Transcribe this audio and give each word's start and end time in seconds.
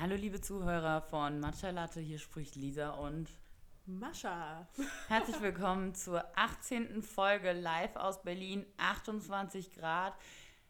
Hallo 0.00 0.14
liebe 0.14 0.40
Zuhörer 0.40 1.02
von 1.02 1.40
Matcha 1.40 1.70
Latte, 1.70 1.98
hier 1.98 2.20
spricht 2.20 2.54
Lisa 2.54 2.90
und 2.90 3.28
Mascha. 3.84 4.68
herzlich 5.08 5.40
willkommen 5.40 5.92
zur 5.92 6.24
18. 6.38 7.02
Folge 7.02 7.50
live 7.50 7.96
aus 7.96 8.22
Berlin, 8.22 8.64
28 8.76 9.72
Grad. 9.72 10.14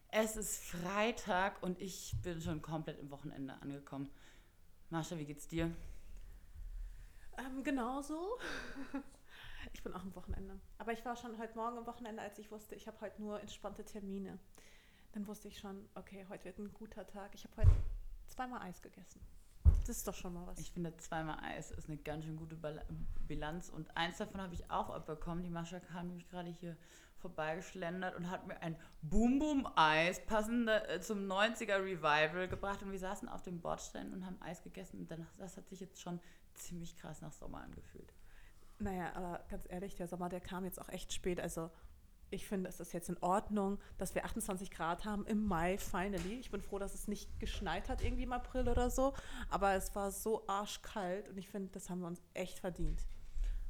Es 0.07 0.35
ist 0.35 0.63
Freitag 0.63 1.61
und 1.61 1.79
ich 1.79 2.15
bin 2.23 2.41
schon 2.41 2.63
komplett 2.63 2.97
im 2.97 3.11
Wochenende 3.11 3.53
angekommen. 3.61 4.09
Mascha, 4.89 5.15
wie 5.19 5.25
geht's 5.25 5.47
dir? 5.47 5.69
Ähm, 7.37 7.63
genauso. 7.63 8.39
Ich 9.73 9.83
bin 9.83 9.93
auch 9.93 10.01
am 10.01 10.15
Wochenende. 10.15 10.59
Aber 10.79 10.93
ich 10.93 11.05
war 11.05 11.15
schon 11.15 11.37
heute 11.37 11.55
Morgen 11.55 11.77
am 11.77 11.85
Wochenende, 11.85 12.23
als 12.23 12.39
ich 12.39 12.49
wusste, 12.49 12.73
ich 12.73 12.87
habe 12.87 12.99
heute 13.01 13.21
nur 13.21 13.39
entspannte 13.39 13.85
Termine. 13.85 14.39
Dann 15.11 15.27
wusste 15.27 15.47
ich 15.47 15.59
schon, 15.59 15.87
okay, 15.93 16.25
heute 16.29 16.45
wird 16.45 16.57
ein 16.57 16.73
guter 16.73 17.05
Tag. 17.05 17.35
Ich 17.35 17.43
habe 17.43 17.57
heute 17.57 17.71
zweimal 18.39 18.61
Eis 18.61 18.81
gegessen. 18.81 19.19
Das 19.85 19.97
ist 19.97 20.07
doch 20.07 20.13
schon 20.13 20.33
mal 20.33 20.47
was. 20.47 20.57
Ich 20.59 20.71
finde, 20.71 20.95
zweimal 20.95 21.39
Eis 21.43 21.71
ist 21.71 21.89
eine 21.89 21.97
ganz 21.97 22.23
schön 22.23 22.37
gute 22.37 22.55
Bilanz 23.27 23.67
und 23.67 23.97
eins 23.97 24.17
davon 24.17 24.41
habe 24.41 24.53
ich 24.53 24.71
auch 24.71 24.89
abbekommen. 24.89 25.43
Die 25.43 25.49
Mascha 25.49 25.81
kam 25.81 26.07
nämlich 26.07 26.29
gerade 26.29 26.49
hier 26.49 26.77
vorbeigeschlendert 27.17 28.15
und 28.15 28.29
hat 28.29 28.47
mir 28.47 28.61
ein 28.61 28.77
Boom 29.01 29.39
Boom 29.39 29.67
Eis 29.75 30.25
passend 30.25 30.69
äh, 30.69 31.01
zum 31.01 31.29
90er 31.29 31.83
Revival 31.83 32.47
gebracht 32.47 32.81
und 32.81 32.93
wir 32.93 32.99
saßen 32.99 33.27
auf 33.27 33.41
dem 33.41 33.59
Bordstein 33.59 34.13
und 34.13 34.25
haben 34.25 34.41
Eis 34.41 34.63
gegessen 34.63 34.99
und 34.99 35.11
danach, 35.11 35.35
das 35.37 35.57
hat 35.57 35.67
sich 35.67 35.81
jetzt 35.81 35.99
schon 35.99 36.21
ziemlich 36.53 36.95
krass 36.95 37.19
nach 37.21 37.33
Sommer 37.33 37.59
angefühlt. 37.59 38.13
Naja, 38.77 39.11
aber 39.15 39.43
ganz 39.49 39.65
ehrlich, 39.67 39.95
der 39.95 40.07
Sommer, 40.07 40.29
der 40.29 40.39
kam 40.39 40.63
jetzt 40.63 40.79
auch 40.79 40.87
echt 40.87 41.11
spät. 41.11 41.41
Also 41.41 41.69
ich 42.31 42.47
finde, 42.47 42.69
es 42.69 42.79
ist 42.79 42.93
jetzt 42.93 43.09
in 43.09 43.17
Ordnung, 43.21 43.79
dass 43.97 44.15
wir 44.15 44.25
28 44.25 44.71
Grad 44.71 45.05
haben 45.05 45.25
im 45.25 45.45
Mai, 45.45 45.77
finally. 45.77 46.39
Ich 46.39 46.51
bin 46.51 46.61
froh, 46.61 46.79
dass 46.79 46.93
es 46.93 47.07
nicht 47.07 47.39
geschneit 47.39 47.89
hat 47.89 48.03
irgendwie 48.03 48.23
im 48.23 48.33
April 48.33 48.67
oder 48.67 48.89
so. 48.89 49.13
Aber 49.49 49.73
es 49.73 49.95
war 49.95 50.11
so 50.11 50.47
arschkalt 50.47 51.29
und 51.29 51.37
ich 51.37 51.49
finde, 51.49 51.69
das 51.71 51.89
haben 51.89 52.01
wir 52.01 52.07
uns 52.07 52.21
echt 52.33 52.59
verdient. 52.59 53.05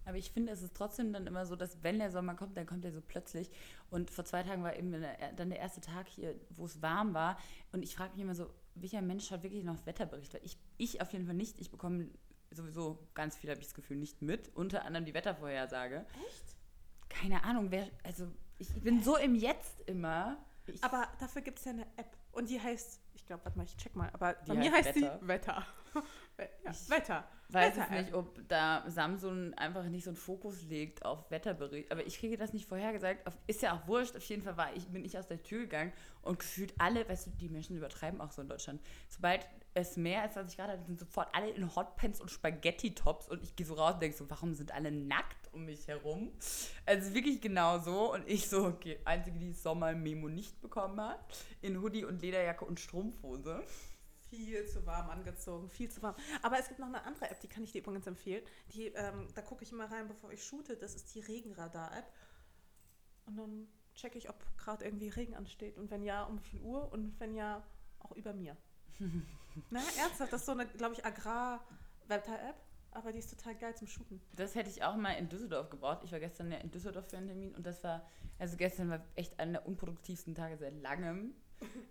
Aber 0.06 0.18
ich 0.18 0.32
finde, 0.32 0.52
es 0.52 0.64
ist 0.64 0.76
trotzdem 0.76 1.14
dann 1.14 1.28
immer 1.28 1.46
so, 1.46 1.56
dass 1.56 1.84
wenn 1.84 2.00
der 2.00 2.10
Sommer 2.10 2.34
kommt, 2.34 2.58
dann 2.58 2.66
kommt 2.66 2.84
er 2.84 2.92
so 2.92 3.00
plötzlich. 3.00 3.52
Und 3.92 4.10
vor 4.10 4.26
zwei 4.26 4.42
Tagen 4.42 4.64
war 4.64 4.76
eben 4.76 4.92
dann 4.92 5.50
der 5.50 5.60
erste 5.60 5.82
Tag 5.82 6.08
hier, 6.08 6.36
wo 6.50 6.66
es 6.66 6.82
warm 6.82 7.14
war. 7.14 7.38
Und 7.72 7.84
ich 7.84 7.96
frage 7.96 8.14
mich 8.14 8.22
immer 8.22 8.34
so, 8.34 8.50
welcher 8.74 9.02
Mensch 9.02 9.28
schaut 9.28 9.44
wirklich 9.44 9.64
noch 9.64 9.86
Wetterbericht? 9.86 10.34
Weil 10.34 10.44
ich, 10.44 10.58
ich 10.78 11.02
auf 11.02 11.14
jeden 11.14 11.26
Fall 11.26 11.36
nicht. 11.36 11.60
Ich 11.60 11.70
bekomme 11.70 12.10
sowieso 12.52 13.08
ganz 13.14 13.38
viel, 13.38 13.50
habe 13.50 13.60
ich 13.60 13.68
das 13.68 13.76
Gefühl, 13.76 13.98
nicht 13.98 14.22
mit. 14.22 14.50
Unter 14.56 14.86
anderem 14.86 15.06
die 15.06 15.14
Wettervorhersage. 15.14 16.06
Echt? 16.28 16.56
Keine 17.10 17.44
Ahnung, 17.44 17.70
wer, 17.70 17.88
also 18.04 18.28
ich 18.60 18.82
bin 18.84 19.02
so 19.04 19.18
im 19.18 19.36
Jetzt 19.36 19.82
immer. 19.88 20.38
Ich, 20.68 20.84
Aber 20.84 21.08
dafür 21.20 21.42
gibt 21.42 21.58
es 21.60 21.66
ja 21.66 21.72
eine 21.72 21.88
App 21.98 22.16
und 22.32 22.50
die 22.50 22.62
heißt, 22.62 23.02
ich 23.16 23.26
glaube, 23.26 23.44
warte 23.44 23.58
mal, 23.58 23.64
ich 23.64 23.76
check 23.78 23.96
mal, 23.96 24.10
aber 24.14 24.34
Die 24.34 24.50
bei 24.50 24.54
mir 24.56 24.72
heißt 24.72 24.96
Wetter. 24.96 25.20
die 25.22 25.28
Wetter. 25.28 25.66
ja, 26.64 26.72
Ich 26.72 26.90
Wetter. 26.90 27.28
weiß 27.50 27.76
Wetter 27.76 27.92
jetzt 27.92 27.92
nicht, 28.06 28.14
ob 28.14 28.48
da 28.48 28.84
Samsung 28.88 29.54
einfach 29.56 29.84
nicht 29.86 30.04
so 30.04 30.12
einen 30.12 30.18
Fokus 30.18 30.62
legt 30.64 31.04
auf 31.06 31.32
Wetterbericht. 31.32 31.92
Aber 31.92 32.06
ich 32.06 32.20
kriege 32.20 32.38
das 32.38 32.54
nicht 32.54 32.68
vorhergesagt. 32.68 33.28
Ist 33.48 33.64
ja 33.64 33.74
auch 33.76 33.88
wurscht. 33.88 34.16
Auf 34.16 34.24
jeden 34.26 34.44
Fall 34.44 34.58
war 34.58 34.76
ich, 34.76 34.88
bin 34.90 35.04
ich 35.04 35.18
aus 35.18 35.28
der 35.28 35.42
Tür 35.42 35.62
gegangen 35.62 35.92
und 36.22 36.38
gefühlt 36.40 36.74
alle, 36.78 37.08
weißt 37.10 37.28
du, 37.28 37.32
die 37.32 37.50
Menschen 37.50 37.76
übertreiben 37.76 38.22
auch 38.22 38.32
so 38.32 38.44
in 38.44 38.48
Deutschland. 38.48 38.80
Sobald 39.08 39.48
es 39.74 39.98
mehr 39.98 40.24
als 40.24 40.34
20 40.34 40.58
Grad 40.58 40.70
hat, 40.70 40.86
sind 40.86 41.00
sofort 41.00 41.30
alle 41.34 41.50
in 41.52 41.76
Hotpants 41.76 42.20
und 42.20 42.30
Spaghetti-Tops 42.30 43.30
und 43.30 43.44
ich 43.44 43.56
gehe 43.56 43.66
so 43.66 43.76
raus 43.76 43.94
und 43.94 44.02
denke 44.02 44.18
so, 44.18 44.30
warum 44.30 44.54
sind 44.54 44.72
alle 44.72 44.92
nackt 44.92 45.54
um 45.54 45.66
mich 45.66 45.88
herum? 45.88 46.32
Also 46.86 47.14
wirklich 47.14 47.42
genau 47.42 47.80
so. 47.80 48.14
Und 48.14 48.28
ich 48.28 48.50
so, 48.50 48.66
okay, 48.66 49.00
einzige, 49.06 49.40
die 49.40 49.54
Sommer-Memo 49.54 50.30
nicht 50.30 50.60
bekommen 50.62 51.00
hat, 51.00 51.20
in 51.62 51.82
Hoodie 51.82 52.06
und 52.06 52.22
Lederjacke 52.22 52.66
und 52.66 52.80
Strumpfhose. 52.80 53.64
Viel 54.30 54.66
zu 54.68 54.86
warm 54.86 55.10
angezogen, 55.10 55.70
viel 55.70 55.90
zu 55.90 56.02
warm. 56.04 56.16
Aber 56.44 56.60
es 56.60 56.68
gibt 56.68 56.80
noch 56.80 56.88
eine 56.88 57.04
andere 57.04 57.30
App, 57.30 57.40
die 57.40 57.48
kann 57.48 57.64
ich 57.64 57.72
dir 57.72 57.80
übrigens 57.80 58.06
empfehlen. 58.06 58.44
Die, 58.74 58.88
ähm, 58.88 59.28
da 59.34 59.42
gucke 59.42 59.64
ich 59.64 59.72
immer 59.72 59.92
rein, 59.92 60.08
bevor 60.08 60.32
ich 60.32 60.44
shoote. 60.44 60.78
Das 60.78 60.94
ist 60.94 61.14
die 61.16 61.20
Regenradar-App. 61.20 62.06
Und 63.26 63.38
dann 63.38 63.68
checke 63.96 64.18
ich, 64.18 64.30
ob 64.30 64.36
gerade 64.58 64.86
irgendwie 64.86 65.10
Regen 65.10 65.36
ansteht. 65.36 65.78
Und 65.78 65.90
wenn 65.90 66.04
ja, 66.04 66.24
um 66.24 66.40
wie 66.40 66.44
viel 66.44 66.62
Uhr? 66.62 66.92
Und 66.92 67.20
wenn 67.20 67.34
ja, 67.34 67.64
auch 68.00 68.12
über 68.12 68.34
mir. 68.34 68.56
Na, 69.70 69.80
ernsthaft, 69.98 70.32
das 70.34 70.42
ist 70.42 70.46
so 70.46 70.52
eine, 70.54 70.66
glaube 70.66 70.96
ich, 70.96 71.06
Agrar-Wetter-App. 71.06 72.56
Aber 72.92 73.12
die 73.12 73.20
ist 73.20 73.30
total 73.30 73.56
geil 73.56 73.76
zum 73.76 73.88
Shooten. 73.88 74.20
Das 74.36 74.56
hätte 74.56 74.70
ich 74.70 74.84
auch 74.84 74.96
mal 74.96 75.12
in 75.14 75.30
Düsseldorf 75.30 75.70
gebraucht. 75.70 76.00
Ich 76.04 76.12
war 76.12 76.20
gestern 76.20 76.52
ja 76.52 76.58
in 76.58 76.72
Düsseldorf 76.72 77.08
für 77.08 77.18
einen 77.18 77.28
Termin 77.28 77.54
und 77.56 77.66
das 77.66 77.84
war, 77.84 78.04
also 78.40 78.58
gestern 78.58 78.90
war 78.90 79.06
echt 79.16 79.40
einer 79.40 79.60
der 79.60 79.68
unproduktivsten 79.68 80.34
Tage 80.34 80.58
seit 80.58 80.74
langem. 80.82 81.36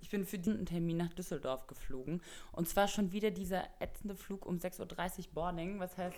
Ich 0.00 0.10
bin 0.10 0.24
für 0.26 0.38
diesen 0.38 0.66
Termin 0.66 0.97
nach 0.97 1.12
Düsseldorf 1.12 1.66
geflogen 1.66 2.20
und 2.52 2.68
zwar 2.68 2.88
schon 2.88 3.12
wieder 3.12 3.30
dieser 3.30 3.64
ätzende 3.80 4.16
Flug 4.16 4.47
um 4.47 4.56
6.30 4.56 5.18
Uhr 5.18 5.34
Boarding, 5.34 5.78
was 5.78 5.97
heißt, 5.97 6.16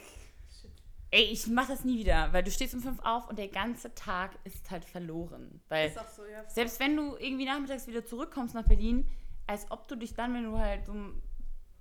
ey, 1.10 1.24
ich 1.24 1.46
mach 1.48 1.68
das 1.68 1.84
nie 1.84 1.98
wieder, 1.98 2.32
weil 2.32 2.44
du 2.44 2.50
stehst 2.50 2.74
um 2.74 2.80
5 2.80 3.00
auf 3.00 3.28
und 3.28 3.38
der 3.38 3.48
ganze 3.48 3.94
Tag 3.94 4.38
ist 4.44 4.70
halt 4.70 4.84
verloren. 4.84 5.60
Weil 5.68 5.90
so, 5.90 6.24
ja. 6.24 6.48
selbst 6.48 6.80
wenn 6.80 6.96
du 6.96 7.16
irgendwie 7.16 7.44
nachmittags 7.44 7.86
wieder 7.86 8.04
zurückkommst 8.04 8.54
nach 8.54 8.66
Berlin, 8.66 9.06
als 9.50 9.68
ob 9.72 9.88
du 9.88 9.96
dich 9.96 10.14
dann, 10.14 10.32
wenn 10.32 10.44
du 10.44 10.56
halt 10.56 10.86
so 10.86 10.94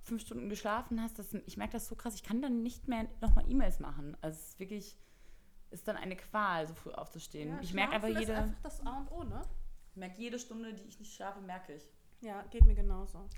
fünf 0.02 0.22
Stunden 0.22 0.48
geschlafen 0.48 1.00
hast, 1.00 1.20
das, 1.20 1.32
ich 1.46 1.56
merke 1.56 1.74
das 1.74 1.86
so 1.86 1.94
krass, 1.94 2.16
ich 2.16 2.24
kann 2.24 2.42
dann 2.42 2.64
nicht 2.64 2.88
mehr 2.88 3.06
nochmal 3.20 3.48
E-Mails 3.48 3.78
machen. 3.78 4.16
Also 4.20 4.38
es 4.40 4.48
ist 4.48 4.58
wirklich, 4.58 4.96
ist 5.70 5.86
dann 5.86 5.96
eine 5.96 6.16
Qual, 6.16 6.66
so 6.66 6.74
früh 6.74 6.90
aufzustehen. 6.90 7.50
Ja, 7.50 7.60
ich 7.62 7.72
merke 7.72 7.92
einfach 7.92 8.08
Schlafen 8.08 8.22
ist 8.22 8.28
jede, 8.28 8.40
einfach 8.40 8.62
das 8.64 8.84
A 8.84 8.98
und 8.98 9.12
O, 9.12 9.22
ne? 9.22 9.40
merke 9.94 10.20
jede 10.20 10.40
Stunde, 10.40 10.74
die 10.74 10.82
ich 10.82 10.98
nicht 10.98 11.14
schlafe, 11.14 11.40
merke 11.42 11.74
ich. 11.74 11.84
Ja, 12.22 12.42
geht 12.50 12.66
mir 12.66 12.74
genauso. 12.74 13.28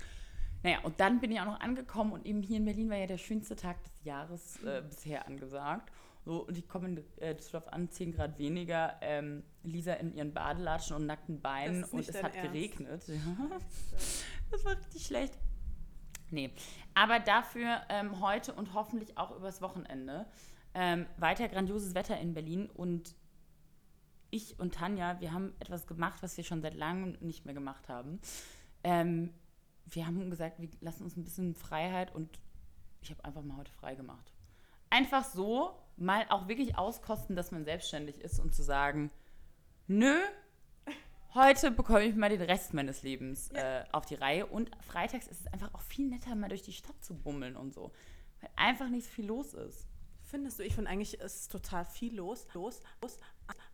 Naja, 0.63 0.79
und 0.81 0.99
dann 0.99 1.19
bin 1.19 1.31
ich 1.31 1.39
auch 1.39 1.45
noch 1.45 1.59
angekommen 1.59 2.11
und 2.13 2.25
eben 2.25 2.41
hier 2.41 2.57
in 2.57 2.65
Berlin 2.65 2.89
war 2.89 2.97
ja 2.97 3.05
der 3.05 3.19
schönste 3.19 3.55
Tag 3.55 3.83
des 3.83 4.03
Jahres 4.03 4.63
äh, 4.63 4.81
bisher 4.81 5.27
angesagt. 5.27 5.91
So, 6.25 6.45
und 6.47 6.57
ich 6.57 6.67
komme 6.69 6.87
in 6.87 7.03
äh, 7.17 7.35
Düsseldorf 7.35 7.67
an, 7.67 7.89
10 7.89 8.13
Grad 8.13 8.39
weniger, 8.39 8.97
ähm, 9.01 9.43
Lisa 9.63 9.93
in 9.93 10.13
ihren 10.13 10.33
Badelatschen 10.33 10.95
und 10.95 11.05
nackten 11.05 11.41
Beinen 11.41 11.83
und 11.83 12.07
es 12.07 12.23
hat 12.23 12.35
Ernst. 12.35 12.53
geregnet. 12.53 13.03
Ja. 13.13 13.59
Das 14.51 14.63
war 14.65 14.77
richtig 14.77 15.05
schlecht. 15.05 15.37
Nee, 16.29 16.51
aber 16.93 17.19
dafür 17.19 17.81
ähm, 17.89 18.21
heute 18.21 18.53
und 18.53 18.73
hoffentlich 18.73 19.17
auch 19.17 19.35
übers 19.35 19.61
Wochenende 19.61 20.25
ähm, 20.73 21.05
weiter 21.17 21.47
grandioses 21.49 21.93
Wetter 21.95 22.19
in 22.19 22.33
Berlin 22.33 22.69
und 22.69 23.15
ich 24.29 24.59
und 24.59 24.73
Tanja, 24.73 25.19
wir 25.21 25.31
haben 25.31 25.53
etwas 25.59 25.85
gemacht, 25.85 26.23
was 26.23 26.35
wir 26.37 26.43
schon 26.43 26.61
seit 26.61 26.73
langem 26.73 27.17
nicht 27.19 27.45
mehr 27.45 27.53
gemacht 27.53 27.87
haben. 27.87 28.19
Ähm, 28.83 29.31
wir 29.85 30.07
haben 30.07 30.29
gesagt, 30.29 30.59
wir 30.59 30.69
lassen 30.81 31.03
uns 31.03 31.15
ein 31.15 31.23
bisschen 31.23 31.53
Freiheit 31.53 32.13
und 32.15 32.39
ich 33.01 33.11
habe 33.11 33.23
einfach 33.25 33.43
mal 33.43 33.57
heute 33.57 33.71
frei 33.71 33.93
gemacht. 33.95 34.33
Einfach 34.89 35.23
so 35.23 35.82
mal 35.97 36.25
auch 36.29 36.47
wirklich 36.47 36.77
auskosten, 36.77 37.35
dass 37.35 37.51
man 37.51 37.65
selbstständig 37.65 38.19
ist 38.21 38.39
und 38.39 38.53
zu 38.53 38.63
sagen, 38.63 39.11
nö, 39.87 40.15
heute 41.33 41.71
bekomme 41.71 42.03
ich 42.03 42.15
mal 42.15 42.29
den 42.29 42.41
Rest 42.41 42.73
meines 42.73 43.03
Lebens 43.03 43.49
Ja. 43.53 43.81
äh, 43.81 43.85
auf 43.91 44.05
die 44.05 44.15
Reihe. 44.15 44.45
Und 44.45 44.71
freitags 44.85 45.27
ist 45.27 45.41
es 45.41 45.47
einfach 45.47 45.73
auch 45.73 45.81
viel 45.81 46.07
netter, 46.07 46.35
mal 46.35 46.49
durch 46.49 46.61
die 46.63 46.73
Stadt 46.73 47.01
zu 47.03 47.15
bummeln 47.15 47.55
und 47.55 47.73
so. 47.73 47.91
Weil 48.41 48.49
einfach 48.55 48.89
nicht 48.89 49.05
so 49.07 49.11
viel 49.11 49.25
los 49.27 49.53
ist. 49.53 49.87
Findest 50.23 50.59
du, 50.59 50.63
ich 50.63 50.73
finde 50.75 50.89
eigentlich 50.89 51.19
ist 51.19 51.51
total 51.51 51.85
viel 51.85 52.15
los, 52.15 52.47
los, 52.53 52.79
los. 53.01 53.17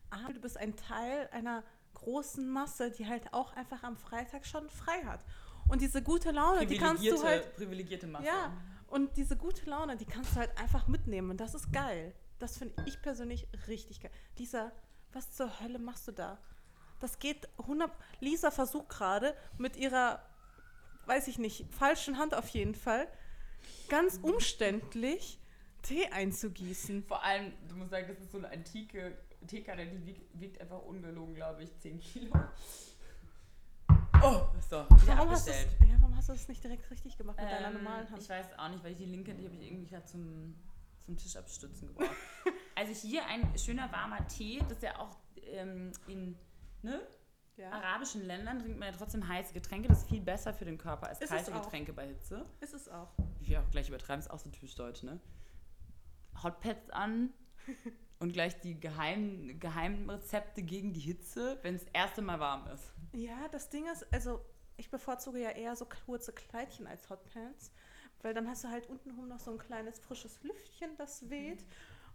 Aber 0.10 0.34
du 0.34 0.40
bist 0.40 0.58
ein 0.58 0.76
Teil 0.76 1.30
einer 1.32 1.64
großen 1.94 2.50
Masse, 2.50 2.92
die 2.92 3.08
halt 3.08 3.34
auch 3.34 3.54
einfach 3.56 3.84
am 3.84 3.98
Freitag 3.98 4.46
schon 4.46 4.70
frei 4.70 5.04
hat. 5.06 5.24
Und 5.68 5.82
diese 5.82 6.02
gute 6.02 6.32
Laune, 6.32 6.66
die 6.66 6.78
kannst 6.78 7.06
du 7.06 7.24
halt, 7.24 7.56
privilegierte 7.56 8.08
Masse. 8.08 8.26
ja, 8.26 8.52
und 8.90 9.18
diese 9.18 9.38
gute 9.38 9.70
Laune, 9.70 9.98
die 9.98 10.06
kannst 10.06 10.36
du 10.36 10.40
halt 10.40 10.58
einfach 10.58 10.88
mitnehmen. 10.88 11.30
Und 11.30 11.40
das 11.40 11.54
ist 11.54 11.72
geil. 11.72 12.14
Das 12.40 12.58
finde 12.58 12.76
ich 12.86 13.02
persönlich 13.02 13.48
richtig 13.68 14.02
geil. 14.02 14.12
Lisa, 14.38 14.72
was 15.12 15.32
zur 15.32 15.60
Hölle 15.60 15.80
machst 15.80 16.08
du 16.08 16.12
da? 16.12 16.40
Das 17.00 17.20
geht 17.20 17.48
100. 17.60 17.92
Lisa 18.20 18.52
versucht 18.52 18.90
gerade 18.90 19.36
mit 19.58 19.76
ihrer, 19.76 20.24
weiß 21.06 21.28
ich 21.28 21.38
nicht, 21.40 21.66
falschen 21.74 22.18
Hand 22.18 22.34
auf 22.34 22.50
jeden 22.50 22.76
Fall, 22.76 23.08
ganz 23.90 24.20
umständlich 24.22 25.40
Tee 25.82 26.08
einzugießen. 26.08 27.04
Vor 27.06 27.24
allem, 27.24 27.54
du 27.68 27.76
musst 27.76 27.92
sagen, 27.92 28.08
das 28.08 28.20
ist 28.20 28.32
so 28.32 28.38
eine 28.38 28.52
antike 28.52 29.18
Teekanne, 29.48 29.88
die 29.88 30.06
wiegt, 30.06 30.40
wiegt 30.40 30.62
einfach 30.62 30.82
ungelogen, 30.82 31.36
glaube 31.36 31.64
ich, 31.64 31.78
10 31.80 32.00
Kilo. 32.00 32.34
Oh, 34.30 34.46
so, 34.70 34.86
wieder 35.02 35.18
Warum 35.18 35.32
hast, 35.32 35.48
ja, 35.48 35.56
warum 36.00 36.16
hast 36.16 36.30
du 36.30 36.34
das 36.34 36.48
nicht 36.48 36.64
direkt 36.64 36.90
richtig 36.92 37.18
gemacht 37.18 37.38
mit 37.40 37.50
deiner 37.50 37.70
Ähm, 37.70 37.74
normalen 37.74 38.10
Hand? 38.12 38.22
Ich 38.22 38.30
weiß 38.30 38.60
auch 38.60 38.70
nicht, 38.70 38.84
weil 38.84 38.92
ich 38.92 38.98
die 39.00 39.06
linke, 39.06 39.34
die 39.34 39.46
habe 39.46 39.56
ich 39.56 39.64
irgendwie 39.64 39.88
gerade 39.88 40.06
zum, 40.06 40.56
zum 41.02 41.18
Tisch 41.18 41.36
abstützen 41.36 41.88
gebraucht. 41.88 42.16
also 42.76 42.94
hier 42.94 43.26
ein 43.26 43.58
schöner 43.58 43.92
warmer 43.92 44.28
Tee, 44.28 44.60
das 44.60 44.74
ist 44.74 44.84
ja 44.84 45.00
auch 45.00 45.18
ähm, 45.42 45.92
in 46.08 46.38
ne, 46.84 47.02
ja. 47.58 47.72
arabischen 47.72 48.24
Ländern 48.24 48.60
trinkt 48.60 48.78
man 48.78 48.92
ja 48.92 48.96
trotzdem 48.96 49.28
heiße 49.28 49.52
Getränke. 49.54 49.88
Das 49.88 50.02
ist 50.02 50.10
viel 50.10 50.22
besser 50.22 50.54
für 50.54 50.66
den 50.66 50.78
Körper 50.78 51.08
als 51.08 51.22
Ist 51.22 51.30
kalte. 51.30 51.52
Getränke 51.52 51.94
bei 51.94 52.06
Hitze. 52.06 52.46
Ist 52.60 52.76
es 52.76 52.88
auch. 52.88 53.10
Wie 53.40 53.48
wir 53.48 53.62
auch 53.62 53.72
gleich 53.72 53.90
übertreiben, 53.90 54.20
ist 54.20 54.30
auch 54.30 54.38
so 54.40 54.52
typisch 54.52 54.76
deutsch, 54.76 55.02
ne? 55.02 55.20
Hotpads 56.44 56.92
an 56.92 57.34
und 58.20 58.34
gleich 58.34 58.60
die 58.60 58.80
geheimen, 58.80 59.60
geheimen 59.60 60.10
Rezepte 60.10 60.62
gegen 60.62 60.94
die 60.94 61.00
Hitze, 61.00 61.58
wenn 61.62 61.76
es 61.76 61.86
erste 61.94 62.22
Mal 62.22 62.40
warm 62.40 62.68
ist. 62.68 62.92
Ja, 63.14 63.48
das 63.52 63.70
Ding 63.70 63.86
ist, 63.92 64.06
also 64.14 64.42
ich 64.78 64.90
bevorzuge 64.90 65.40
ja 65.40 65.52
eher 65.52 65.76
so 65.76 65.86
kurze 65.86 66.32
Kleidchen 66.34 66.88
als 66.88 67.10
Hotpants, 67.10 67.72
Weil 68.22 68.34
dann 68.34 68.48
hast 68.50 68.64
du 68.64 68.70
halt 68.70 68.88
untenrum 68.88 69.28
noch 69.28 69.40
so 69.40 69.52
ein 69.52 69.58
kleines 69.58 70.00
frisches 70.00 70.44
Lüftchen, 70.44 70.90
das 70.98 71.30
weht. 71.30 71.64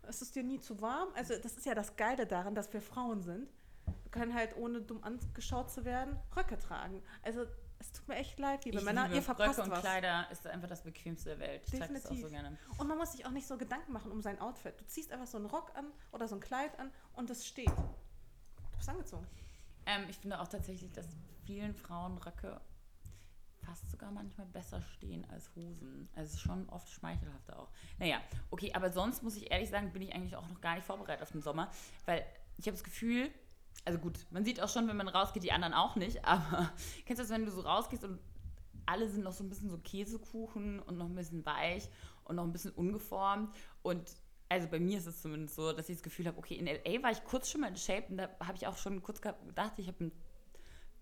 Es 0.07 0.21
ist 0.21 0.37
dir 0.37 0.43
nie 0.43 0.61
zu 0.61 0.81
warm. 0.83 1.09
Also 1.15 1.35
das 1.39 1.57
ist 1.57 1.65
ja 1.65 1.75
das 1.75 1.97
Geile 1.97 2.27
daran, 2.27 2.55
dass 2.55 2.73
wir 2.73 2.83
Frauen 2.83 3.23
sind. 3.23 3.49
Wir 3.87 4.11
können 4.11 4.35
halt, 4.35 4.57
ohne 4.57 4.83
dumm 4.83 5.03
angeschaut 5.03 5.71
zu 5.71 5.85
werden, 5.85 6.17
Röcke 6.37 6.59
tragen. 6.59 7.03
Also 7.23 7.47
es 7.85 7.93
tut 7.93 8.09
mir 8.09 8.17
echt 8.17 8.39
leid, 8.39 8.65
liebe 8.65 8.79
Ich 8.79 8.85
Männer, 8.85 9.05
liebe 9.05 9.17
ihr 9.17 9.23
verpasst 9.23 9.59
Röcke 9.59 9.63
und 9.63 9.71
was. 9.71 9.81
Kleider 9.81 10.27
ist 10.31 10.47
einfach 10.47 10.69
das 10.69 10.83
bequemste 10.83 11.31
der 11.31 11.39
Welt. 11.39 11.63
Ich 11.67 11.79
trage 11.79 11.93
das 11.93 12.07
auch 12.07 12.11
so 12.11 12.15
Definitiv. 12.15 12.43
gerne. 12.43 12.59
Und 12.79 12.89
man 12.89 12.99
muss 12.99 13.13
sich 13.13 13.27
auch 13.27 13.31
nicht 13.31 13.47
so 13.47 13.59
Gedanken 13.59 13.93
machen 13.93 14.11
um 14.11 14.23
sein 14.23 14.41
Outfit. 14.41 14.81
Du 14.81 14.87
ziehst 14.87 15.13
einfach 15.13 15.27
so 15.27 15.37
einen 15.37 15.47
Rock 15.47 15.73
an 15.77 15.87
oder 16.13 16.27
so 16.27 16.35
ein 16.37 16.41
Kleid 16.41 16.79
an 16.79 16.91
und 17.13 17.31
es 17.31 17.47
steht. 17.47 17.69
Du 17.69 18.79
bist 18.79 18.89
angezogen. 18.89 19.27
Ähm, 19.87 20.07
ich 20.09 20.17
finde 20.17 20.41
auch 20.41 20.49
tatsächlich, 20.49 20.93
dass 20.93 21.07
vielen 21.45 21.75
Frauen 21.75 22.17
Röcke 22.19 22.61
fast 23.65 23.91
sogar 23.91 24.11
manchmal 24.11 24.47
besser 24.47 24.81
stehen 24.83 25.25
als 25.31 25.55
Hosen. 25.55 26.09
Also 26.15 26.29
es 26.29 26.35
ist 26.35 26.41
schon 26.41 26.69
oft 26.69 26.89
schmeichelhafter 26.89 27.59
auch. 27.59 27.71
Naja, 27.99 28.21
okay, 28.51 28.73
aber 28.75 28.91
sonst 28.91 29.23
muss 29.23 29.37
ich 29.37 29.51
ehrlich 29.51 29.71
sagen, 29.71 29.93
bin 29.93 30.03
ich 30.03 30.15
eigentlich 30.15 30.37
auch 30.37 30.49
noch 30.49 30.61
gar 30.61 30.75
nicht 30.75 30.85
vorbereitet 30.85 31.23
auf 31.23 31.33
den 31.33 31.43
Sommer, 31.43 31.71
weil 32.05 32.25
ich 32.57 32.67
habe 32.67 32.73
das 32.73 32.85
Gefühl, 32.85 33.31
also 33.85 33.99
gut, 33.99 34.19
man 34.31 34.45
sieht 34.45 34.61
auch 34.61 34.69
schon, 34.69 34.89
wenn 34.89 34.97
man 34.97 35.09
rausgeht, 35.09 35.43
die 35.43 35.53
anderen 35.53 35.75
auch 35.75 35.97
nicht, 35.97 36.25
aber 36.25 36.73
kennst 37.07 37.21
du 37.21 37.25
das, 37.25 37.31
wenn 37.31 37.45
du 37.45 37.51
so 37.53 37.61
rausgehst 37.63 38.05
und 38.05 38.19
alle 38.87 39.09
sind 39.09 39.25
noch 39.25 39.33
so 39.33 39.43
ein 39.45 39.49
bisschen 39.49 39.71
so 39.71 39.79
Käsekuchen 39.79 40.81
und 40.81 40.99
noch 40.99 41.07
ein 41.07 41.15
bisschen 41.15 41.45
weich 41.47 41.89
und 42.25 42.37
noch 42.37 42.45
ein 42.45 42.53
bisschen 42.53 42.73
ungeformt 42.73 43.55
und 43.83 44.03
also 44.51 44.69
bei 44.69 44.79
mir 44.79 44.99
ist 44.99 45.07
es 45.07 45.23
zumindest 45.23 45.57
so, 45.57 45.73
dass 45.73 45.89
ich 45.89 45.97
das 45.97 46.03
Gefühl 46.03 46.27
habe, 46.27 46.39
okay, 46.39 46.55
in 46.55 46.67
LA 46.67 47.03
war 47.03 47.11
ich 47.11 47.25
kurz 47.25 47.51
schon 47.51 47.63
mal 47.63 47.69
in 47.69 47.77
Shape 47.77 48.05
und 48.11 48.19
da 48.19 48.29
habe 48.41 48.57
ich 48.57 48.67
auch 48.67 48.77
schon 48.77 49.03
kurz 49.03 49.21
gedacht, 49.21 49.73
ich 49.79 49.89
habe 49.89 49.99
einen 50.01 50.13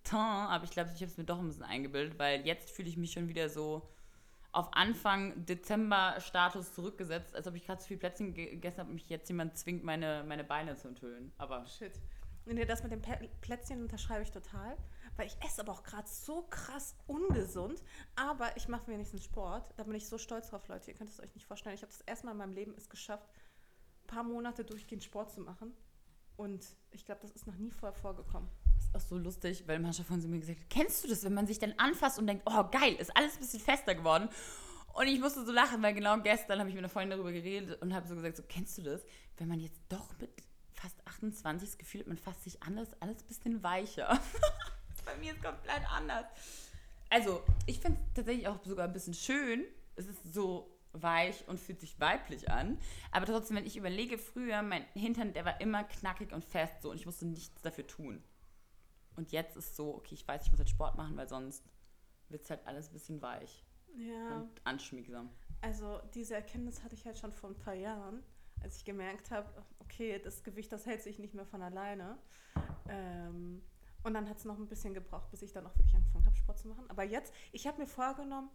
Teint, 0.04 0.50
aber 0.50 0.64
ich 0.64 0.70
glaube, 0.70 0.90
ich 0.94 1.00
habe 1.00 1.10
es 1.10 1.16
mir 1.16 1.24
doch 1.24 1.38
ein 1.38 1.48
bisschen 1.48 1.64
eingebildet, 1.64 2.18
weil 2.18 2.46
jetzt 2.46 2.70
fühle 2.70 2.88
ich 2.88 2.96
mich 2.96 3.12
schon 3.12 3.28
wieder 3.28 3.48
so 3.48 3.88
auf 4.52 4.68
Anfang 4.74 5.44
Dezember 5.46 6.16
Status 6.20 6.72
zurückgesetzt, 6.74 7.34
als 7.34 7.46
ob 7.46 7.54
ich 7.54 7.64
gerade 7.64 7.80
zu 7.80 7.88
viel 7.88 7.96
Plätzchen 7.96 8.34
ge- 8.34 8.50
gegessen 8.50 8.80
habe 8.80 8.88
und 8.90 8.94
mich 8.96 9.08
jetzt 9.08 9.28
jemand 9.28 9.56
zwingt, 9.56 9.82
meine, 9.82 10.24
meine 10.26 10.44
Beine 10.44 10.76
zu 10.76 10.88
enthüllen. 10.88 11.32
Aber 11.38 11.66
Shit. 11.66 11.92
Nee, 12.44 12.64
das 12.64 12.82
mit 12.82 12.92
dem 12.92 13.02
Plätzchen 13.40 13.82
unterschreibe 13.82 14.22
ich 14.22 14.30
total. 14.30 14.76
Weil 15.16 15.26
ich 15.26 15.36
esse 15.44 15.60
aber 15.60 15.72
auch 15.72 15.82
gerade 15.82 16.08
so 16.08 16.42
krass 16.50 16.96
ungesund. 17.06 17.82
Aber 18.16 18.56
ich 18.56 18.68
mache 18.68 18.88
wenigstens 18.88 19.24
Sport. 19.24 19.72
Da 19.76 19.84
bin 19.84 19.94
ich 19.94 20.08
so 20.08 20.18
stolz 20.18 20.48
drauf, 20.50 20.66
Leute. 20.68 20.90
Ihr 20.90 20.96
könnt 20.96 21.10
es 21.10 21.20
euch 21.20 21.34
nicht 21.34 21.46
vorstellen. 21.46 21.74
Ich 21.74 21.82
habe 21.82 21.92
das 21.92 22.00
erste 22.02 22.26
Mal 22.26 22.32
in 22.32 22.38
meinem 22.38 22.52
Leben 22.52 22.74
es 22.76 22.88
geschafft, 22.88 23.28
ein 24.02 24.06
paar 24.08 24.24
Monate 24.24 24.64
durchgehend 24.64 25.04
Sport 25.04 25.32
zu 25.32 25.40
machen. 25.40 25.72
Und 26.36 26.66
ich 26.90 27.04
glaube, 27.04 27.20
das 27.20 27.30
ist 27.32 27.46
noch 27.46 27.56
nie 27.56 27.70
vorher 27.70 27.96
vorgekommen. 27.96 28.48
Das 28.74 28.86
ist 28.86 28.96
auch 28.96 29.08
so 29.10 29.18
lustig, 29.18 29.68
weil 29.68 29.78
manche 29.78 30.02
von 30.02 30.20
sie 30.20 30.28
mir 30.28 30.40
gesagt 30.40 30.60
hat, 30.60 30.70
kennst 30.70 31.04
du 31.04 31.08
das, 31.08 31.22
wenn 31.24 31.34
man 31.34 31.46
sich 31.46 31.58
dann 31.58 31.74
anfasst 31.76 32.18
und 32.18 32.26
denkt, 32.26 32.42
oh 32.46 32.64
geil, 32.70 32.94
ist 32.94 33.16
alles 33.16 33.34
ein 33.34 33.40
bisschen 33.40 33.60
fester 33.60 33.94
geworden. 33.94 34.28
Und 34.94 35.06
ich 35.06 35.20
musste 35.20 35.44
so 35.44 35.52
lachen, 35.52 35.82
weil 35.82 35.94
genau 35.94 36.18
gestern 36.20 36.58
habe 36.58 36.68
ich 36.68 36.74
mit 36.74 36.80
einer 36.80 36.88
Freundin 36.88 37.10
darüber 37.10 37.32
geredet 37.32 37.80
und 37.80 37.94
habe 37.94 38.06
so 38.06 38.14
gesagt, 38.14 38.36
so 38.36 38.42
kennst 38.42 38.76
du 38.78 38.82
das, 38.82 39.02
wenn 39.36 39.48
man 39.48 39.60
jetzt 39.60 39.80
doch 39.88 40.18
mit 40.18 40.30
fast 40.82 41.06
28 41.06 41.68
das 41.68 41.78
Gefühl 41.78 42.00
hat, 42.00 42.08
man 42.08 42.18
fasst 42.18 42.44
sich 42.44 42.62
an, 42.62 42.76
ist 42.78 43.00
alles 43.00 43.22
ein 43.22 43.28
bisschen 43.28 43.62
weicher. 43.62 44.20
Bei 45.04 45.16
mir 45.16 45.32
ist 45.32 45.42
komplett 45.42 45.82
anders. 45.90 46.26
Also, 47.10 47.42
ich 47.66 47.78
finde 47.80 47.98
es 48.00 48.14
tatsächlich 48.14 48.48
auch 48.48 48.58
sogar 48.64 48.86
ein 48.86 48.92
bisschen 48.92 49.14
schön. 49.14 49.64
Es 49.96 50.06
ist 50.06 50.32
so 50.32 50.68
weich 50.92 51.46
und 51.48 51.58
fühlt 51.60 51.80
sich 51.80 51.98
weiblich 52.00 52.50
an. 52.50 52.78
Aber 53.10 53.26
trotzdem, 53.26 53.56
wenn 53.56 53.66
ich 53.66 53.76
überlege, 53.76 54.18
früher, 54.18 54.62
mein 54.62 54.84
Hintern, 54.94 55.32
der 55.32 55.44
war 55.44 55.60
immer 55.60 55.84
knackig 55.84 56.32
und 56.32 56.44
fest 56.44 56.82
so 56.82 56.90
und 56.90 56.96
ich 56.96 57.06
musste 57.06 57.26
nichts 57.26 57.62
dafür 57.62 57.86
tun. 57.86 58.22
Und 59.16 59.32
jetzt 59.32 59.56
ist 59.56 59.76
so, 59.76 59.94
okay, 59.94 60.14
ich 60.14 60.26
weiß, 60.26 60.44
ich 60.44 60.50
muss 60.50 60.60
jetzt 60.60 60.70
Sport 60.70 60.96
machen, 60.96 61.16
weil 61.16 61.28
sonst 61.28 61.64
wird 62.28 62.42
es 62.44 62.50
halt 62.50 62.66
alles 62.66 62.88
ein 62.88 62.92
bisschen 62.94 63.20
weich 63.22 63.64
Ja. 63.96 64.36
und 64.38 64.50
anschmiegsam. 64.64 65.30
Also 65.60 66.00
diese 66.14 66.34
Erkenntnis 66.34 66.82
hatte 66.82 66.94
ich 66.94 67.04
halt 67.04 67.18
schon 67.18 67.32
vor 67.32 67.50
ein 67.50 67.56
paar 67.58 67.74
Jahren, 67.74 68.22
als 68.62 68.76
ich 68.76 68.84
gemerkt 68.84 69.30
habe, 69.30 69.48
okay, 69.80 70.18
das 70.22 70.42
Gewicht, 70.42 70.72
das 70.72 70.86
hält 70.86 71.02
sich 71.02 71.18
nicht 71.18 71.34
mehr 71.34 71.46
von 71.46 71.62
alleine. 71.62 72.18
Ähm, 72.88 73.62
und 74.04 74.14
dann 74.14 74.28
hat 74.28 74.38
es 74.38 74.44
noch 74.44 74.58
ein 74.58 74.66
bisschen 74.66 74.94
gebraucht, 74.94 75.30
bis 75.30 75.42
ich 75.42 75.52
dann 75.52 75.66
auch 75.66 75.76
wirklich 75.76 75.94
angefangen 75.94 76.26
habe, 76.26 76.36
Sport 76.36 76.58
zu 76.58 76.68
machen. 76.68 76.84
Aber 76.88 77.04
jetzt, 77.04 77.32
ich 77.52 77.66
habe 77.66 77.80
mir 77.80 77.86
vorgenommen, 77.86 78.50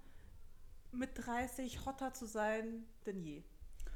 mit 0.92 1.12
30 1.13 1.86
hotter 1.86 2.13
zu 2.13 2.25
sein 2.25 2.86
denn 3.06 3.21
je. 3.21 3.44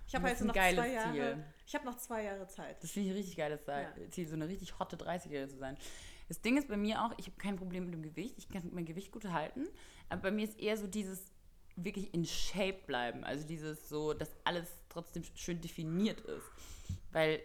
Ich 0.08 0.16
habe 0.16 0.28
jetzt 0.28 0.44
noch 0.44 0.54
zwei 0.54 0.92
Jahre. 0.92 1.14
Ziel. 1.14 1.44
Ich 1.66 1.76
habe 1.76 1.86
noch 1.86 1.96
zwei 1.96 2.24
Jahre 2.24 2.48
Zeit. 2.48 2.84
Das 2.84 2.92
finde 2.92 3.08
ich 3.08 3.14
ein 3.14 3.18
richtig 3.18 3.38
geiles 3.38 3.64
Ziel, 3.64 3.74
Ja. 3.74 4.12
Ziel, 4.12 4.28
so 4.28 4.36
eine 4.36 4.48
richtig 4.48 4.78
hotte 4.78 4.98
30-Jährige 4.98 5.50
zu 5.50 5.58
sein. 5.58 5.78
Das 6.28 6.42
Ding 6.42 6.58
ist 6.58 6.68
bei 6.68 6.78
mir 6.78 7.04
auch, 7.04 7.14
ich 7.18 7.28
habe 7.28 7.38
kein 7.38 7.56
Problem 7.56 7.86
mit 7.86 7.94
dem 7.94 8.02
Gewicht. 8.04 8.38
Ich 8.38 8.50
kann 8.50 8.70
mein 8.74 8.86
Gewicht 8.86 9.12
gut 9.12 9.26
halten. 9.26 9.68
Aber 10.10 10.24
bei 10.24 10.32
mir 10.32 10.46
ist 10.46 10.60
eher 10.60 10.78
so 10.78 10.88
dieses 10.88 11.31
wirklich 11.76 12.14
in 12.14 12.26
Shape 12.26 12.80
bleiben. 12.86 13.24
Also 13.24 13.48
dieses 13.48 13.90
so, 13.90 14.14
dass 14.14 14.30
alles 14.44 14.70
trotzdem 14.90 15.24
schön 15.36 15.62
definiert 15.62 16.20
ist. 16.22 16.46
Weil 17.12 17.42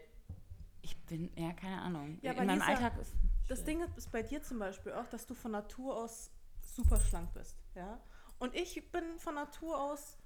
ich 0.83 0.97
bin, 1.05 1.31
ja, 1.37 1.53
keine 1.53 1.81
Ahnung. 1.83 2.19
Ja, 2.23 2.33
in 2.33 2.39
meinem 2.39 2.59
Lisa, 2.59 2.67
Alltag 2.67 2.99
ist. 2.99 3.13
Das 3.49 3.65
Ding 3.65 3.83
ist 3.97 4.11
bei 4.11 4.23
dir 4.23 4.43
zum 4.43 4.59
Beispiel 4.59 4.93
auch, 4.93 5.07
dass 5.09 5.27
du 5.27 5.35
von 5.35 5.53
Natur 5.53 5.97
aus 5.97 6.31
super 6.61 7.01
schlank 7.01 7.33
bist. 7.35 7.57
Ja? 7.75 8.01
Und 8.39 8.55
ich 8.55 8.91
bin 8.91 9.19
von 9.19 9.35
Natur 9.35 9.81
aus, 9.81 10.17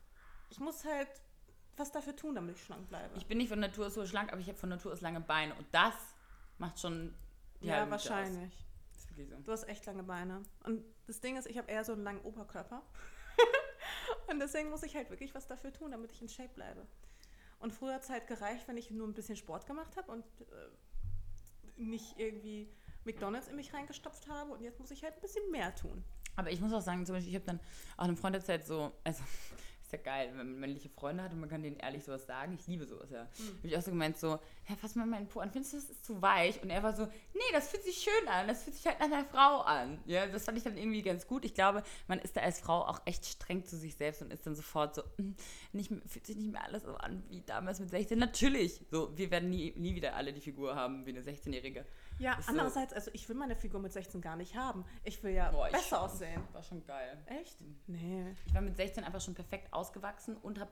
ich 0.51 0.59
muss 0.59 0.85
halt 0.85 1.09
was 1.77 1.93
dafür 1.93 2.15
tun, 2.15 2.35
damit 2.35 2.57
ich 2.57 2.65
schlank 2.65 2.89
bleibe. 2.89 3.17
Ich 3.17 3.27
bin 3.27 3.39
nicht 3.39 3.49
von 3.49 3.61
Natur 3.61 3.87
aus 3.87 3.95
so 3.95 4.07
schlank, 4.07 4.33
aber 4.33 4.41
ich 4.41 4.49
habe 4.49 4.59
von 4.59 4.69
Natur 4.69 4.93
aus 4.93 5.01
lange 5.01 5.21
Beine. 5.21 5.55
Und 5.55 5.67
das 5.73 5.95
macht 6.59 6.79
schon 6.79 7.15
ja, 7.61 7.85
aus. 7.85 7.91
wahrscheinlich. 7.91 8.53
So. 9.17 9.37
Du 9.45 9.53
hast 9.53 9.69
echt 9.69 9.85
lange 9.87 10.03
Beine. 10.03 10.43
Und 10.65 10.83
das 11.07 11.21
Ding 11.21 11.37
ist, 11.37 11.47
ich 11.47 11.59
habe 11.59 11.71
eher 11.71 11.85
so 11.85 11.93
einen 11.93 12.05
langen 12.05 12.21
Oberkörper. 12.23 12.83
Und 14.31 14.41
deswegen 14.41 14.71
muss 14.71 14.83
ich 14.83 14.97
halt 14.97 15.11
wirklich 15.11 15.35
was 15.35 15.47
dafür 15.47 15.73
tun, 15.73 15.91
damit 15.91 16.13
ich 16.13 16.23
in 16.23 16.29
Shape 16.29 16.51
bleibe. 16.55 16.87
Und 17.59 17.73
früher 17.73 17.95
hat 17.95 18.03
es 18.03 18.11
halt 18.11 18.27
gereicht, 18.27 18.67
wenn 18.69 18.77
ich 18.77 18.91
nur 18.91 19.07
ein 19.07 19.15
bisschen 19.15 19.37
Sport 19.37 19.67
gemacht 19.67 19.97
habe 19.97 20.11
und 20.13 20.25
äh, 20.41 21.81
nicht 21.81 22.19
irgendwie 22.19 22.69
McDonalds 23.05 23.49
in 23.49 23.57
mich 23.57 23.73
reingestopft 23.73 24.29
habe. 24.29 24.53
Und 24.53 24.63
jetzt 24.63 24.81
muss 24.81 24.91
ich 24.91 25.03
halt 25.03 25.15
ein 25.15 25.21
bisschen 25.21 25.51
mehr 25.51 25.75
tun. 25.75 26.03
Aber 26.37 26.51
ich 26.51 26.61
muss 26.61 26.73
auch 26.73 26.81
sagen, 26.81 27.05
zum 27.05 27.15
Beispiel, 27.15 27.31
ich 27.31 27.37
habe 27.37 27.47
dann 27.47 27.61
auch 27.97 28.05
einem 28.05 28.17
Freund 28.17 28.35
erzählt, 28.35 28.65
so, 28.67 28.93
also, 29.05 29.23
ist 29.93 29.99
ja 29.99 30.13
geil, 30.13 30.29
wenn 30.29 30.37
man 30.37 30.61
männliche 30.61 30.89
Freunde 30.89 31.25
hat 31.25 31.33
und 31.33 31.41
man 31.41 31.49
kann 31.49 31.63
denen 31.63 31.77
ehrlich 31.77 32.05
sowas 32.05 32.25
sagen. 32.27 32.57
Ich 32.59 32.67
liebe 32.69 32.87
sowas, 32.87 33.11
ja. 33.11 33.25
Mhm. 33.25 33.57
Habe 33.59 33.69
ich 33.69 33.77
auch 33.77 33.83
so 33.83 33.91
gemeint, 33.91 34.17
so, 34.17 34.39
ja, 34.69 34.77
fass 34.81 34.95
mal 34.95 35.07
meinen 35.07 35.27
Po 35.27 35.41
an, 35.41 35.51
findest 35.51 35.73
du, 35.73 35.77
das 35.79 35.91
ist 35.91 36.05
zu 36.05 36.23
weich? 36.23 36.63
Und 36.63 36.71
er 36.71 36.83
war 36.83 36.95
so, 36.95 37.07
nee, 37.35 37.41
das 37.53 37.71
fühlt 37.71 37.83
sich 37.83 37.97
schön 37.97 38.29
an, 38.29 38.47
das 38.47 38.63
fühlt 38.63 38.77
sich 38.77 38.87
halt 38.87 39.01
nach 39.01 39.07
einer 39.07 39.25
Frau 39.25 39.63
an. 39.63 39.99
Ja, 40.07 40.27
das 40.27 40.45
fand 40.45 40.59
ich 40.59 40.65
dann 40.65 40.77
irgendwie 40.77 41.03
ganz 41.03 41.27
gut. 41.27 41.45
Ich 41.45 41.55
glaube, 41.55 41.83
man 42.07 42.21
ist 42.21 42.37
da 42.37 42.41
als 42.43 42.61
Frau 42.61 42.87
auch 42.87 43.01
echt 43.05 43.27
streng 43.27 43.65
zu 43.65 43.77
sich 43.77 43.97
selbst 43.97 44.23
und 44.23 44.33
ist 44.33 44.47
dann 44.47 44.55
sofort 44.55 44.95
so, 44.95 45.03
"Mm, 45.17 45.33
nicht, 45.73 45.91
fühlt 46.07 46.27
sich 46.27 46.37
nicht 46.37 46.53
mehr 46.53 46.65
alles 46.65 46.85
so 46.85 46.95
an 46.95 47.25
wie 47.29 47.41
damals 47.43 47.81
mit 47.81 47.91
16. 47.91 48.19
Natürlich, 48.19 48.81
so, 48.91 49.17
wir 49.17 49.31
werden 49.31 49.51
nie, 49.51 49.73
nie 49.77 49.97
wieder 49.97 50.15
alle 50.15 50.33
die 50.33 50.41
Figur 50.41 50.77
haben 50.77 51.05
wie 51.05 51.11
eine 51.11 51.23
16-Jährige. 51.23 51.85
Ja, 52.21 52.35
Ist 52.35 52.49
andererseits, 52.51 52.93
also 52.93 53.11
ich 53.15 53.29
will 53.29 53.35
meine 53.37 53.57
Figur 53.57 53.81
mit 53.81 53.93
16 53.93 54.21
gar 54.21 54.37
nicht 54.37 54.55
haben. 54.55 54.85
Ich 55.05 55.23
will 55.25 55.33
ja 55.33 55.51
Boah, 55.51 55.69
besser 55.71 56.03
aussehen. 56.03 56.43
War 56.53 56.63
schon 56.63 56.85
geil. 56.85 57.17
Echt? 57.27 57.57
Nee. 57.87 58.37
Ich 58.47 58.55
war 58.55 58.61
mit 58.61 58.77
16 58.77 59.05
einfach 59.05 59.21
schon 59.23 59.35
perfekt 59.35 59.73
ausgewachsen 59.73 60.37
und 60.37 60.61
habe 60.61 60.71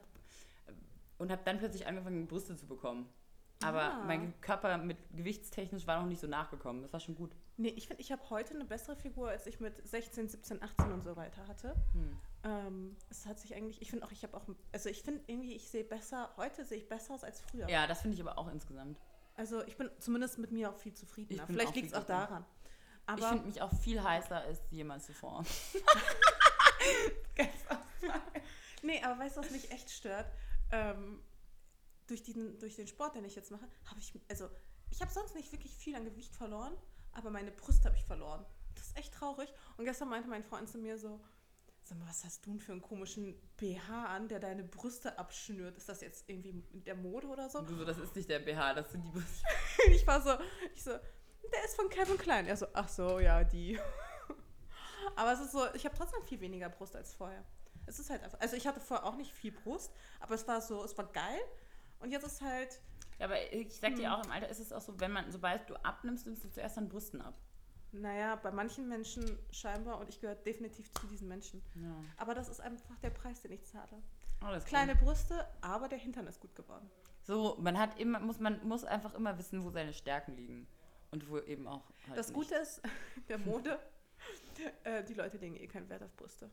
und 1.19 1.33
hab 1.33 1.45
dann 1.45 1.59
plötzlich 1.59 1.87
angefangen, 1.87 2.27
Brüste 2.29 2.55
zu 2.57 2.67
bekommen. 2.67 3.09
Aber 3.65 3.83
Ah. 3.95 4.05
mein 4.05 4.41
Körper 4.41 4.79
mit 4.79 4.99
gewichtstechnisch 5.17 5.85
war 5.89 6.01
noch 6.01 6.07
nicht 6.07 6.21
so 6.21 6.29
nachgekommen. 6.29 6.83
Das 6.83 6.93
war 6.93 7.01
schon 7.01 7.17
gut. 7.17 7.35
Nee, 7.57 7.71
ich 7.71 7.89
finde, 7.89 8.01
ich 8.03 8.13
habe 8.13 8.23
heute 8.31 8.55
eine 8.55 8.65
bessere 8.65 8.95
Figur, 8.95 9.31
als 9.31 9.47
ich 9.49 9.59
mit 9.59 9.85
16, 9.89 10.29
17, 10.29 10.63
18 10.63 10.93
und 10.93 11.03
so 11.03 11.17
weiter 11.17 11.45
hatte. 11.49 11.75
Hm. 11.93 12.17
Ähm, 12.45 12.97
es 13.11 13.27
hat 13.27 13.41
sich 13.41 13.57
eigentlich, 13.57 13.83
ich 13.83 13.91
finde 13.91 14.07
auch, 14.07 14.13
ich 14.13 14.23
habe 14.23 14.37
auch, 14.37 14.45
also 14.71 14.89
ich 14.91 15.03
finde 15.03 15.23
irgendwie, 15.27 15.55
ich 15.55 15.69
sehe 15.69 15.83
besser, 15.83 16.31
heute 16.37 16.65
sehe 16.65 16.79
ich 16.79 16.89
besser 16.89 17.15
aus 17.15 17.25
als 17.25 17.41
früher. 17.41 17.69
Ja, 17.69 17.89
das 17.89 18.03
finde 18.03 18.15
ich 18.15 18.21
aber 18.21 18.39
auch 18.39 18.47
insgesamt. 18.47 18.97
Also 19.39 19.65
ich 19.67 19.77
bin 19.77 19.89
zumindest 20.01 20.39
mit 20.39 20.51
mir 20.51 20.69
auch 20.69 20.77
viel 20.77 20.93
zufriedener. 20.93 21.45
Ich 21.45 21.47
Vielleicht 21.47 21.77
liegt 21.77 21.87
es 21.89 21.95
auch 21.95 22.03
daran. 22.03 22.45
ich 22.65 23.07
Aber 23.07 23.29
finde 23.29 23.47
mich 23.47 23.63
auch 23.63 23.73
viel 23.73 24.03
heißer 24.03 24.37
als 24.37 24.59
jemals 24.71 25.07
zuvor. 25.07 25.45
Nee, 28.83 29.03
aber 29.03 29.19
weißt 29.19 29.37
du, 29.37 29.41
was 29.41 29.51
mich 29.51 29.71
echt 29.71 29.91
stört? 29.91 30.31
Ähm, 30.71 31.21
durch, 32.07 32.23
diesen, 32.23 32.59
durch 32.59 32.77
den 32.77 32.87
Sport, 32.87 33.17
den 33.17 33.25
ich 33.25 33.35
jetzt 33.35 33.51
mache, 33.51 33.67
habe 33.87 33.99
ich, 33.99 34.13
also 34.29 34.49
ich 34.91 35.01
habe 35.01 35.13
sonst 35.13 35.35
nicht 35.35 35.51
wirklich 35.53 35.75
viel 35.75 35.97
an 35.97 36.05
Gewicht 36.05 36.35
verloren, 36.35 36.73
aber 37.13 37.31
meine 37.31 37.51
Brüste 37.51 37.87
habe 37.87 37.97
ich 37.97 38.05
verloren. 38.05 38.47
Das 38.77 38.87
ist 38.87 38.97
echt 38.97 39.13
traurig. 39.13 39.53
Und 39.77 39.85
gestern 39.85 40.09
meinte 40.09 40.29
mein 40.29 40.45
Freund 40.45 40.69
zu 40.69 40.79
mir 40.79 40.97
so, 40.97 41.21
sag 41.89 41.99
mal, 41.99 42.09
was 42.09 42.25
hast 42.25 42.45
du 42.45 42.51
denn 42.51 42.61
für 42.61 42.73
einen 42.73 42.83
komischen 42.83 43.35
BH 43.57 44.07
an, 44.07 44.29
der 44.29 44.41
deine 44.41 44.63
Brüste 44.65 45.19
abschnürt? 45.19 45.77
Ist 45.77 45.89
das 45.89 46.01
jetzt 46.01 46.29
irgendwie 46.29 46.51
in 46.51 46.85
der 46.85 46.95
Mode 46.95 47.27
oder 47.29 47.49
so? 47.49 47.63
Du 47.63 47.77
so, 47.77 47.85
das 47.85 47.99
ist 47.99 48.15
nicht 48.15 48.29
der 48.29 48.41
BH, 48.41 48.75
das 48.75 48.93
sind 48.93 49.03
die 49.05 49.11
Brüste. 49.11 49.47
ich 49.91 50.07
war 50.07 50.21
so, 50.21 50.33
ich 50.75 50.83
so, 50.83 50.91
der 50.91 51.65
ist 51.65 51.77
von 51.77 51.89
Kevin 51.89 52.19
Klein. 52.19 52.47
Er 52.47 52.57
so, 52.57 52.67
ach 52.75 52.89
so, 52.89 53.19
ja, 53.21 53.43
die. 53.45 53.79
aber 55.17 55.33
es 55.33 55.41
ist 55.41 55.53
so, 55.53 55.67
ich 55.75 55.85
habe 55.85 55.97
trotzdem 55.97 56.23
viel 56.25 56.41
weniger 56.41 56.69
Brust 56.69 56.95
als 56.95 57.15
vorher. 57.15 57.45
Es 57.87 57.99
ist 57.99 58.11
halt 58.11 58.23
einfach, 58.23 58.39
also 58.41 58.55
ich 58.55 58.67
hatte 58.67 58.81
vorher 58.81 59.07
auch 59.07 59.17
nicht 59.17 59.33
viel 59.33 59.53
Brust, 59.53 59.93
aber 60.21 60.35
es 60.35 60.47
war 60.47 60.61
so, 60.61 60.85
es 60.85 60.97
war 60.99 61.11
geil. 61.11 61.41
Und 62.01 62.11
jetzt 62.11 62.27
ist 62.27 62.43
halt, 62.43 62.81
Ja, 63.19 63.27
aber 63.27 63.53
ich 63.53 63.81
sag 63.81 63.93
Hm. 63.93 63.97
dir 63.97 64.15
auch, 64.15 64.25
im 64.25 64.31
Alter 64.31 64.49
ist 64.49 64.61
es 64.61 64.73
auch 64.73 64.83
so, 64.83 65.01
wenn 65.01 65.11
man, 65.11 65.33
sobald 65.33 65.69
du 65.71 65.75
abnimmst, 65.85 66.27
nimmst 66.27 66.45
du 66.45 66.51
zuerst 66.51 66.77
an 66.77 66.89
Brüsten 66.89 67.23
ab. 67.23 67.35
Naja, 67.93 68.37
bei 68.37 68.51
manchen 68.51 68.89
Menschen 68.89 69.39
scheinbar 69.51 69.99
und 69.99 70.09
ich 70.09 70.21
gehöre 70.21 70.35
definitiv 70.37 70.93
zu 70.93 71.07
diesen 71.07 71.29
Menschen. 71.29 71.63
Ja. 71.75 71.95
Aber 72.19 72.35
das 72.35 72.49
ist 72.49 72.61
einfach 72.61 72.97
der 73.03 73.11
Preis, 73.11 73.41
den 73.43 73.53
ich 73.53 73.65
zahle. 73.65 74.03
Oh, 74.47 74.53
ist 74.53 74.67
Kleine 74.67 74.95
Brüste, 74.95 75.47
aber 75.61 75.89
der 75.89 75.99
Hintern 75.99 76.27
ist 76.27 76.41
gut 76.41 76.55
geworden. 76.55 76.91
So, 77.23 77.57
man 77.61 77.79
hat 77.79 77.99
immer, 77.99 78.21
muss, 78.21 78.39
man 78.41 78.67
muss 78.67 78.85
einfach 78.85 79.15
immer 79.15 79.37
wissen, 79.39 79.65
wo 79.65 79.71
seine 79.71 79.93
Stärken 79.93 80.37
liegen. 80.37 80.67
Und 81.11 81.29
wo 81.31 81.39
eben 81.39 81.67
auch. 81.67 81.91
Halt 82.07 82.19
Das 82.19 82.29
nicht. 82.29 82.35
Gute 82.37 82.55
ist, 82.57 82.83
der 83.29 83.39
Mode, 83.39 83.79
äh, 84.85 85.03
die 85.05 85.15
Leute 85.15 85.39
legen 85.39 85.57
eh 85.57 85.67
keinen 85.67 85.89
Wert 85.89 86.03
auf 86.03 86.15
Brüste. 86.17 86.51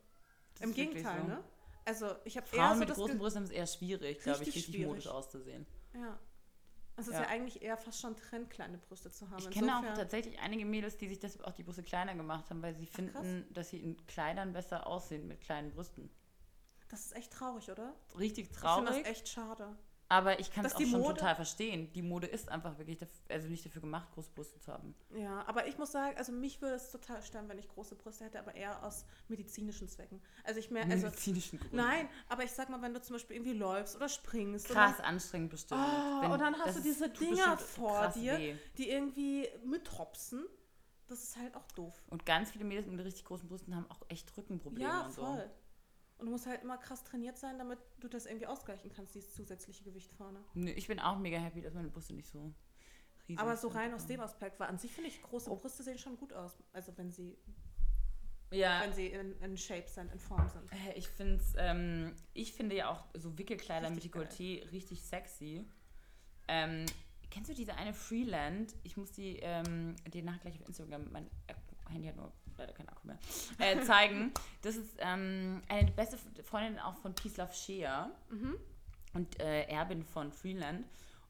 Das 0.54 0.62
Im 0.62 0.70
ist 0.70 0.76
Gegenteil, 0.76 1.22
so. 1.22 1.28
ne? 1.28 1.44
Also 1.84 2.16
ich 2.24 2.38
habe 2.38 2.48
eher 2.48 2.54
Frauen 2.54 2.74
so 2.74 2.80
mit 2.80 2.94
großen 2.94 3.18
Brüsten 3.18 3.44
es 3.44 3.52
eher 3.52 3.68
schwierig, 3.68 4.20
glaube 4.20 4.42
ich, 4.42 4.48
richtig 4.48 4.66
schwierig. 4.66 4.88
modisch 4.88 5.08
auszusehen. 5.08 5.66
Ja. 5.94 6.18
Es 6.98 7.08
ist 7.08 7.14
Ja. 7.16 7.22
ja. 7.24 7.28
eigentlich 7.28 7.62
eher 7.62 7.78
fast 7.78 8.00
schon 8.00 8.16
Trend, 8.16 8.50
kleine 8.50 8.78
Brüste 8.78 9.12
zu 9.12 9.30
haben. 9.30 9.40
Ich 9.40 9.50
kenne 9.50 9.78
auch 9.78 9.94
tatsächlich 9.96 10.40
einige 10.40 10.66
Mädels, 10.66 10.98
die 10.98 11.08
sich 11.08 11.20
deshalb 11.20 11.46
auch 11.46 11.54
die 11.54 11.64
Brüste 11.64 11.84
kleiner 11.84 12.16
gemacht 12.16 12.50
haben, 12.50 12.62
weil 12.62 12.74
sie 12.76 12.86
krass. 12.86 12.96
finden, 12.96 13.54
dass 13.54 13.70
sie 13.70 13.80
in 13.80 14.06
Kleidern 14.08 14.54
besser 14.54 14.88
aussehen 14.88 15.28
mit 15.28 15.42
kleinen 15.42 15.72
Brüsten. 15.72 16.10
Das 16.90 17.06
ist 17.06 17.16
echt 17.16 17.34
traurig, 17.34 17.70
oder? 17.70 17.94
Richtig 18.18 18.46
Ich 18.46 18.50
finde 18.52 18.60
traurig, 18.62 19.04
das 19.04 19.08
echt 19.10 19.28
schade. 19.28 19.76
Aber 20.08 20.40
ich 20.40 20.52
kann 20.52 20.66
es 20.66 20.74
auch 20.74 20.78
die 20.78 20.86
schon 20.86 21.02
Mode- 21.02 21.16
total 21.16 21.36
verstehen. 21.36 21.92
Die 21.94 22.02
Mode 22.02 22.28
ist 22.28 22.50
einfach 22.50 22.78
wirklich, 22.78 23.00
daf- 23.00 23.08
also 23.30 23.48
nicht 23.48 23.66
dafür 23.66 23.82
gemacht, 23.82 24.08
große 24.14 24.30
Brüste 24.32 24.60
zu 24.60 24.72
haben. 24.72 24.94
Ja, 25.16 25.44
aber 25.48 25.68
ich 25.68 25.78
muss 25.78 25.92
sagen, 25.92 26.16
also 26.18 26.32
mich 26.32 26.62
würde 26.62 26.76
es 26.76 26.92
total 26.92 27.22
stören, 27.24 27.50
wenn 27.50 27.58
ich 27.58 27.68
große 27.68 27.96
Brüste 27.96 28.26
hätte, 28.26 28.40
aber 28.40 28.54
eher 28.56 28.84
aus 28.84 29.06
medizinischen 29.30 29.88
Zwecken. 29.88 30.22
Also 30.44 30.60
ich 30.60 30.70
mehr, 30.70 30.84
also 30.86 31.08
Medizinischen 31.08 31.60
Gründen. 31.60 31.78
nein, 31.78 32.08
aber 32.30 32.44
ich 32.44 32.52
sag 32.52 32.70
mal, 32.70 32.82
wenn 32.82 32.94
du 32.94 33.02
zum 33.02 33.16
Beispiel 33.16 33.38
irgendwie 33.38 33.54
läufst 33.58 33.96
oder 33.96 34.08
springst 34.10 34.68
Krass 34.70 35.00
anstrengend 35.00 35.50
bestimmt. 35.50 35.82
oder, 35.82 36.22
Wenn- 36.22 36.30
oh, 36.30 36.34
und 36.34 36.40
dann 36.40 36.56
hast 36.60 36.78
du 36.78 36.82
diese 36.84 37.10
Dinger 37.10 37.58
vor 37.58 38.08
dir, 38.10 38.38
weh. 38.38 38.56
die 38.78 38.90
irgendwie 38.90 39.48
mithopsen. 39.66 40.46
Das 41.08 41.22
ist 41.22 41.38
halt 41.38 41.56
auch 41.56 41.68
doof. 41.74 41.94
Und 42.10 42.26
ganz 42.26 42.50
viele 42.50 42.66
Mädels 42.66 42.88
mit 42.88 43.04
richtig 43.06 43.26
großen 43.26 43.48
Brüsten 43.48 43.76
haben 43.76 43.86
auch 43.92 44.02
echt 44.10 44.36
Rückenprobleme 44.38 44.90
ja, 44.90 45.02
und 45.06 45.14
so. 45.14 45.22
voll. 45.24 45.52
Und 46.18 46.28
du 46.28 46.32
musst 46.32 46.46
halt 46.48 46.62
immer 46.64 46.78
krass 46.78 47.04
trainiert 47.04 47.38
sein, 47.38 47.58
damit 47.58 47.78
du 48.00 48.08
das 48.08 48.26
irgendwie 48.26 48.48
ausgleichen 48.48 48.90
kannst, 48.90 49.16
dieses 49.16 49.34
zusätzliche 49.34 49.84
Gewicht 49.84 50.12
vorne. 50.14 50.40
Nö, 50.54 50.70
ich 50.72 50.88
bin 50.88 51.00
auch 51.00 51.18
mega 51.20 51.38
happy, 51.38 51.62
dass 51.62 51.74
meine 51.74 51.90
Brüste 51.90 52.14
nicht 52.14 52.30
so 52.30 52.54
riesig 53.28 53.40
Aber 53.40 53.58
so 53.58 53.70
sind. 53.70 53.78
rein 53.78 53.94
aus 53.94 54.06
dem 54.08 54.22
Aspekt 54.22 54.60
war 54.60 54.70
an 54.70 54.78
sich 54.78 54.92
finde 54.94 55.10
ich 55.10 55.22
große 55.22 55.52
Oh. 55.52 55.56
Brüste 55.58 55.84
sehen 55.84 55.98
schon 55.98 56.16
gut 56.18 56.32
aus. 56.32 56.56
Also 56.72 56.98
wenn 56.98 57.12
sie, 57.12 57.38
Ja, 58.52 58.82
wenn 58.82 58.94
sie 58.94 59.08
in, 59.08 59.34
in 59.42 59.58
Shape 59.58 59.88
sind, 59.90 60.12
in 60.14 60.20
Form 60.20 60.48
sind. 60.50 60.70
Ich 60.96 61.10
finde 61.10 61.44
ähm, 61.58 62.16
ich 62.34 62.54
finde 62.54 62.76
ja 62.78 62.90
auch 62.90 63.06
so 63.16 63.38
Wickelkleider 63.38 63.90
mit 63.90 63.98
Richtig 64.04 64.12
geil. 64.14 64.24
Dekolleté 64.24 64.72
richtig 64.72 65.04
sexy. 65.04 65.66
Ähm, 66.48 66.86
kennst 67.30 67.50
du 67.50 67.54
diese 67.56 67.76
eine 67.76 67.94
Freeland? 67.94 68.74
Ich 68.84 68.96
muss 68.96 69.12
die 69.12 69.38
ähm, 69.42 69.96
dir 70.14 70.24
nachher 70.24 70.40
gleich 70.40 70.62
auf 70.62 70.68
Instagram, 70.68 71.12
mein 71.12 71.30
Handy 71.90 72.08
hat 72.08 72.16
nur 72.16 72.32
leider 72.58 72.74
keinen 72.74 72.90
Akku 72.90 73.08
mehr, 73.08 73.18
äh, 73.60 73.82
zeigen. 73.82 74.32
Das 74.62 74.76
ist 74.76 74.96
ähm, 75.00 75.62
eine 75.70 75.92
beste 75.92 76.18
Freundin 76.44 76.80
auch 76.80 76.96
von 76.98 77.14
Peace 77.16 77.38
Love 77.38 77.54
Shea 77.54 78.10
Mhm. 78.30 78.56
und 79.14 79.40
äh, 79.40 79.64
Erbin 79.64 80.04
von 80.04 80.32
Freeland. 80.32 80.86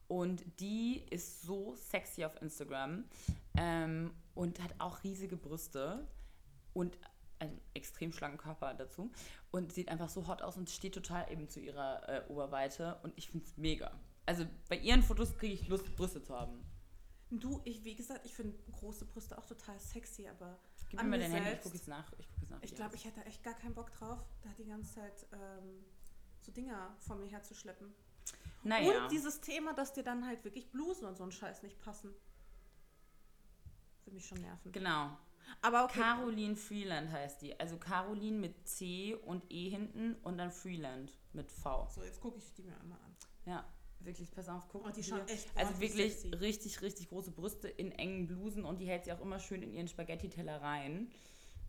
Und 0.08 0.44
die 0.60 1.02
ist 1.10 1.42
so 1.42 1.74
sexy 1.74 2.24
auf 2.24 2.40
Instagram 2.40 3.04
ähm, 3.58 4.12
und 4.34 4.62
hat 4.62 4.74
auch 4.78 5.02
riesige 5.02 5.36
Brüste 5.36 6.06
und 6.74 6.96
einen 7.38 7.60
extrem 7.74 8.12
schlanken 8.12 8.38
Körper 8.38 8.72
dazu 8.74 9.10
und 9.50 9.72
sieht 9.72 9.88
einfach 9.88 10.08
so 10.08 10.26
hot 10.28 10.42
aus 10.42 10.56
und 10.56 10.70
steht 10.70 10.94
total 10.94 11.30
eben 11.30 11.48
zu 11.48 11.60
ihrer 11.60 12.08
äh, 12.08 12.22
Oberweite 12.28 12.98
und 13.02 13.12
ich 13.16 13.28
finde 13.30 13.46
es 13.46 13.56
mega. 13.56 13.90
Also 14.26 14.46
bei 14.68 14.76
ihren 14.78 15.02
Fotos 15.02 15.36
kriege 15.36 15.54
ich 15.54 15.68
Lust, 15.68 15.94
Brüste 15.96 16.22
zu 16.22 16.34
haben. 16.38 16.64
Du, 17.30 17.60
ich, 17.64 17.82
wie 17.84 17.94
gesagt, 17.94 18.24
ich 18.24 18.34
finde 18.34 18.56
große 18.72 19.04
Brüste 19.06 19.36
auch 19.36 19.46
total 19.46 19.78
sexy, 19.80 20.28
aber 20.28 20.58
Gib 20.88 21.02
mir 21.02 21.08
mal 21.08 21.18
dein 21.18 21.32
Handy, 21.32 21.50
ich 21.50 21.60
gucke 21.60 21.76
jetzt 21.76 21.88
nach. 21.88 22.12
Ich, 22.18 22.28
guck 22.38 22.50
nach 22.50 22.62
ich 22.62 22.74
glaube, 22.74 22.94
ich 22.94 23.04
hätte 23.04 23.24
echt 23.24 23.42
gar 23.42 23.54
keinen 23.54 23.74
Bock 23.74 23.92
drauf, 23.92 24.24
da 24.42 24.50
die 24.56 24.64
ganze 24.64 24.94
Zeit 24.94 25.26
ähm, 25.32 25.84
so 26.40 26.52
Dinger 26.52 26.94
vor 27.00 27.16
mir 27.16 27.26
herzuschleppen. 27.26 27.92
Naja, 28.62 29.04
Und 29.04 29.12
dieses 29.12 29.40
Thema, 29.40 29.74
dass 29.74 29.92
dir 29.92 30.04
dann 30.04 30.26
halt 30.26 30.44
wirklich 30.44 30.70
Blusen 30.70 31.06
und 31.06 31.16
so 31.16 31.24
ein 31.24 31.32
Scheiß 31.32 31.62
nicht 31.62 31.80
passen. 31.80 32.14
Würde 34.04 34.14
mich 34.14 34.26
schon 34.26 34.40
nerven. 34.40 34.72
genau. 34.72 35.16
Aber 35.62 35.84
okay. 35.84 36.00
Caroline 36.00 36.56
Freeland 36.56 37.10
heißt 37.10 37.42
die. 37.42 37.58
Also 37.58 37.76
Caroline 37.78 38.38
mit 38.38 38.68
C 38.68 39.14
und 39.14 39.44
E 39.50 39.68
hinten 39.68 40.16
und 40.22 40.38
dann 40.38 40.50
Freeland 40.50 41.16
mit 41.32 41.52
V. 41.52 41.88
So, 41.90 42.02
jetzt 42.02 42.20
gucke 42.20 42.38
ich 42.38 42.52
die 42.54 42.62
mir 42.62 42.76
einmal 42.80 42.98
an. 42.98 43.16
Ja, 43.44 43.64
wirklich, 44.00 44.30
pass 44.30 44.48
auf, 44.48 44.68
guck 44.68 44.86
Oh, 44.86 44.90
die 44.90 45.02
schauen 45.02 45.26
echt 45.28 45.48
Also 45.56 45.80
wirklich 45.80 46.14
sexy. 46.14 46.28
richtig, 46.36 46.82
richtig 46.82 47.08
große 47.08 47.30
Brüste 47.32 47.68
in 47.68 47.92
engen 47.92 48.26
Blusen 48.26 48.64
und 48.64 48.78
die 48.78 48.86
hält 48.86 49.04
sie 49.04 49.12
auch 49.12 49.20
immer 49.20 49.38
schön 49.38 49.62
in 49.62 49.72
ihren 49.72 49.88
Spaghetti-Teller 49.88 50.60
rein. 50.62 51.10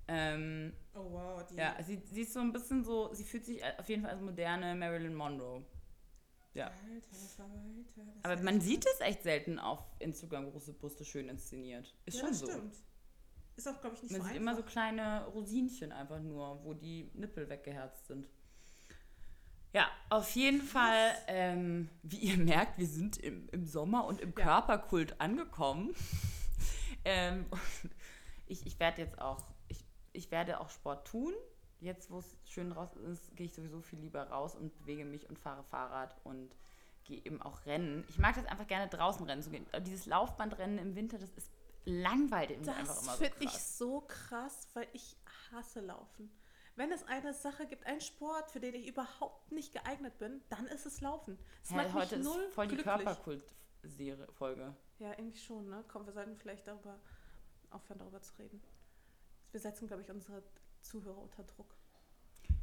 Ähm, 0.10 0.72
Oh 0.96 1.12
wow, 1.12 1.46
die. 1.46 1.56
ja, 1.56 1.76
sie, 1.84 2.02
sie 2.12 2.22
ist 2.22 2.34
so 2.34 2.40
ein 2.40 2.54
bisschen 2.54 2.84
so, 2.84 3.14
sie 3.14 3.24
fühlt 3.26 3.46
sich 3.46 3.62
auf 3.78 3.90
jeden 3.90 4.04
Fall 4.04 4.12
als 4.12 4.22
moderne 4.22 4.74
Marilyn 4.76 5.14
Monroe. 5.16 5.66
Ja. 6.54 6.68
Alter, 6.68 7.44
Alter, 7.44 8.14
Aber 8.24 8.42
man 8.42 8.62
sieht 8.62 8.86
es 8.86 9.00
echt 9.02 9.24
selten 9.24 9.60
auf 9.60 9.84
Instagram, 10.00 10.50
große 10.52 10.74
Brüste 10.74 11.04
schön 11.06 11.28
inszeniert. 11.30 11.94
Ist 12.06 12.18
ja, 12.18 12.26
schon 12.26 12.34
so. 12.34 12.46
stimmt. 12.48 12.76
Ist 13.58 13.68
auch, 13.68 13.82
glaube 13.82 13.96
ich, 13.96 14.04
nicht 14.04 14.12
Man 14.12 14.22
so 14.22 14.28
sieht 14.28 14.38
einfach. 14.38 14.42
immer 14.54 14.56
so 14.56 14.64
kleine 14.64 15.26
Rosinchen 15.28 15.92
einfach 15.92 16.22
nur, 16.22 16.64
wo 16.64 16.74
die 16.74 17.12
Nippel 17.14 17.50
weggeherzt 17.50 18.08
sind. 18.08 18.28
Ja, 19.74 19.88
auf 20.10 20.32
jeden 20.36 20.62
Fall, 20.62 21.14
ähm, 21.28 21.90
wie 22.04 22.18
ihr 22.18 22.38
merkt, 22.38 22.78
wir 22.78 22.88
sind 22.88 23.18
im, 23.18 23.48
im 23.50 23.66
Sommer 23.66 24.06
und 24.06 24.22
im 24.22 24.34
Ja. 24.38 24.44
Körperkult 24.46 25.20
angekommen. 25.20 25.94
ähm, 27.06 27.46
ich 28.48 28.66
ich 28.66 28.80
werde 28.80 29.02
jetzt 29.02 29.20
auch, 29.20 29.44
ich, 29.68 29.84
ich 30.14 30.32
werde 30.32 30.60
auch 30.60 30.70
Sport 30.70 31.08
tun. 31.08 31.34
Jetzt, 31.80 32.10
wo 32.10 32.20
es 32.20 32.36
schön 32.46 32.72
draußen 32.72 33.04
ist, 33.06 33.36
gehe 33.36 33.46
ich 33.46 33.54
sowieso 33.54 33.82
viel 33.82 34.00
lieber 34.00 34.24
raus 34.30 34.56
und 34.56 34.76
bewege 34.80 35.06
mich 35.06 35.30
und 35.30 35.38
fahre 35.38 35.64
Fahrrad 35.66 36.16
und 36.24 36.50
gehe 37.04 37.22
eben 37.24 37.40
auch 37.42 37.66
rennen. 37.68 38.04
Ich 38.10 38.18
mag 38.18 38.34
das 38.36 38.46
einfach 38.46 38.66
gerne 38.68 38.90
draußen 38.90 39.24
rennen 39.28 39.44
zu 39.44 39.52
gehen. 39.52 39.66
Aber 39.72 39.82
Dieses 39.82 40.08
Laufbandrennen 40.08 40.80
im 40.80 40.96
Winter, 40.96 41.20
das 41.20 41.30
ist 41.34 41.52
langweilig 41.86 42.60
mich 42.60 42.70
einfach 42.70 42.96
Das 42.96 43.04
immer 43.04 43.12
so 43.14 43.24
finde 43.24 43.44
ich 43.44 43.52
so 43.52 44.02
krass, 44.02 44.68
weil 44.74 44.88
ich 44.94 45.16
hasse 45.52 45.82
Laufen. 45.82 46.32
Wenn 46.78 46.92
es 46.92 47.04
eine 47.06 47.34
Sache 47.34 47.66
gibt, 47.66 47.86
einen 47.88 48.02
Sport, 48.02 48.52
für 48.52 48.60
den 48.60 48.76
ich 48.76 48.88
überhaupt 48.88 49.52
nicht 49.52 49.74
geeignet 49.74 50.20
bin, 50.20 50.42
dann 50.50 50.68
ist 50.68 50.86
es 50.86 51.02
Laufen. 51.02 51.40
Es 51.64 51.72
Hä, 51.72 51.78
macht 51.78 51.94
heute 51.94 52.18
mich 52.18 52.26
null 52.26 52.42
ist 52.44 52.54
voll 52.54 52.68
die 52.68 52.76
glücklich. 52.76 53.04
Körperkult-Folge. 53.04 54.76
Ja, 55.00 55.12
irgendwie 55.18 55.40
schon, 55.40 55.70
ne? 55.70 55.84
Komm, 55.88 56.06
wir 56.06 56.14
sollten 56.14 56.38
vielleicht 56.38 56.68
darüber 56.68 57.00
aufhören, 57.72 57.98
darüber 57.98 58.22
zu 58.22 58.38
reden. 58.38 58.62
Wir 59.52 59.60
setzen, 59.60 59.88
glaube 59.88 60.04
ich, 60.04 60.12
unsere 60.12 60.44
Zuhörer 60.84 61.18
unter 61.18 61.44
Druck. 61.44 61.76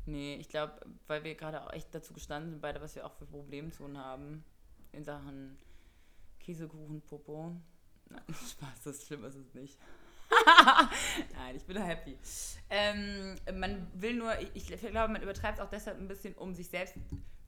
Nee, 0.07 0.37
ich 0.37 0.49
glaube, 0.49 0.81
weil 1.09 1.25
wir 1.25 1.35
gerade 1.35 1.61
auch 1.65 1.73
echt 1.73 1.93
dazu 1.93 2.13
gestanden 2.15 2.53
sind, 2.53 2.61
beide, 2.61 2.81
was 2.81 2.95
wir 2.95 3.05
auch 3.05 3.15
für 3.15 3.27
Problemzonen 3.27 3.99
haben 3.99 4.45
in 4.93 5.03
Sachen 5.03 5.59
Käsekuchen, 6.39 7.01
Popo. 7.03 7.57
Nein, 8.11 8.23
Spaß, 8.49 8.83
das 8.85 9.05
schlimm 9.07 9.25
ist 9.25 9.35
es 9.35 9.55
nicht. 9.55 9.77
Nein, 11.37 11.57
ich 11.57 11.65
bin 11.65 11.77
happy. 11.77 12.19
Ähm, 12.71 13.37
man 13.59 13.87
will 13.95 14.15
nur, 14.15 14.39
ich, 14.41 14.71
ich 14.71 14.81
glaube, 14.81 15.13
man 15.13 15.23
übertreibt 15.23 15.59
es 15.59 15.65
auch 15.65 15.71
deshalb 15.71 15.99
ein 15.99 16.09
bisschen, 16.09 16.35
um 16.35 16.55
sich 16.55 16.69
selbst 16.69 16.95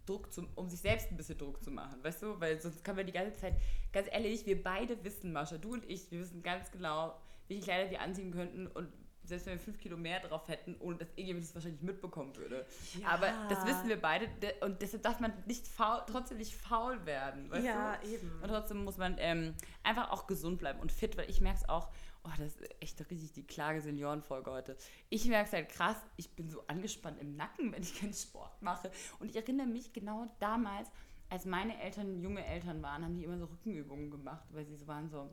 Druck 0.07 0.33
zu, 0.33 0.47
um 0.55 0.69
sich 0.69 0.81
selbst 0.81 1.11
ein 1.11 1.17
bisschen 1.17 1.39
Druck 1.39 1.63
zu 1.63 1.71
machen, 1.71 2.03
weißt 2.03 2.23
du? 2.23 2.41
Weil 2.41 2.61
sonst 2.61 2.85
kann 2.85 2.97
man 2.97 3.07
die 3.07 3.13
ganze 3.13 3.39
Zeit, 3.39 3.55
ganz 3.93 4.09
ehrlich, 4.11 4.47
wir 4.47 4.63
beide 4.63 5.03
wissen, 5.05 5.33
Mascha, 5.33 5.59
du 5.59 5.73
und 5.73 5.89
ich, 5.91 6.11
wir 6.11 6.21
wissen 6.21 6.43
ganz 6.43 6.71
genau, 6.71 7.21
welche 7.49 7.65
Kleider 7.65 7.91
wir 7.91 8.01
anziehen 8.01 8.33
könnten 8.33 8.67
und 8.69 8.89
selbst 9.27 9.47
wenn 9.47 9.55
wir 9.55 9.61
fünf 9.61 9.79
Kilo 9.79 9.97
mehr 9.97 10.21
drauf 10.21 10.47
hätten, 10.49 10.77
ohne 10.79 10.99
dass 10.99 11.09
irgendjemand 11.11 11.45
das 11.45 11.55
wahrscheinlich 11.55 11.83
mitbekommen 11.83 12.37
würde. 12.37 12.65
Ja. 13.01 13.09
Aber 13.09 13.27
das 13.49 13.67
wissen 13.67 13.89
wir 13.89 14.01
beide 14.01 14.29
de- 14.29 14.63
und 14.63 14.81
deshalb 14.83 15.03
darf 15.03 15.21
man 15.21 15.33
nicht 15.47 15.67
faul, 15.67 16.03
trotzdem 16.07 16.39
nicht 16.39 16.55
faul 16.55 17.05
werden, 17.07 17.51
weißt 17.51 17.65
ja, 17.65 17.97
du? 17.97 18.09
eben. 18.09 18.31
Und 18.41 18.49
trotzdem 18.49 18.85
muss 18.85 18.97
man 18.97 19.17
ähm, 19.19 19.55
einfach 19.83 20.11
auch 20.11 20.27
gesund 20.27 20.59
bleiben 20.59 20.81
und 20.81 20.93
fit, 20.93 21.17
weil 21.17 21.29
ich 21.29 21.41
merke 21.41 21.59
es 21.59 21.69
auch, 21.69 21.91
oh, 22.27 22.33
das 22.39 22.57
ist 22.57 22.83
echt 22.83 23.11
richtig 23.11 23.33
die 23.33 23.47
Klage-Senioren-Folge 23.47 24.51
heute. 24.51 24.77
Ich 25.09 25.27
merke 25.27 25.47
es 25.47 25.53
halt 25.53 25.69
krass, 25.69 25.97
ich 26.17 26.31
bin 26.35 26.51
so 26.51 26.67
angespannt 26.67 27.21
im 27.21 27.37
Nacken, 27.37 27.73
wenn 27.73 27.83
ich 27.83 27.99
keinen 27.99 28.13
Sport 28.15 28.61
mache. 28.63 28.91
Und 29.19 29.31
ich 29.31 29.37
erinnere 29.37 29.67
mich 29.67 29.93
genau 29.93 30.27
damals, 30.41 30.91
als 31.29 31.45
meine 31.45 31.81
Eltern 31.81 32.21
junge 32.21 32.45
Eltern 32.45 32.83
waren, 32.83 33.05
haben 33.05 33.15
die 33.15 33.25
immer 33.25 33.39
so 33.39 33.47
Rückenübungen 33.47 34.11
gemacht, 34.11 34.47
weil 34.51 34.65
sie 34.65 34.77
so 34.77 34.87
waren 34.87 35.09
so, 35.09 35.31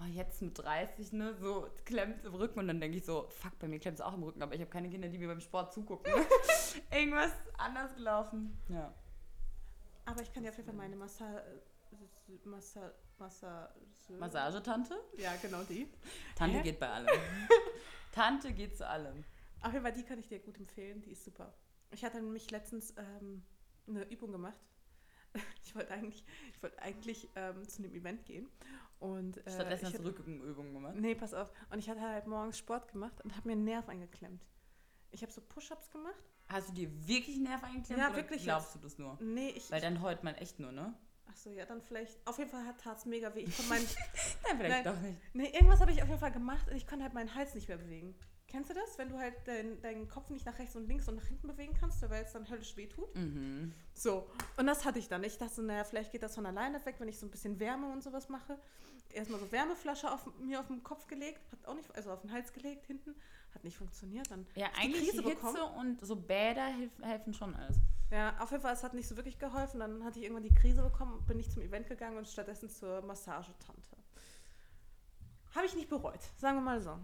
oh, 0.00 0.04
jetzt 0.12 0.42
mit 0.42 0.58
30, 0.58 1.12
ne, 1.12 1.34
so 1.34 1.68
klemmt 1.84 2.24
im 2.24 2.34
Rücken. 2.34 2.60
Und 2.60 2.68
dann 2.68 2.80
denke 2.80 2.96
ich 2.98 3.04
so, 3.04 3.28
fuck, 3.28 3.58
bei 3.58 3.68
mir 3.68 3.78
klemmt 3.78 3.98
es 3.98 4.04
auch 4.04 4.14
im 4.14 4.22
Rücken, 4.22 4.42
aber 4.42 4.54
ich 4.54 4.60
habe 4.60 4.70
keine 4.70 4.88
Kinder, 4.88 5.08
die 5.08 5.18
mir 5.18 5.28
beim 5.28 5.40
Sport 5.40 5.72
zugucken. 5.72 6.12
Irgendwas 6.90 7.32
anders 7.58 7.94
gelaufen. 7.94 8.56
Ja. 8.68 8.92
Aber 10.04 10.22
ich 10.22 10.32
kann 10.32 10.42
dir 10.42 10.50
auf 10.50 10.56
jeden 10.56 10.68
Fall 10.68 10.76
meine 10.76 10.96
Massa... 10.96 11.42
Massa... 12.44 12.92
Massa... 13.18 13.74
Massagetante? 14.08 14.94
Ja, 15.18 15.34
genau 15.40 15.62
die. 15.62 15.88
Tante 16.34 16.58
Hä? 16.58 16.62
geht 16.62 16.80
bei 16.80 16.88
allem. 16.88 17.08
Tante 18.12 18.52
geht 18.52 18.76
zu 18.76 18.86
allem. 18.88 19.24
Auf 19.62 19.72
jeden 19.72 19.84
Fall, 19.84 19.92
die 19.92 20.02
kann 20.02 20.18
ich 20.18 20.28
dir 20.28 20.38
gut 20.38 20.58
empfehlen. 20.58 21.02
Die 21.02 21.10
ist 21.10 21.24
super. 21.24 21.52
Ich 21.90 22.04
hatte 22.04 22.20
nämlich 22.20 22.50
letztens 22.50 22.94
ähm, 22.96 23.42
eine 23.86 24.04
Übung 24.04 24.32
gemacht. 24.32 24.58
ich 25.64 25.74
wollte 25.74 25.92
eigentlich, 25.92 26.24
ich 26.54 26.62
wollte 26.62 26.80
eigentlich 26.80 27.28
ähm, 27.34 27.68
zu 27.68 27.82
einem 27.82 27.94
Event 27.94 28.24
gehen. 28.24 28.48
Und, 28.98 29.38
äh, 29.46 29.50
Stattdessen 29.50 29.86
hast 29.86 29.98
du 29.98 30.04
Rückenübungen 30.04 30.72
gemacht. 30.72 30.94
Nee, 30.96 31.14
pass 31.14 31.34
auf. 31.34 31.50
Und 31.70 31.78
ich 31.78 31.88
hatte 31.90 32.00
halt 32.00 32.26
morgens 32.26 32.58
Sport 32.58 32.90
gemacht 32.92 33.20
und 33.22 33.36
habe 33.36 33.48
mir 33.48 33.52
einen 33.52 33.64
Nerv 33.64 33.88
eingeklemmt. 33.88 34.46
Ich 35.10 35.22
habe 35.22 35.32
so 35.32 35.40
Push-Ups 35.40 35.90
gemacht. 35.90 36.14
Hast 36.48 36.70
du 36.70 36.72
dir 36.74 37.08
wirklich 37.08 37.38
Nerv 37.38 37.62
eingeklemmt? 37.64 38.00
Ja, 38.00 38.08
oder 38.08 38.16
wirklich 38.16 38.44
glaubst 38.44 38.74
du 38.74 38.78
das 38.78 38.98
nur? 38.98 39.18
Nee, 39.20 39.50
ich. 39.50 39.70
Weil 39.70 39.80
dann 39.80 40.00
heult 40.00 40.22
man 40.22 40.34
echt 40.36 40.60
nur, 40.60 40.72
ne? 40.72 40.94
Ach 41.28 41.36
so, 41.36 41.50
ja, 41.50 41.64
dann 41.64 41.82
vielleicht. 41.82 42.18
Auf 42.26 42.38
jeden 42.38 42.50
Fall 42.50 42.62
tat 42.82 42.98
es 42.98 43.06
mega 43.06 43.34
weh. 43.34 43.44
Ich 43.44 43.68
meinen, 43.68 43.86
Nein, 44.44 44.56
vielleicht 44.58 44.84
Nein. 44.84 44.94
doch 44.94 45.00
nicht. 45.00 45.18
nee, 45.34 45.50
irgendwas 45.50 45.80
habe 45.80 45.90
ich 45.90 46.02
auf 46.02 46.08
jeden 46.08 46.20
Fall 46.20 46.32
gemacht 46.32 46.68
und 46.70 46.76
ich 46.76 46.86
konnte 46.86 47.04
halt 47.04 47.14
meinen 47.14 47.34
Hals 47.34 47.54
nicht 47.54 47.68
mehr 47.68 47.78
bewegen. 47.78 48.14
Kennst 48.48 48.70
du 48.70 48.74
das? 48.74 48.96
Wenn 48.96 49.08
du 49.08 49.18
halt 49.18 49.34
dein, 49.44 49.80
deinen 49.82 50.08
Kopf 50.08 50.30
nicht 50.30 50.46
nach 50.46 50.56
rechts 50.58 50.76
und 50.76 50.86
links 50.86 51.08
und 51.08 51.16
nach 51.16 51.26
hinten 51.26 51.48
bewegen 51.48 51.74
kannst, 51.78 52.00
weil 52.08 52.22
es 52.22 52.32
dann 52.32 52.48
höllisch 52.48 52.76
weh 52.76 52.86
tut? 52.86 53.12
Mhm. 53.16 53.72
So, 53.92 54.30
und 54.56 54.66
das 54.66 54.84
hatte 54.84 55.00
ich 55.00 55.08
dann. 55.08 55.24
Ich 55.24 55.36
dachte, 55.36 55.62
naja, 55.62 55.82
vielleicht 55.82 56.12
geht 56.12 56.22
das 56.22 56.36
von 56.36 56.46
alleine 56.46 56.84
weg, 56.86 56.94
wenn 56.98 57.08
ich 57.08 57.18
so 57.18 57.26
ein 57.26 57.30
bisschen 57.30 57.58
Wärme 57.58 57.90
und 57.92 58.04
sowas 58.04 58.28
mache. 58.28 58.58
Erstmal 59.12 59.40
so 59.40 59.50
Wärmeflasche 59.50 60.12
auf, 60.12 60.26
mir 60.38 60.60
auf 60.60 60.68
den 60.68 60.82
Kopf 60.82 61.06
gelegt, 61.06 61.40
hat 61.50 61.66
auch 61.66 61.74
nicht, 61.74 61.92
also 61.96 62.12
auf 62.12 62.20
den 62.20 62.30
Hals 62.30 62.52
gelegt 62.52 62.86
hinten, 62.86 63.14
hat 63.54 63.64
nicht 63.64 63.76
funktioniert. 63.76 64.30
Dann 64.30 64.46
Ja, 64.54 64.68
eigentlich 64.78 65.10
Krise 65.10 65.22
Hitze 65.22 65.64
und 65.64 66.04
so 66.06 66.14
Bäder 66.14 66.68
helfen 67.02 67.34
schon 67.34 67.54
alles. 67.54 67.78
Ja, 68.10 68.36
auf 68.38 68.50
jeden 68.50 68.62
Fall, 68.62 68.72
es 68.72 68.84
hat 68.84 68.94
nicht 68.94 69.08
so 69.08 69.16
wirklich 69.16 69.38
geholfen. 69.38 69.80
Dann 69.80 70.04
hatte 70.04 70.18
ich 70.18 70.24
irgendwann 70.24 70.44
die 70.44 70.54
Krise 70.54 70.82
bekommen, 70.82 71.24
bin 71.26 71.38
nicht 71.38 71.50
zum 71.50 71.62
Event 71.62 71.88
gegangen 71.88 72.16
und 72.16 72.28
stattdessen 72.28 72.68
zur 72.68 73.02
Massagetante. 73.02 73.96
Habe 75.54 75.66
ich 75.66 75.74
nicht 75.74 75.88
bereut, 75.88 76.20
sagen 76.36 76.58
wir 76.58 76.62
mal 76.62 76.80
so. 76.80 76.98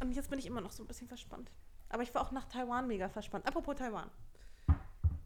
Und 0.00 0.12
jetzt 0.12 0.28
bin 0.28 0.38
ich 0.38 0.46
immer 0.46 0.60
noch 0.60 0.72
so 0.72 0.82
ein 0.82 0.86
bisschen 0.86 1.08
verspannt. 1.08 1.50
Aber 1.88 2.02
ich 2.02 2.14
war 2.14 2.22
auch 2.22 2.32
nach 2.32 2.44
Taiwan 2.46 2.88
mega 2.88 3.08
verspannt. 3.08 3.46
Apropos 3.46 3.76
Taiwan. 3.76 4.10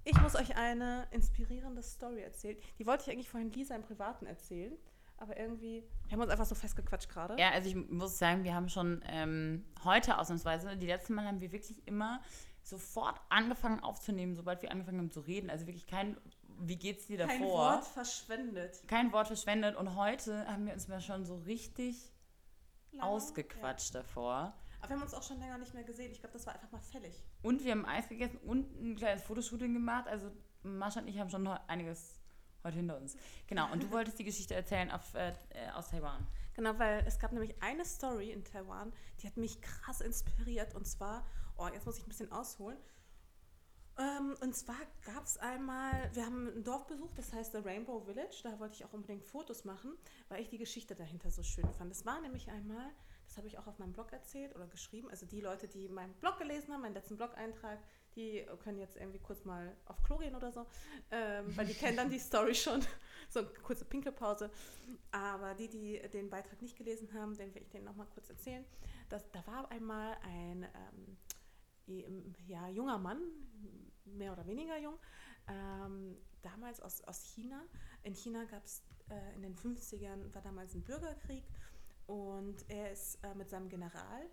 Ich 0.04 0.20
muss 0.20 0.36
euch 0.36 0.56
eine 0.56 1.06
inspirierende 1.10 1.82
Story 1.82 2.22
erzählen. 2.22 2.56
Die 2.78 2.86
wollte 2.86 3.04
ich 3.04 3.10
eigentlich 3.10 3.28
vorhin 3.28 3.50
Lisa 3.50 3.74
im 3.74 3.82
Privaten 3.82 4.26
erzählen. 4.26 4.76
Aber 5.16 5.36
irgendwie, 5.36 5.82
wir 6.06 6.12
haben 6.12 6.20
uns 6.20 6.30
einfach 6.30 6.46
so 6.46 6.54
festgequatscht 6.54 7.08
gerade. 7.08 7.36
Ja, 7.40 7.50
also 7.50 7.68
ich 7.68 7.74
muss 7.74 8.18
sagen, 8.18 8.44
wir 8.44 8.54
haben 8.54 8.68
schon 8.68 9.02
ähm, 9.06 9.64
heute 9.82 10.16
ausnahmsweise, 10.16 10.76
die 10.76 10.86
letzten 10.86 11.14
Mal 11.14 11.26
haben 11.26 11.40
wir 11.40 11.50
wirklich 11.50 11.86
immer 11.86 12.22
sofort 12.68 13.20
angefangen 13.28 13.80
aufzunehmen, 13.80 14.34
sobald 14.34 14.62
wir 14.62 14.70
angefangen 14.70 14.98
haben 14.98 15.10
zu 15.10 15.20
reden. 15.20 15.50
Also 15.50 15.66
wirklich 15.66 15.86
kein, 15.86 16.16
wie 16.60 16.76
geht's 16.76 17.06
dir 17.06 17.18
davor? 17.18 17.36
Kein 17.36 17.46
Wort 17.48 17.84
verschwendet. 17.84 18.82
Kein 18.86 19.12
Wort 19.12 19.26
verschwendet. 19.28 19.76
Und 19.76 19.96
heute 19.96 20.46
haben 20.46 20.66
wir 20.66 20.72
uns 20.72 20.88
mal 20.88 21.00
schon 21.00 21.24
so 21.24 21.36
richtig 21.36 22.12
Lange. 22.92 23.04
ausgequatscht 23.10 23.94
davor. 23.94 24.32
Ja. 24.32 24.54
Aber 24.80 24.90
wir 24.90 24.96
haben 24.96 25.02
uns 25.02 25.14
auch 25.14 25.22
schon 25.22 25.38
länger 25.40 25.58
nicht 25.58 25.74
mehr 25.74 25.84
gesehen. 25.84 26.12
Ich 26.12 26.20
glaube, 26.20 26.34
das 26.34 26.46
war 26.46 26.54
einfach 26.54 26.70
mal 26.70 26.80
fällig. 26.80 27.22
Und 27.42 27.64
wir 27.64 27.72
haben 27.72 27.84
Eis 27.84 28.08
gegessen 28.08 28.38
und 28.38 28.80
ein 28.80 28.96
kleines 28.96 29.22
Fotoshooting 29.24 29.74
gemacht. 29.74 30.06
Also 30.06 30.30
Mascha 30.62 31.00
und 31.00 31.08
ich 31.08 31.18
haben 31.18 31.30
schon 31.30 31.46
einiges 31.46 32.20
heute 32.64 32.76
hinter 32.76 32.96
uns. 32.96 33.16
Genau, 33.46 33.70
und 33.72 33.82
du 33.82 33.90
wolltest 33.90 34.18
die 34.18 34.24
Geschichte 34.24 34.54
erzählen 34.54 34.90
auf, 34.90 35.14
äh, 35.14 35.30
äh, 35.50 35.70
aus 35.74 35.88
Taiwan. 35.88 36.26
Genau, 36.54 36.78
weil 36.78 37.04
es 37.06 37.18
gab 37.18 37.32
nämlich 37.32 37.54
eine 37.62 37.84
Story 37.84 38.30
in 38.30 38.44
Taiwan, 38.44 38.92
die 39.20 39.26
hat 39.26 39.36
mich 39.36 39.60
krass 39.60 40.00
inspiriert. 40.00 40.74
Und 40.74 40.86
zwar, 40.86 41.24
oh, 41.58 41.68
jetzt 41.72 41.86
muss 41.86 41.98
ich 41.98 42.04
ein 42.04 42.08
bisschen 42.08 42.32
ausholen. 42.32 42.78
Ähm, 43.98 44.36
und 44.40 44.54
zwar 44.54 44.76
gab 45.04 45.24
es 45.24 45.38
einmal, 45.38 45.92
wir 46.14 46.24
haben 46.24 46.46
ein 46.56 46.62
Dorf 46.62 46.86
besucht, 46.86 47.18
das 47.18 47.32
heißt 47.32 47.52
The 47.52 47.58
Rainbow 47.58 48.00
Village. 48.00 48.40
Da 48.44 48.58
wollte 48.60 48.74
ich 48.74 48.84
auch 48.84 48.92
unbedingt 48.92 49.24
Fotos 49.24 49.64
machen, 49.64 49.92
weil 50.28 50.40
ich 50.40 50.48
die 50.48 50.58
Geschichte 50.58 50.94
dahinter 50.94 51.30
so 51.30 51.42
schön 51.42 51.68
fand. 51.72 51.90
Es 51.90 52.06
war 52.06 52.20
nämlich 52.20 52.48
einmal, 52.48 52.92
das 53.26 53.36
habe 53.36 53.48
ich 53.48 53.58
auch 53.58 53.66
auf 53.66 53.80
meinem 53.80 53.92
Blog 53.92 54.12
erzählt 54.12 54.54
oder 54.54 54.68
geschrieben. 54.68 55.10
Also 55.10 55.26
die 55.26 55.40
Leute, 55.40 55.66
die 55.66 55.88
meinen 55.88 56.14
Blog 56.14 56.38
gelesen 56.38 56.72
haben, 56.72 56.82
meinen 56.82 56.94
letzten 56.94 57.16
Blog-Eintrag, 57.16 57.80
die 58.14 58.46
können 58.62 58.78
jetzt 58.78 58.96
irgendwie 58.96 59.18
kurz 59.18 59.44
mal 59.44 59.76
auf 59.86 60.00
Klo 60.04 60.18
gehen 60.18 60.36
oder 60.36 60.52
so, 60.52 60.64
ähm, 61.10 61.56
weil 61.56 61.66
die 61.66 61.74
kennen 61.74 61.96
dann 61.96 62.10
die 62.10 62.18
Story 62.20 62.54
schon. 62.54 62.80
So 63.30 63.40
eine 63.40 63.48
kurze 63.62 63.84
Pinkelpause. 63.84 64.50
Aber 65.10 65.52
die, 65.52 65.68
die 65.68 66.00
den 66.14 66.30
Beitrag 66.30 66.62
nicht 66.62 66.78
gelesen 66.78 67.12
haben, 67.12 67.36
den 67.36 67.54
will 67.54 67.60
ich 67.60 67.68
denen 67.68 67.84
nochmal 67.84 68.06
kurz 68.14 68.30
erzählen. 68.30 68.64
Das, 69.10 69.30
da 69.32 69.46
war 69.46 69.70
einmal 69.70 70.16
ein 70.22 70.62
ähm, 70.62 71.18
ja, 72.46 72.68
junger 72.68 72.98
Mann, 72.98 73.20
mehr 74.04 74.32
oder 74.32 74.46
weniger 74.46 74.78
jung, 74.78 74.98
ähm, 75.48 76.16
damals 76.42 76.80
aus, 76.80 77.02
aus 77.04 77.24
China. 77.24 77.62
In 78.02 78.14
China 78.14 78.44
gab 78.44 78.64
es 78.64 78.82
äh, 79.10 79.34
in 79.34 79.42
den 79.42 79.56
50ern, 79.56 80.34
war 80.34 80.42
damals 80.42 80.74
ein 80.74 80.82
Bürgerkrieg 80.82 81.44
und 82.06 82.68
er 82.68 82.92
ist 82.92 83.22
äh, 83.24 83.34
mit 83.34 83.50
seinem 83.50 83.68
General 83.68 84.26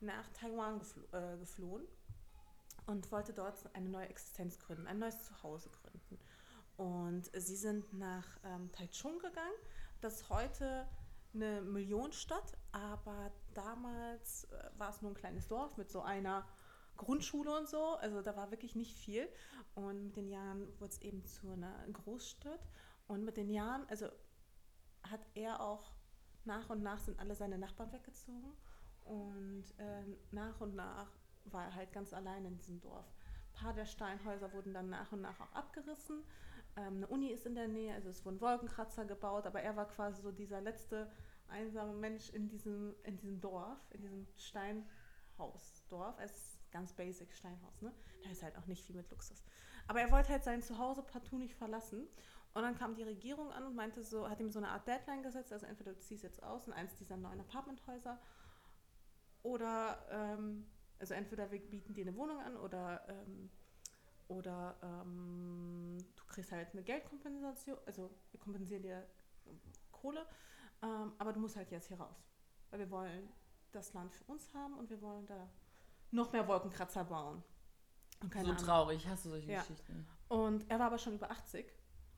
nach 0.00 0.28
Taiwan 0.30 0.78
geflo 0.78 1.02
äh, 1.12 1.36
geflohen 1.38 1.84
und 2.86 3.10
wollte 3.10 3.32
dort 3.32 3.74
eine 3.74 3.88
neue 3.88 4.08
Existenz 4.08 4.58
gründen, 4.58 4.86
ein 4.86 4.98
neues 4.98 5.24
Zuhause 5.24 5.70
gründen. 5.70 6.18
Und 6.76 7.30
sie 7.34 7.56
sind 7.56 7.92
nach 7.94 8.26
ähm, 8.44 8.70
Taichung 8.70 9.18
gegangen. 9.18 9.54
Das 10.00 10.20
ist 10.20 10.28
heute 10.28 10.86
eine 11.34 11.62
Millionenstadt, 11.62 12.56
aber 12.72 13.32
damals 13.54 14.44
äh, 14.44 14.70
war 14.78 14.90
es 14.90 15.02
nur 15.02 15.10
ein 15.10 15.16
kleines 15.16 15.48
Dorf 15.48 15.76
mit 15.76 15.90
so 15.90 16.02
einer 16.02 16.46
Grundschule 16.96 17.56
und 17.56 17.68
so. 17.68 17.96
Also 17.96 18.22
da 18.22 18.36
war 18.36 18.50
wirklich 18.50 18.74
nicht 18.74 18.96
viel. 18.96 19.28
Und 19.74 20.04
mit 20.04 20.16
den 20.16 20.28
Jahren 20.28 20.68
wurde 20.80 20.92
es 20.92 21.00
eben 21.02 21.24
zu 21.24 21.50
einer 21.50 21.86
Großstadt. 21.92 22.66
Und 23.06 23.24
mit 23.24 23.36
den 23.36 23.50
Jahren, 23.50 23.86
also 23.88 24.06
hat 25.02 25.20
er 25.34 25.60
auch 25.60 25.92
nach 26.44 26.70
und 26.70 26.82
nach 26.82 26.98
sind 26.98 27.18
alle 27.18 27.34
seine 27.34 27.58
Nachbarn 27.58 27.92
weggezogen. 27.92 28.52
Und 29.04 29.64
äh, 29.78 30.02
nach 30.30 30.60
und 30.60 30.74
nach 30.74 31.10
war 31.44 31.64
er 31.64 31.74
halt 31.74 31.92
ganz 31.92 32.12
allein 32.12 32.44
in 32.44 32.56
diesem 32.56 32.80
Dorf. 32.80 33.06
Ein 33.06 33.52
paar 33.52 33.72
der 33.72 33.86
Steinhäuser 33.86 34.52
wurden 34.52 34.74
dann 34.74 34.90
nach 34.90 35.12
und 35.12 35.20
nach 35.20 35.40
auch 35.40 35.52
abgerissen. 35.52 36.24
Ähm, 36.76 36.96
eine 36.96 37.06
Uni 37.06 37.28
ist 37.28 37.46
in 37.46 37.54
der 37.54 37.68
Nähe, 37.68 37.94
also 37.94 38.08
es 38.08 38.24
wurden 38.24 38.40
Wolkenkratzer 38.40 39.04
gebaut, 39.04 39.46
aber 39.46 39.60
er 39.62 39.76
war 39.76 39.88
quasi 39.88 40.22
so 40.22 40.32
dieser 40.32 40.60
letzte 40.60 41.10
einsame 41.48 41.94
Mensch 41.94 42.30
in 42.30 42.48
diesem, 42.48 42.94
in 43.04 43.16
diesem 43.16 43.40
Dorf, 43.40 43.78
in 43.90 44.02
diesem 44.02 44.26
Steinhausdorf. 44.36 46.18
Es 46.18 46.55
ganz 46.76 46.92
basic 46.92 47.32
Steinhaus, 47.32 47.80
ne? 47.80 47.92
Da 48.22 48.30
ist 48.30 48.42
halt 48.42 48.56
auch 48.58 48.66
nicht 48.66 48.84
viel 48.84 48.96
mit 48.96 49.10
Luxus. 49.10 49.42
Aber 49.88 50.00
er 50.00 50.10
wollte 50.10 50.28
halt 50.28 50.44
sein 50.44 50.62
Zuhause 50.62 51.02
partout 51.02 51.38
nicht 51.38 51.54
verlassen. 51.54 52.06
Und 52.54 52.62
dann 52.62 52.76
kam 52.76 52.94
die 52.94 53.02
Regierung 53.02 53.50
an 53.52 53.64
und 53.64 53.74
meinte 53.74 54.02
so, 54.04 54.28
hat 54.28 54.40
ihm 54.40 54.50
so 54.50 54.58
eine 54.58 54.68
Art 54.68 54.86
Deadline 54.86 55.22
gesetzt, 55.22 55.52
also 55.52 55.66
entweder 55.66 55.92
du 55.92 56.00
ziehst 56.00 56.22
jetzt 56.22 56.42
aus 56.42 56.66
in 56.66 56.72
eins 56.72 56.94
dieser 56.96 57.16
neuen 57.16 57.40
Apartmenthäuser 57.40 58.18
oder, 59.42 59.98
ähm, 60.10 60.66
also 60.98 61.12
entweder 61.12 61.50
wir 61.50 61.60
bieten 61.60 61.92
dir 61.92 62.06
eine 62.06 62.16
Wohnung 62.16 62.40
an 62.40 62.56
oder, 62.56 63.06
ähm, 63.08 63.50
oder 64.28 64.76
ähm, 64.82 65.98
du 66.16 66.24
kriegst 66.24 66.50
halt 66.50 66.72
eine 66.72 66.82
Geldkompensation, 66.82 67.76
also 67.86 68.10
wir 68.30 68.40
kompensieren 68.40 68.82
dir 68.82 69.06
Kohle, 69.92 70.26
ähm, 70.82 71.12
aber 71.18 71.32
du 71.32 71.40
musst 71.40 71.56
halt 71.56 71.70
jetzt 71.70 71.88
hier 71.88 72.00
raus. 72.00 72.24
Weil 72.70 72.80
wir 72.80 72.90
wollen 72.90 73.28
das 73.72 73.92
Land 73.92 74.14
für 74.14 74.24
uns 74.24 74.52
haben 74.54 74.78
und 74.78 74.88
wir 74.88 75.00
wollen 75.02 75.26
da 75.26 75.48
noch 76.10 76.32
mehr 76.32 76.46
Wolkenkratzer 76.48 77.04
bauen. 77.04 77.42
So 78.32 78.38
Ahnung. 78.38 78.56
traurig, 78.56 79.06
hast 79.06 79.24
du 79.26 79.30
solche 79.30 79.50
Ja. 79.50 79.60
Geschichten? 79.60 80.06
Und 80.28 80.68
er 80.70 80.78
war 80.78 80.86
aber 80.86 80.98
schon 80.98 81.14
über 81.14 81.30
80 81.30 81.66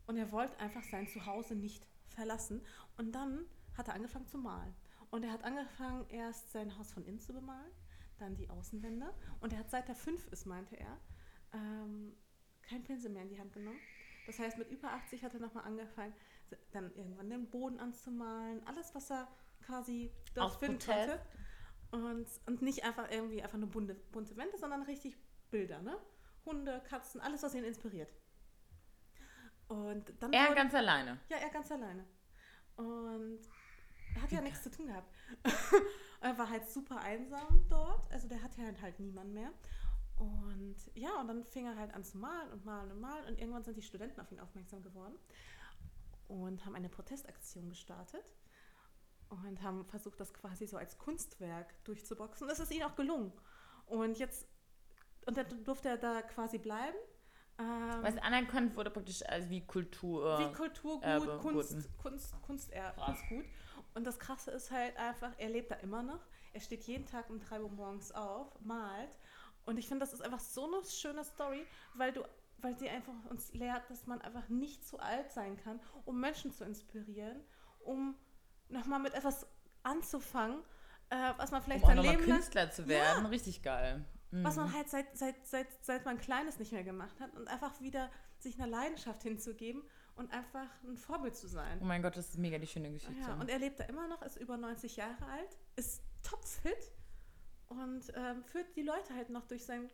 und 0.06 0.16
er 0.16 0.30
wollte 0.32 0.58
einfach 0.60 0.82
sein 0.84 1.06
Zuhause 1.08 1.54
nicht 1.54 1.86
verlassen. 2.06 2.64
Und 2.96 3.12
dann 3.12 3.44
hat 3.76 3.88
er 3.88 3.94
angefangen 3.94 4.26
zu 4.26 4.38
malen. 4.38 4.74
Und 5.10 5.24
er 5.24 5.32
hat 5.32 5.44
angefangen, 5.44 6.08
erst 6.10 6.52
sein 6.52 6.76
Haus 6.78 6.92
von 6.92 7.04
innen 7.04 7.18
zu 7.18 7.32
bemalen, 7.32 7.70
dann 8.18 8.34
die 8.36 8.48
Außenwände. 8.50 9.12
Und 9.40 9.52
er 9.52 9.60
hat 9.60 9.70
seit 9.70 9.88
er 9.88 9.94
fünf 9.94 10.26
ist, 10.28 10.46
meinte 10.46 10.76
er, 10.76 10.98
ähm, 11.52 12.16
kein 12.62 12.84
Pinsel 12.84 13.10
mehr 13.10 13.22
in 13.22 13.28
die 13.30 13.38
Hand 13.40 13.52
genommen. 13.52 13.78
Das 14.26 14.38
heißt, 14.38 14.58
mit 14.58 14.70
über 14.70 14.92
80 14.92 15.24
hat 15.24 15.34
er 15.34 15.40
nochmal 15.40 15.64
angefangen, 15.64 16.14
dann 16.72 16.94
irgendwann 16.94 17.30
den 17.30 17.48
Boden 17.50 17.78
anzumalen, 17.80 18.66
alles, 18.66 18.94
was 18.94 19.10
er 19.10 19.28
quasi 19.62 20.12
dort 20.34 20.52
Aus 20.52 20.56
finden 20.56 20.78
Protest? 20.78 21.08
konnte. 21.08 21.26
Und, 21.90 22.26
und 22.46 22.60
nicht 22.62 22.84
einfach 22.84 23.10
irgendwie 23.10 23.42
einfach 23.42 23.58
nur 23.58 23.70
bunte, 23.70 23.94
bunte 23.94 24.36
Wände, 24.36 24.58
sondern 24.58 24.82
richtig 24.82 25.16
Bilder, 25.50 25.80
ne? 25.80 25.96
Hunde, 26.44 26.82
Katzen, 26.88 27.20
alles, 27.20 27.42
was 27.42 27.54
ihn 27.54 27.64
inspiriert. 27.64 28.12
Und 29.68 30.12
dann 30.20 30.32
Er 30.32 30.44
wurde- 30.44 30.54
ganz 30.54 30.74
alleine. 30.74 31.18
ja, 31.28 31.36
er 31.38 31.50
ganz 31.50 31.70
alleine. 31.70 32.04
Und 32.76 33.40
er 34.14 34.22
hat 34.22 34.32
ja 34.32 34.40
nichts 34.40 34.62
zu 34.62 34.70
tun 34.70 34.86
gehabt. 34.86 35.12
er 36.20 36.38
war 36.38 36.48
halt 36.48 36.68
super 36.68 36.98
einsam 37.00 37.66
dort. 37.68 38.10
Also 38.12 38.28
der 38.28 38.42
hatte 38.42 38.62
halt, 38.62 38.80
halt 38.80 38.98
niemand 39.00 39.32
mehr. 39.32 39.52
Und 40.16 40.76
ja, 40.94 41.20
und 41.20 41.28
dann 41.28 41.44
fing 41.44 41.66
er 41.66 41.76
halt 41.76 41.94
an 41.94 42.04
zu 42.04 42.18
malen 42.18 42.50
und 42.52 42.64
malen 42.64 42.90
und 42.92 43.00
malen. 43.00 43.26
Und 43.26 43.38
irgendwann 43.38 43.62
sind 43.64 43.76
die 43.76 43.82
Studenten 43.82 44.20
auf 44.20 44.30
ihn 44.32 44.40
aufmerksam 44.40 44.82
geworden 44.82 45.14
und 46.28 46.64
haben 46.64 46.74
eine 46.74 46.88
Protestaktion 46.88 47.68
gestartet 47.68 48.24
und 49.30 49.62
haben 49.62 49.84
versucht, 49.84 50.18
das 50.20 50.32
quasi 50.32 50.66
so 50.66 50.76
als 50.76 50.98
Kunstwerk 50.98 51.82
durchzuboxen. 51.84 52.48
Es 52.48 52.60
ist 52.60 52.72
ihnen 52.72 52.84
auch 52.84 52.96
gelungen. 52.96 53.32
Und 53.86 54.18
jetzt, 54.18 54.46
und 55.26 55.36
dann 55.36 55.64
durfte 55.64 55.88
er 55.88 55.98
da 55.98 56.22
quasi 56.22 56.58
bleiben. 56.58 56.96
Ähm, 57.58 58.02
Was 58.02 58.16
anerkannt 58.18 58.76
wurde 58.76 58.90
praktisch 58.90 59.22
als 59.26 59.48
wie 59.50 59.66
Kultur. 59.66 60.38
wie 60.38 60.52
Kulturgut, 60.52 61.02
Erbe 61.02 61.38
Kunst. 61.38 61.88
Kunst, 61.98 62.42
Kunster, 62.42 62.92
Krass. 62.92 63.18
Kunstgut. 63.28 63.44
Und 63.94 64.04
das 64.04 64.18
Krasse 64.18 64.52
ist 64.52 64.70
halt 64.70 64.96
einfach, 64.96 65.32
er 65.38 65.48
lebt 65.48 65.70
da 65.70 65.76
immer 65.76 66.02
noch. 66.02 66.20
Er 66.52 66.60
steht 66.60 66.84
jeden 66.84 67.06
Tag 67.06 67.28
um 67.30 67.40
3 67.40 67.62
Uhr 67.62 67.70
morgens 67.70 68.12
auf, 68.12 68.58
malt. 68.60 69.18
Und 69.64 69.78
ich 69.78 69.88
finde, 69.88 70.04
das 70.04 70.14
ist 70.14 70.22
einfach 70.22 70.40
so 70.40 70.66
eine 70.66 70.84
schöne 70.84 71.24
Story, 71.24 71.66
weil 71.94 72.12
du 72.12 72.22
weil 72.60 72.76
sie 72.76 72.88
einfach 72.88 73.12
uns 73.30 73.52
lehrt, 73.52 73.88
dass 73.90 74.06
man 74.06 74.20
einfach 74.20 74.48
nicht 74.48 74.86
zu 74.86 74.98
alt 74.98 75.30
sein 75.30 75.56
kann, 75.56 75.80
um 76.04 76.20
Menschen 76.20 76.52
zu 76.52 76.64
inspirieren, 76.64 77.40
um 77.80 78.16
nochmal 78.68 79.00
mit 79.00 79.14
etwas 79.14 79.46
anzufangen, 79.82 80.60
äh, 81.10 81.32
was 81.36 81.50
man 81.50 81.62
vielleicht 81.62 81.84
um 81.84 81.90
auch 81.90 81.94
sein 81.94 81.96
nochmal 81.96 82.16
Leben 82.16 82.32
Künstler 82.32 82.70
zu 82.70 82.86
werden, 82.88 83.26
richtig 83.26 83.62
geil. 83.62 84.04
Mhm. 84.30 84.44
was 84.44 84.56
man 84.56 84.72
halt 84.72 84.88
seit, 84.90 85.16
seit, 85.16 85.46
seit, 85.46 85.66
seit 85.80 86.04
man 86.04 86.18
Kleines 86.18 86.58
nicht 86.58 86.72
mehr 86.72 86.84
gemacht 86.84 87.18
hat 87.20 87.34
und 87.34 87.48
einfach 87.48 87.80
wieder 87.80 88.10
sich 88.38 88.58
einer 88.58 88.66
Leidenschaft 88.66 89.22
hinzugeben 89.22 89.82
und 90.16 90.32
einfach 90.32 90.68
ein 90.84 90.96
Vorbild 90.96 91.34
zu 91.36 91.48
sein. 91.48 91.78
Oh 91.80 91.84
mein 91.84 92.02
Gott, 92.02 92.16
das 92.16 92.30
ist 92.30 92.38
mega 92.38 92.58
die 92.58 92.66
schöne 92.66 92.90
Geschichte. 92.90 93.20
Ja, 93.20 93.34
und 93.34 93.48
er 93.48 93.58
lebt 93.58 93.80
da 93.80 93.84
immer 93.84 94.06
noch, 94.06 94.20
ist 94.22 94.36
über 94.36 94.56
90 94.56 94.96
Jahre 94.96 95.24
alt, 95.32 95.56
ist 95.76 96.02
topfit 96.22 96.92
und 97.68 98.12
ähm, 98.14 98.44
führt 98.44 98.76
die 98.76 98.82
Leute 98.82 99.14
halt 99.14 99.30
noch 99.30 99.46
durch 99.46 99.64
sein, 99.64 99.88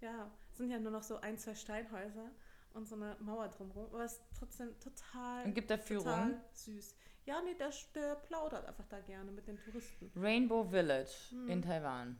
ja, 0.00 0.30
sind 0.52 0.70
ja 0.70 0.78
nur 0.78 0.92
noch 0.92 1.02
so 1.02 1.20
ein, 1.20 1.38
zwei 1.38 1.54
Steinhäuser 1.54 2.30
und 2.76 2.86
so 2.86 2.94
eine 2.94 3.16
Mauer 3.20 3.48
drumherum, 3.48 3.86
aber 3.92 4.04
es 4.04 4.12
ist 4.12 4.22
trotzdem 4.38 4.68
total, 4.80 5.44
Und 5.46 5.54
gibt 5.54 5.70
er 5.70 5.78
total 5.78 5.86
Führung? 5.86 6.40
süß. 6.52 6.94
Ja, 7.24 7.40
nee, 7.42 7.54
der, 7.54 7.70
der 7.94 8.14
plaudert 8.16 8.66
einfach 8.66 8.86
da 8.86 9.00
gerne 9.00 9.32
mit 9.32 9.48
den 9.48 9.58
Touristen. 9.58 10.12
Rainbow 10.14 10.64
Village 10.64 11.10
Hm. 11.30 11.48
in 11.48 11.62
Taiwan. 11.62 12.18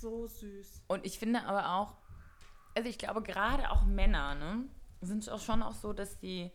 So 0.00 0.26
süß. 0.26 0.82
Und 0.88 1.06
ich 1.06 1.18
finde 1.18 1.44
aber 1.44 1.74
auch, 1.76 1.94
also 2.74 2.88
ich 2.88 2.98
glaube 2.98 3.22
gerade 3.22 3.70
auch 3.70 3.84
Männer, 3.84 4.34
ne, 4.34 4.68
sind 5.00 5.28
auch 5.30 5.40
schon 5.40 5.62
auch 5.62 5.74
so, 5.74 5.92
dass 5.92 6.18
die, 6.18 6.50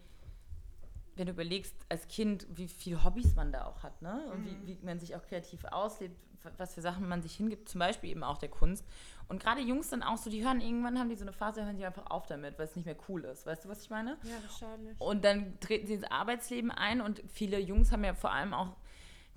wenn 1.17 1.27
du 1.27 1.33
überlegst, 1.33 1.75
als 1.89 2.07
Kind, 2.07 2.45
wie 2.49 2.67
viele 2.67 3.03
Hobbys 3.03 3.35
man 3.35 3.51
da 3.51 3.65
auch 3.65 3.83
hat, 3.83 4.01
ne? 4.01 4.29
Und 4.31 4.41
Mhm. 4.41 4.45
wie, 4.65 4.79
wie 4.79 4.85
man 4.85 4.99
sich 4.99 5.15
auch 5.15 5.23
kreativ 5.23 5.63
auslebt, 5.65 6.15
was 6.57 6.75
für 6.75 6.81
Sachen 6.81 7.07
man 7.09 7.21
sich 7.21 7.35
hingibt, 7.35 7.67
zum 7.67 7.79
Beispiel 7.79 8.09
eben 8.11 8.23
auch 8.23 8.37
der 8.37 8.49
Kunst. 8.49 8.85
Und 9.27 9.41
gerade 9.41 9.59
Jungs 9.61 9.89
dann 9.89 10.03
auch 10.03 10.17
so, 10.17 10.29
die 10.29 10.45
hören 10.45 10.61
irgendwann, 10.61 10.97
haben 10.97 11.09
die 11.09 11.15
so 11.15 11.23
eine 11.23 11.33
Phase, 11.33 11.65
hören 11.65 11.77
die 11.77 11.85
einfach 11.85 12.05
auf 12.09 12.25
damit, 12.27 12.57
weil 12.57 12.65
es 12.65 12.75
nicht 12.75 12.85
mehr 12.85 12.95
cool 13.09 13.25
ist. 13.25 13.45
Weißt 13.45 13.65
du, 13.65 13.69
was 13.69 13.81
ich 13.81 13.89
meine? 13.89 14.17
Ja, 14.23 14.41
wahrscheinlich. 14.41 14.99
Und 15.01 15.25
dann 15.25 15.59
treten 15.59 15.87
sie 15.87 15.95
ins 15.95 16.03
Arbeitsleben 16.05 16.71
ein 16.71 17.01
und 17.01 17.21
viele 17.27 17.59
Jungs 17.59 17.91
haben 17.91 18.03
ja 18.03 18.13
vor 18.13 18.31
allem 18.31 18.53
auch 18.53 18.77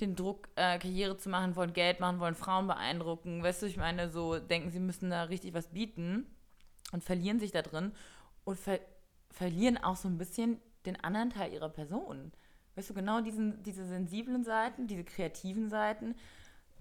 den 0.01 0.15
Druck, 0.17 0.49
äh, 0.57 0.79
Karriere 0.79 1.17
zu 1.17 1.29
machen, 1.29 1.57
wollen 1.57 1.73
Geld 1.73 2.01
machen, 2.01 2.21
wollen 2.21 2.35
Frauen 2.35 2.67
beeindrucken. 2.67 3.43
Weißt 3.43 3.63
du, 3.63 3.67
ich 3.67 3.77
meine, 3.77 4.11
so 4.11 4.39
denken, 4.39 4.71
sie 4.71 4.81
müssen 4.81 5.11
da 5.11 5.25
richtig 5.25 5.53
was 5.53 5.69
bieten 5.69 6.27
und 6.93 7.03
verlieren 7.03 7.41
sich 7.41 7.51
da 7.51 7.63
drin 7.63 7.93
und 8.45 8.59
ver 8.59 8.79
verlieren 9.33 9.79
auch 9.79 9.95
so 9.97 10.09
ein 10.09 10.19
bisschen 10.19 10.61
den 10.87 10.97
anderen 11.03 11.31
Teil 11.31 11.53
ihrer 11.53 11.69
Person. 11.69 12.33
Weißt 12.77 12.91
du, 12.91 12.95
genau 12.95 13.21
diesen, 13.21 13.63
diese 13.63 13.85
sensiblen 13.87 14.45
Seiten, 14.45 14.87
diese 14.87 15.05
kreativen 15.05 15.69
Seiten, 15.69 16.15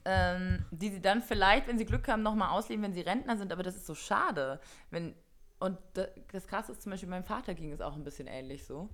ähm, 0.06 0.66
die 0.72 0.90
sie 0.90 1.02
dann 1.02 1.22
vielleicht, 1.22 1.68
wenn 1.68 1.78
sie 1.78 1.86
Glück 1.86 2.08
haben, 2.08 2.24
nochmal 2.24 2.50
ausleben, 2.52 2.84
wenn 2.84 2.94
sie 2.94 3.02
Rentner 3.02 3.38
sind, 3.38 3.52
aber 3.52 3.64
das 3.64 3.76
ist 3.76 3.86
so 3.86 3.96
schade. 3.96 4.60
Wenn, 4.92 5.14
und 5.60 5.78
da- 5.94 6.08
das 6.32 6.48
Krasse 6.48 6.72
ist 6.72 6.82
zum 6.82 6.92
Beispiel, 6.92 7.10
meinem 7.10 7.24
Vater 7.26 7.54
ging 7.54 7.72
es 7.72 7.82
auch 7.82 7.96
ein 7.96 8.04
bisschen 8.04 8.28
ähnlich 8.28 8.66
so. 8.66 8.88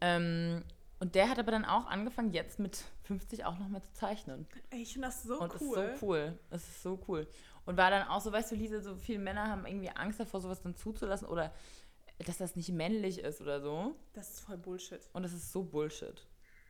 Ähm, 0.00 0.62
und 0.98 1.14
der 1.14 1.28
hat 1.28 1.38
aber 1.38 1.50
dann 1.50 1.64
auch 1.64 1.86
angefangen, 1.86 2.32
jetzt 2.32 2.58
mit 2.58 2.84
50 3.04 3.44
auch 3.44 3.58
nochmal 3.58 3.82
zu 3.82 3.92
zeichnen. 3.92 4.46
Ey, 4.70 4.82
ich 4.82 4.92
finde 4.92 5.08
das 5.08 5.22
so 5.22 5.40
und 5.40 5.52
cool. 5.60 5.78
ist 5.78 6.00
so 6.00 6.06
cool. 6.06 6.38
Es 6.50 6.62
ist 6.68 6.82
so 6.82 6.98
cool. 7.08 7.26
Und 7.64 7.76
war 7.76 7.90
dann 7.90 8.08
auch 8.08 8.20
so, 8.20 8.32
weißt 8.32 8.52
du, 8.52 8.56
Lisa, 8.56 8.80
so 8.80 8.96
viele 8.96 9.18
Männer 9.18 9.48
haben 9.48 9.66
irgendwie 9.66 9.90
Angst 9.90 10.18
davor, 10.20 10.40
sowas 10.40 10.60
dann 10.62 10.74
zuzulassen 10.76 11.28
oder 11.28 11.52
dass 12.18 12.38
das 12.38 12.56
nicht 12.56 12.70
männlich 12.70 13.18
ist 13.18 13.40
oder 13.40 13.60
so. 13.60 13.94
Das 14.12 14.30
ist 14.30 14.40
voll 14.40 14.56
Bullshit. 14.58 15.00
Und 15.12 15.22
das 15.22 15.32
ist 15.32 15.52
so 15.52 15.62
Bullshit. 15.64 16.26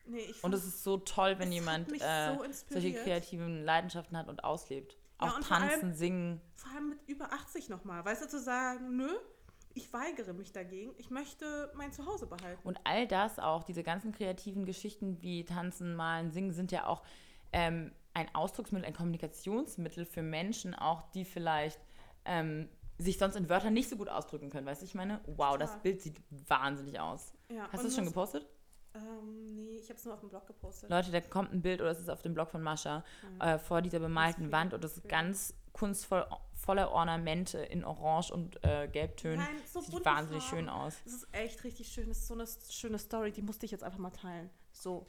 Nee, 0.06 0.18
ich 0.18 0.42
Und 0.42 0.50
find- 0.50 0.54
es 0.54 0.64
ist 0.64 0.82
so 0.82 0.96
toll, 0.98 1.38
wenn 1.38 1.52
jemand 1.52 1.92
äh, 2.00 2.34
so 2.34 2.44
solche 2.70 2.92
kreativen 2.94 3.64
Leidenschaften 3.64 4.16
hat 4.16 4.28
und 4.28 4.42
auslebt. 4.44 4.96
Ja, 5.20 5.28
Auch 5.28 5.36
und 5.36 5.44
vor 5.44 5.58
tanzen, 5.58 5.82
allem- 5.88 5.94
singen. 5.94 6.40
vor 6.56 6.72
allem 6.72 6.88
mit 6.90 6.98
über 7.06 7.32
80 7.32 7.68
nochmal. 7.68 8.04
Weißt 8.04 8.22
du, 8.24 8.28
zu 8.28 8.40
sagen, 8.40 8.96
nö, 8.96 9.08
ich 9.74 9.92
weigere 9.92 10.32
mich 10.32 10.52
dagegen, 10.52 10.92
ich 10.98 11.10
möchte 11.10 11.70
mein 11.76 11.92
Zuhause 11.92 12.26
behalten. 12.26 12.60
Und 12.66 12.78
all 12.84 13.06
das 13.06 13.38
auch, 13.38 13.62
diese 13.62 13.82
ganzen 13.82 14.12
kreativen 14.12 14.64
Geschichten 14.66 15.22
wie 15.22 15.44
Tanzen, 15.44 15.94
Malen, 15.94 16.30
Singen, 16.32 16.52
sind 16.52 16.72
ja 16.72 16.86
auch 16.86 17.02
ähm, 17.52 17.92
ein 18.14 18.34
Ausdrucksmittel, 18.34 18.86
ein 18.88 18.94
Kommunikationsmittel 18.94 20.04
für 20.04 20.22
Menschen, 20.22 20.74
auch 20.74 21.02
die 21.12 21.24
vielleicht 21.24 21.80
ähm, 22.24 22.68
sich 23.02 23.18
sonst 23.18 23.36
in 23.36 23.48
Wörtern 23.48 23.72
nicht 23.74 23.88
so 23.88 23.96
gut 23.96 24.08
ausdrücken 24.08 24.50
können. 24.50 24.66
Weißt 24.66 24.82
du, 24.82 24.86
ich 24.86 24.94
meine? 24.94 25.20
Wow, 25.26 25.58
das 25.58 25.70
Total. 25.70 25.82
Bild 25.82 26.02
sieht 26.02 26.16
wahnsinnig 26.48 26.98
aus. 27.00 27.32
Ja, 27.48 27.68
Hast 27.72 27.82
du 27.84 27.88
es 27.88 27.94
schon 27.94 28.06
gepostet? 28.06 28.46
Ähm, 28.94 29.54
nee, 29.54 29.76
ich 29.76 29.88
habe 29.88 29.94
es 29.98 30.04
nur 30.04 30.14
auf 30.14 30.20
dem 30.20 30.28
Blog 30.28 30.46
gepostet. 30.46 30.90
Leute, 30.90 31.10
da 31.10 31.20
kommt 31.20 31.52
ein 31.52 31.62
Bild, 31.62 31.80
oder 31.80 31.90
es 31.90 31.98
ist 32.00 32.10
auf 32.10 32.22
dem 32.22 32.34
Blog 32.34 32.50
von 32.50 32.62
Mascha, 32.62 33.04
äh, 33.40 33.58
vor 33.58 33.80
dieser 33.80 34.00
bemalten 34.00 34.44
viel, 34.44 34.52
Wand 34.52 34.74
und 34.74 34.84
das 34.84 34.98
ist 34.98 35.08
ganz 35.08 35.54
kunstvoll, 35.72 36.26
voller 36.54 36.90
Ornamente 36.92 37.58
in 37.58 37.84
Orange 37.84 38.30
und 38.32 38.62
äh, 38.64 38.88
Gelbtönen. 38.88 39.38
Nein, 39.38 39.56
so 39.66 39.80
Sieht 39.80 40.04
wahnsinnig 40.04 40.42
Farben. 40.42 40.58
schön 40.58 40.68
aus. 40.68 40.96
Es 41.06 41.14
ist 41.14 41.28
echt 41.32 41.64
richtig 41.64 41.88
schön. 41.88 42.10
Es 42.10 42.18
ist 42.18 42.26
so 42.28 42.34
eine 42.34 42.46
schöne 42.68 42.98
Story, 42.98 43.32
die 43.32 43.40
musste 43.42 43.64
ich 43.64 43.72
jetzt 43.72 43.82
einfach 43.82 43.98
mal 43.98 44.10
teilen. 44.10 44.50
So. 44.72 45.06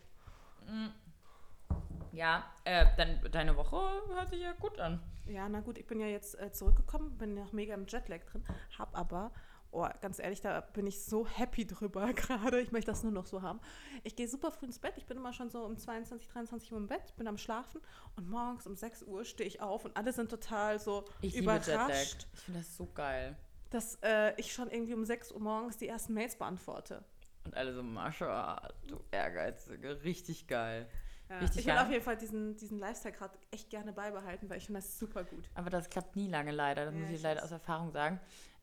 Ja, 2.13 2.45
äh, 2.63 2.85
dann 2.95 3.19
deine 3.31 3.55
Woche 3.57 3.75
hört 4.07 4.29
sich 4.29 4.39
ja 4.41 4.53
gut 4.53 4.79
an. 4.79 5.01
Ja, 5.27 5.47
na 5.49 5.61
gut, 5.61 5.77
ich 5.77 5.85
bin 5.87 5.99
ja 5.99 6.07
jetzt 6.07 6.39
äh, 6.39 6.51
zurückgekommen, 6.51 7.17
bin 7.17 7.33
noch 7.33 7.53
mega 7.53 7.73
im 7.73 7.85
Jetlag 7.87 8.23
drin, 8.25 8.43
hab 8.77 8.97
aber, 8.97 9.31
oh, 9.71 9.87
ganz 10.01 10.19
ehrlich, 10.19 10.41
da 10.41 10.59
bin 10.61 10.85
ich 10.85 11.03
so 11.03 11.25
happy 11.25 11.65
drüber 11.67 12.11
gerade. 12.13 12.59
Ich 12.59 12.71
möchte 12.71 12.91
das 12.91 13.03
nur 13.03 13.11
noch 13.13 13.25
so 13.25 13.41
haben. 13.41 13.59
Ich 14.03 14.15
gehe 14.15 14.27
super 14.27 14.51
früh 14.51 14.65
ins 14.65 14.79
Bett. 14.79 14.93
Ich 14.97 15.05
bin 15.05 15.17
immer 15.17 15.31
schon 15.33 15.49
so 15.49 15.63
um 15.63 15.77
22, 15.77 16.27
23 16.27 16.71
Uhr 16.73 16.77
im 16.77 16.87
Bett, 16.87 17.15
bin 17.15 17.27
am 17.27 17.37
Schlafen 17.37 17.81
und 18.17 18.29
morgens 18.29 18.67
um 18.67 18.75
6 18.75 19.03
Uhr 19.03 19.23
stehe 19.25 19.47
ich 19.47 19.61
auf 19.61 19.85
und 19.85 19.95
alle 19.95 20.11
sind 20.11 20.29
total 20.29 20.79
so 20.79 21.05
Ich 21.21 21.35
liebe 21.35 21.51
Jetlag. 21.53 21.85
überrascht, 21.85 22.27
Ich 22.33 22.39
finde 22.41 22.59
das 22.59 22.75
so 22.75 22.85
geil. 22.93 23.37
dass 23.69 23.97
äh, 24.03 24.33
ich 24.39 24.51
schon 24.53 24.69
irgendwie 24.69 24.93
um 24.93 25.05
6 25.05 25.31
Uhr 25.31 25.39
morgens 25.39 25.77
die 25.77 25.87
ersten 25.87 26.13
Mails 26.13 26.35
beantworte. 26.37 27.03
Und 27.45 27.55
alle 27.55 27.73
so, 27.73 27.81
Mascha, 27.83 28.69
du 28.87 28.99
Ehrgeizige, 29.11 30.03
richtig 30.03 30.47
geil. 30.47 30.87
Ja, 31.29 31.39
Richtig 31.39 31.61
ich 31.61 31.65
will 31.65 31.73
geil. 31.73 31.83
auf 31.83 31.89
jeden 31.91 32.03
Fall 32.03 32.17
diesen, 32.17 32.55
diesen 32.57 32.79
Lifestyle 32.79 33.13
gerade 33.13 33.37
echt 33.51 33.69
gerne 33.69 33.91
beibehalten, 33.93 34.49
weil 34.49 34.57
ich 34.57 34.65
finde 34.65 34.81
das 34.81 34.99
super 34.99 35.23
gut. 35.23 35.49
Aber 35.55 35.69
das 35.69 35.89
klappt 35.89 36.15
nie 36.15 36.27
lange 36.27 36.51
leider, 36.51 36.85
das 36.85 36.93
Ja, 36.93 36.99
muss 36.99 37.09
ich 37.09 37.15
ich 37.15 37.21
leider 37.23 37.43
aus 37.43 37.51
Erfahrung 37.51 37.91
sagen. 37.91 38.19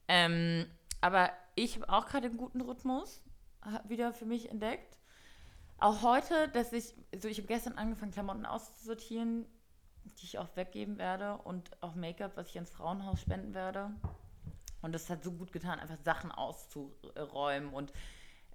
Ähm, 0.08 0.66
aber 1.00 1.30
ich 1.54 1.76
habe 1.76 1.88
auch 1.88 2.06
gerade 2.06 2.26
einen 2.28 2.36
guten 2.36 2.60
Rhythmus 2.60 3.22
wieder 3.88 4.12
für 4.12 4.26
mich 4.26 4.50
entdeckt. 4.50 4.98
Auch 5.78 6.02
heute, 6.02 6.48
dass 6.48 6.72
ich, 6.72 6.94
so 7.18 7.28
ich 7.28 7.38
habe 7.38 7.48
gestern 7.48 7.74
angefangen, 7.78 8.12
Klamotten 8.12 8.44
auszusortieren, 8.46 9.46
die 10.04 10.24
ich 10.24 10.38
auch 10.38 10.48
weggeben 10.56 10.98
werde 10.98 11.38
und 11.38 11.70
auch 11.82 11.94
Make-up, 11.94 12.36
was 12.36 12.48
ich 12.48 12.56
ans 12.56 12.70
Frauenhaus 12.70 13.20
spenden 13.20 13.54
werde. 13.54 13.90
Und 14.82 14.92
das 14.94 15.08
hat 15.10 15.24
so 15.24 15.32
gut 15.32 15.52
getan, 15.52 15.78
einfach 15.78 15.98
Sachen 16.04 16.30
auszuräumen 16.32 17.70
und 17.72 17.92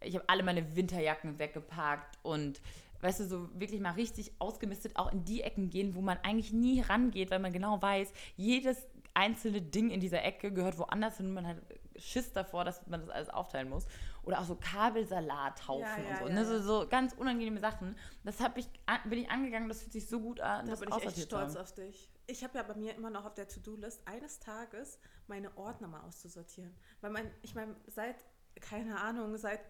ich 0.01 0.15
habe 0.15 0.27
alle 0.27 0.43
meine 0.43 0.75
Winterjacken 0.75 1.39
weggepackt 1.39 2.17
und 2.23 2.61
weißt 3.01 3.21
du, 3.21 3.25
so 3.27 3.49
wirklich 3.60 3.81
mal 3.81 3.91
richtig 3.91 4.34
ausgemistet 4.39 4.95
auch 4.97 5.12
in 5.12 5.25
die 5.25 5.41
Ecken 5.41 5.69
gehen, 5.69 5.95
wo 5.95 6.01
man 6.01 6.17
eigentlich 6.23 6.53
nie 6.53 6.81
rangeht, 6.81 7.31
weil 7.31 7.39
man 7.39 7.53
genau 7.53 7.81
weiß, 7.81 8.12
jedes 8.36 8.86
einzelne 9.13 9.62
Ding 9.62 9.89
in 9.91 10.01
dieser 10.01 10.23
Ecke 10.23 10.51
gehört 10.51 10.77
woanders 10.77 11.17
hin 11.17 11.27
und 11.27 11.34
man 11.34 11.47
hat 11.47 11.58
Schiss 11.95 12.34
davor, 12.34 12.65
dass 12.65 12.86
man 12.88 12.99
das 12.99 13.10
alles 13.10 13.29
aufteilen 13.29 13.69
muss. 13.69 13.86
Oder 14.23 14.39
auch 14.41 14.43
so 14.43 14.55
Kabelsalathaufen 14.55 15.81
Ja, 15.81 15.97
ja, 16.03 16.10
und 16.10 16.17
so, 16.17 16.27
ja, 16.27 16.34
ne? 16.34 16.45
so, 16.45 16.60
so 16.81 16.88
ganz 16.89 17.13
unangenehme 17.13 17.60
Sachen. 17.60 17.95
Das 18.23 18.41
hab 18.41 18.58
ich, 18.58 18.67
bin 19.05 19.19
ich 19.19 19.29
angegangen, 19.29 19.69
das 19.69 19.81
fühlt 19.81 19.93
sich 19.93 20.08
so 20.08 20.19
gut 20.19 20.41
an. 20.41 20.65
Da 20.65 20.71
das 20.71 20.79
bin 20.81 20.89
ich 20.89 21.03
echt 21.05 21.19
stolz 21.21 21.55
haben. 21.55 21.62
auf 21.62 21.73
dich. 21.73 22.10
Ich 22.27 22.43
habe 22.43 22.58
ja 22.58 22.63
bei 22.63 22.75
mir 22.75 22.93
immer 22.95 23.10
noch 23.10 23.25
auf 23.25 23.36
der 23.36 23.47
To-Do-List 23.47 24.01
eines 24.05 24.39
Tages 24.39 24.99
meine 25.27 25.55
Ordner 25.58 25.88
mal 25.88 26.01
auszusortieren. 26.01 26.75
Weil 27.01 27.12
mein, 27.12 27.31
ich 27.41 27.55
meine, 27.55 27.75
seit, 27.88 28.17
keine 28.60 28.99
Ahnung, 28.99 29.38
seit 29.38 29.62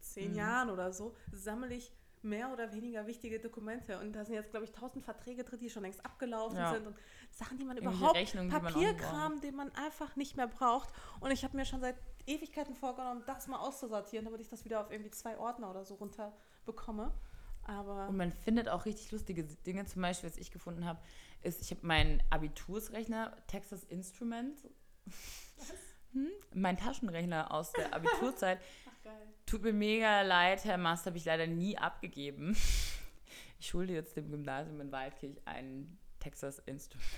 zehn 0.00 0.30
Mhm. 0.30 0.36
Jahren 0.36 0.70
oder 0.70 0.92
so, 0.92 1.16
sammle 1.32 1.74
ich 1.74 1.92
mehr 2.22 2.52
oder 2.52 2.72
weniger 2.72 3.06
wichtige 3.06 3.38
Dokumente. 3.40 3.98
Und 4.00 4.12
da 4.12 4.24
sind 4.24 4.34
jetzt, 4.34 4.50
glaube 4.50 4.64
ich, 4.64 4.72
tausend 4.72 5.04
Verträge 5.04 5.44
drin, 5.44 5.60
die 5.60 5.70
schon 5.70 5.82
längst 5.82 6.04
abgelaufen 6.04 6.58
Ja. 6.58 6.72
sind. 6.74 6.86
Und 6.86 6.96
Sachen, 7.30 7.58
die 7.58 7.64
man 7.64 7.76
überhaupt, 7.76 8.16
Rechnungen, 8.16 8.48
die 8.50 8.54
man 8.54 8.72
Papierkram, 8.72 9.40
den 9.40 9.54
man 9.54 9.72
einfach 9.74 10.16
nicht 10.16 10.36
mehr 10.36 10.48
braucht. 10.48 10.88
Und 11.20 11.30
ich 11.30 11.44
habe 11.44 11.56
mir 11.56 11.64
schon 11.64 11.80
seit 11.80 11.96
Ewigkeiten 12.26 12.74
vorgenommen, 12.74 13.22
das 13.26 13.46
mal 13.46 13.58
auszusortieren, 13.58 14.24
damit 14.24 14.40
ich 14.40 14.48
das 14.48 14.64
wieder 14.64 14.80
auf 14.80 14.90
irgendwie 14.90 15.10
zwei 15.10 15.38
Ordner 15.38 15.70
oder 15.70 15.84
so 15.84 15.94
runter 15.94 16.36
bekomme. 16.66 17.12
Aber 17.64 18.08
Und 18.08 18.16
man 18.16 18.32
findet 18.32 18.68
auch 18.68 18.86
richtig 18.86 19.10
lustige 19.12 19.44
Dinge. 19.44 19.84
Zum 19.84 20.00
Beispiel, 20.02 20.30
was 20.30 20.38
ich 20.38 20.50
gefunden 20.50 20.84
habe, 20.86 20.98
ist, 21.42 21.60
ich 21.60 21.70
habe 21.70 21.86
meinen 21.86 22.22
Abitursrechner, 22.30 23.36
Texas 23.46 23.84
Instruments, 23.84 24.66
hm, 26.12 26.28
mein 26.54 26.76
Taschenrechner 26.78 27.52
aus 27.52 27.72
der 27.72 27.92
Abiturzeit. 27.94 28.58
Geil. 29.08 29.26
Tut 29.46 29.62
mir 29.62 29.72
mega 29.72 30.22
leid, 30.22 30.64
Herr 30.64 30.78
Mast, 30.78 31.06
habe 31.06 31.16
ich 31.16 31.24
leider 31.24 31.46
nie 31.46 31.76
abgegeben. 31.78 32.56
Ich 33.60 33.66
schulde 33.70 33.92
jetzt 33.92 34.16
dem 34.16 34.30
Gymnasium 34.30 34.80
in 34.80 34.92
Waldkirch 34.92 35.36
einen 35.44 35.98
Texas 36.20 36.60
Instrument. 36.60 37.10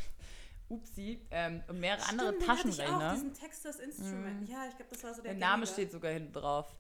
Upsi. 0.71 1.21
Ähm, 1.31 1.63
und 1.69 1.79
mehrere 1.81 2.09
andere 2.09 2.29
Stimmt, 2.29 2.43
den 2.43 2.49
hatte 2.49 2.69
ich 2.71 2.75
auch, 2.75 2.77
Taschenrechner. 2.87 3.13
diesen 3.13 3.35
Texas 3.35 3.77
Instrument. 3.79 4.49
Ja, 4.49 4.65
ich 4.67 4.75
glaube, 4.77 4.91
das 4.91 5.05
war 5.05 5.13
so 5.15 5.21
der 5.21 5.33
Der 5.35 5.39
Name 5.39 5.65
gängige. 5.65 5.73
steht 5.75 5.93
sogar 5.93 6.13
hinten 6.13 6.33
drauf. 6.33 6.75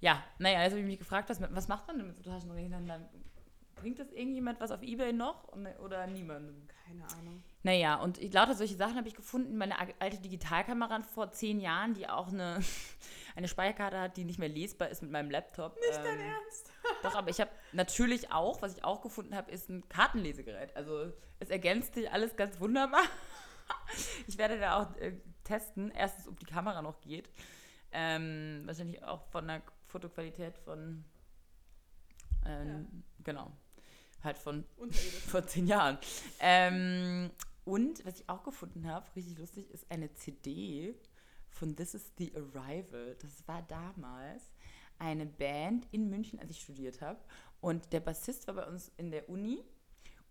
Ja, 0.00 0.22
naja, 0.38 0.60
also 0.60 0.74
habe 0.76 0.82
ich 0.82 0.86
mich 0.86 0.98
gefragt, 1.00 1.28
was, 1.30 1.40
was 1.40 1.66
macht 1.66 1.88
man 1.88 1.98
denn 1.98 2.06
mit 2.06 2.16
so 2.16 2.22
Taschenrechnern? 2.22 2.86
Dann 2.86 3.08
bringt 3.82 3.98
das 3.98 4.10
irgendjemand 4.12 4.60
was 4.60 4.70
auf 4.70 4.82
Ebay 4.82 5.12
noch 5.12 5.48
oder 5.80 6.06
niemandem? 6.06 6.68
Keine 6.86 7.04
Ahnung. 7.18 7.42
Naja, 7.64 7.96
und 7.96 8.18
ich, 8.18 8.32
lauter 8.32 8.54
solche 8.54 8.76
Sachen 8.76 8.96
habe 8.96 9.08
ich 9.08 9.14
gefunden. 9.14 9.56
Meine 9.56 9.76
alte 9.98 10.18
Digitalkamera 10.18 11.00
vor 11.02 11.32
zehn 11.32 11.60
Jahren, 11.60 11.94
die 11.94 12.08
auch 12.08 12.28
eine, 12.28 12.60
eine 13.36 13.48
Speicherkarte 13.48 14.00
hat, 14.00 14.16
die 14.16 14.24
nicht 14.24 14.38
mehr 14.38 14.48
lesbar 14.48 14.88
ist 14.88 15.02
mit 15.02 15.10
meinem 15.10 15.30
Laptop. 15.30 15.76
Nicht 15.76 15.98
ähm, 15.98 16.04
dein 16.04 16.20
Ernst? 16.20 16.72
Doch, 17.02 17.14
aber 17.14 17.30
ich 17.30 17.40
habe 17.40 17.50
natürlich 17.72 18.32
auch, 18.32 18.62
was 18.62 18.76
ich 18.76 18.84
auch 18.84 19.02
gefunden 19.02 19.34
habe, 19.34 19.50
ist 19.50 19.68
ein 19.68 19.88
Kartenlesegerät. 19.88 20.74
Also 20.76 21.12
es 21.40 21.50
ergänzt 21.50 21.94
sich 21.94 22.10
alles 22.10 22.36
ganz 22.36 22.60
wunderbar. 22.60 23.04
ich 24.26 24.38
werde 24.38 24.58
da 24.58 24.82
auch 24.82 24.96
äh, 24.96 25.14
testen. 25.44 25.90
Erstens, 25.90 26.28
ob 26.28 26.38
die 26.38 26.46
Kamera 26.46 26.82
noch 26.82 27.00
geht. 27.00 27.30
Ähm, 27.92 28.62
wahrscheinlich 28.64 29.02
auch 29.04 29.24
von 29.26 29.48
der 29.48 29.62
Fotoqualität 29.86 30.56
von 30.58 31.04
ähm, 32.46 32.68
ja. 32.68 33.02
genau. 33.24 33.52
Halt 34.22 34.38
von 34.38 34.64
vor 35.28 35.46
zehn 35.46 35.66
Jahren. 35.66 35.98
Ähm, 36.40 37.30
und 37.64 38.04
was 38.04 38.20
ich 38.20 38.28
auch 38.28 38.42
gefunden 38.42 38.86
habe, 38.86 39.06
richtig 39.14 39.38
lustig, 39.38 39.70
ist 39.70 39.90
eine 39.90 40.12
CD 40.14 40.94
von 41.48 41.76
This 41.76 41.94
is 41.94 42.12
the 42.18 42.32
Arrival. 42.34 43.16
Das 43.20 43.46
war 43.46 43.62
damals 43.62 44.42
eine 44.98 45.26
Band 45.26 45.86
in 45.92 46.08
München, 46.08 46.38
als 46.40 46.50
ich 46.50 46.60
studiert 46.60 47.00
habe. 47.00 47.20
Und 47.60 47.92
der 47.92 48.00
Bassist 48.00 48.46
war 48.48 48.54
bei 48.54 48.66
uns 48.66 48.90
in 48.96 49.10
der 49.10 49.28
Uni. 49.28 49.64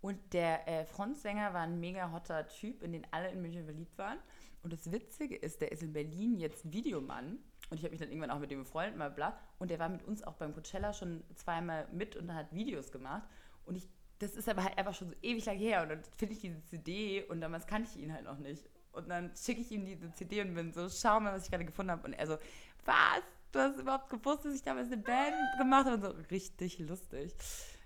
Und 0.02 0.34
der 0.34 0.68
äh, 0.68 0.86
Frontsänger 0.86 1.54
war 1.54 1.62
ein 1.62 1.80
mega 1.80 2.12
hotter 2.12 2.48
Typ, 2.48 2.82
in 2.82 2.92
den 2.92 3.06
alle 3.12 3.30
in 3.30 3.42
München 3.42 3.64
verliebt 3.66 3.98
waren. 3.98 4.18
Und 4.64 4.74
das 4.74 4.92
Witzige 4.92 5.36
ist, 5.36 5.62
der 5.62 5.72
ist 5.72 5.84
in 5.84 5.94
Berlin 5.94 6.38
jetzt 6.38 6.72
Videomann. 6.72 7.40
Und 7.70 7.78
ich 7.78 7.84
habe 7.84 7.92
mich 7.92 8.00
dann 8.00 8.10
irgendwann 8.10 8.32
auch 8.32 8.40
mit 8.40 8.52
dem 8.52 8.60
befreundet, 8.60 8.98
mal 8.98 9.10
bla. 9.10 9.38
Und 9.60 9.72
der 9.72 9.80
war 9.80 9.90
mit 9.90 10.04
uns 10.04 10.24
auch 10.24 10.34
beim 10.34 10.54
Coachella 10.54 10.92
schon 10.92 11.24
zweimal 11.36 11.88
mit 11.92 12.16
und 12.16 12.34
hat 12.34 12.54
Videos 12.54 12.92
gemacht. 12.92 13.24
Und 13.66 13.76
ich 13.76 13.88
das 14.22 14.36
ist 14.36 14.48
aber 14.48 14.64
halt 14.64 14.78
einfach 14.78 14.94
schon 14.94 15.10
so 15.10 15.16
ewig 15.24 15.46
lang 15.46 15.58
her 15.58 15.82
und 15.82 15.90
dann 15.90 16.04
finde 16.16 16.36
ich 16.36 16.42
diese 16.42 16.64
CD 16.66 17.24
und 17.24 17.42
damals 17.42 17.66
kannte 17.66 17.90
ich 17.90 18.02
ihn 18.02 18.14
halt 18.14 18.26
noch 18.26 18.38
nicht. 18.38 18.70
Und 18.92 19.10
dann 19.10 19.32
schicke 19.36 19.62
ich 19.62 19.72
ihm 19.72 19.86
diese 19.86 20.14
CD 20.14 20.42
und 20.42 20.54
bin 20.54 20.72
so, 20.74 20.88
schau 20.90 21.20
mal, 21.20 21.34
was 21.34 21.46
ich 21.46 21.50
gerade 21.50 21.66
gefunden 21.66 21.92
habe. 21.92 22.06
Und 22.06 22.14
er 22.14 22.28
so, 22.28 22.38
was? 22.86 23.24
Du 23.52 23.60
hast 23.60 23.80
überhaupt 23.80 24.10
gewusst, 24.10 24.46
dass 24.46 24.54
ich 24.54 24.62
damals 24.62 24.88
eine 24.88 24.98
Band 24.98 25.36
gemacht 25.58 25.86
habe? 25.86 25.96
Und 25.96 26.02
so, 26.02 26.10
richtig 26.30 26.78
lustig. 26.80 27.34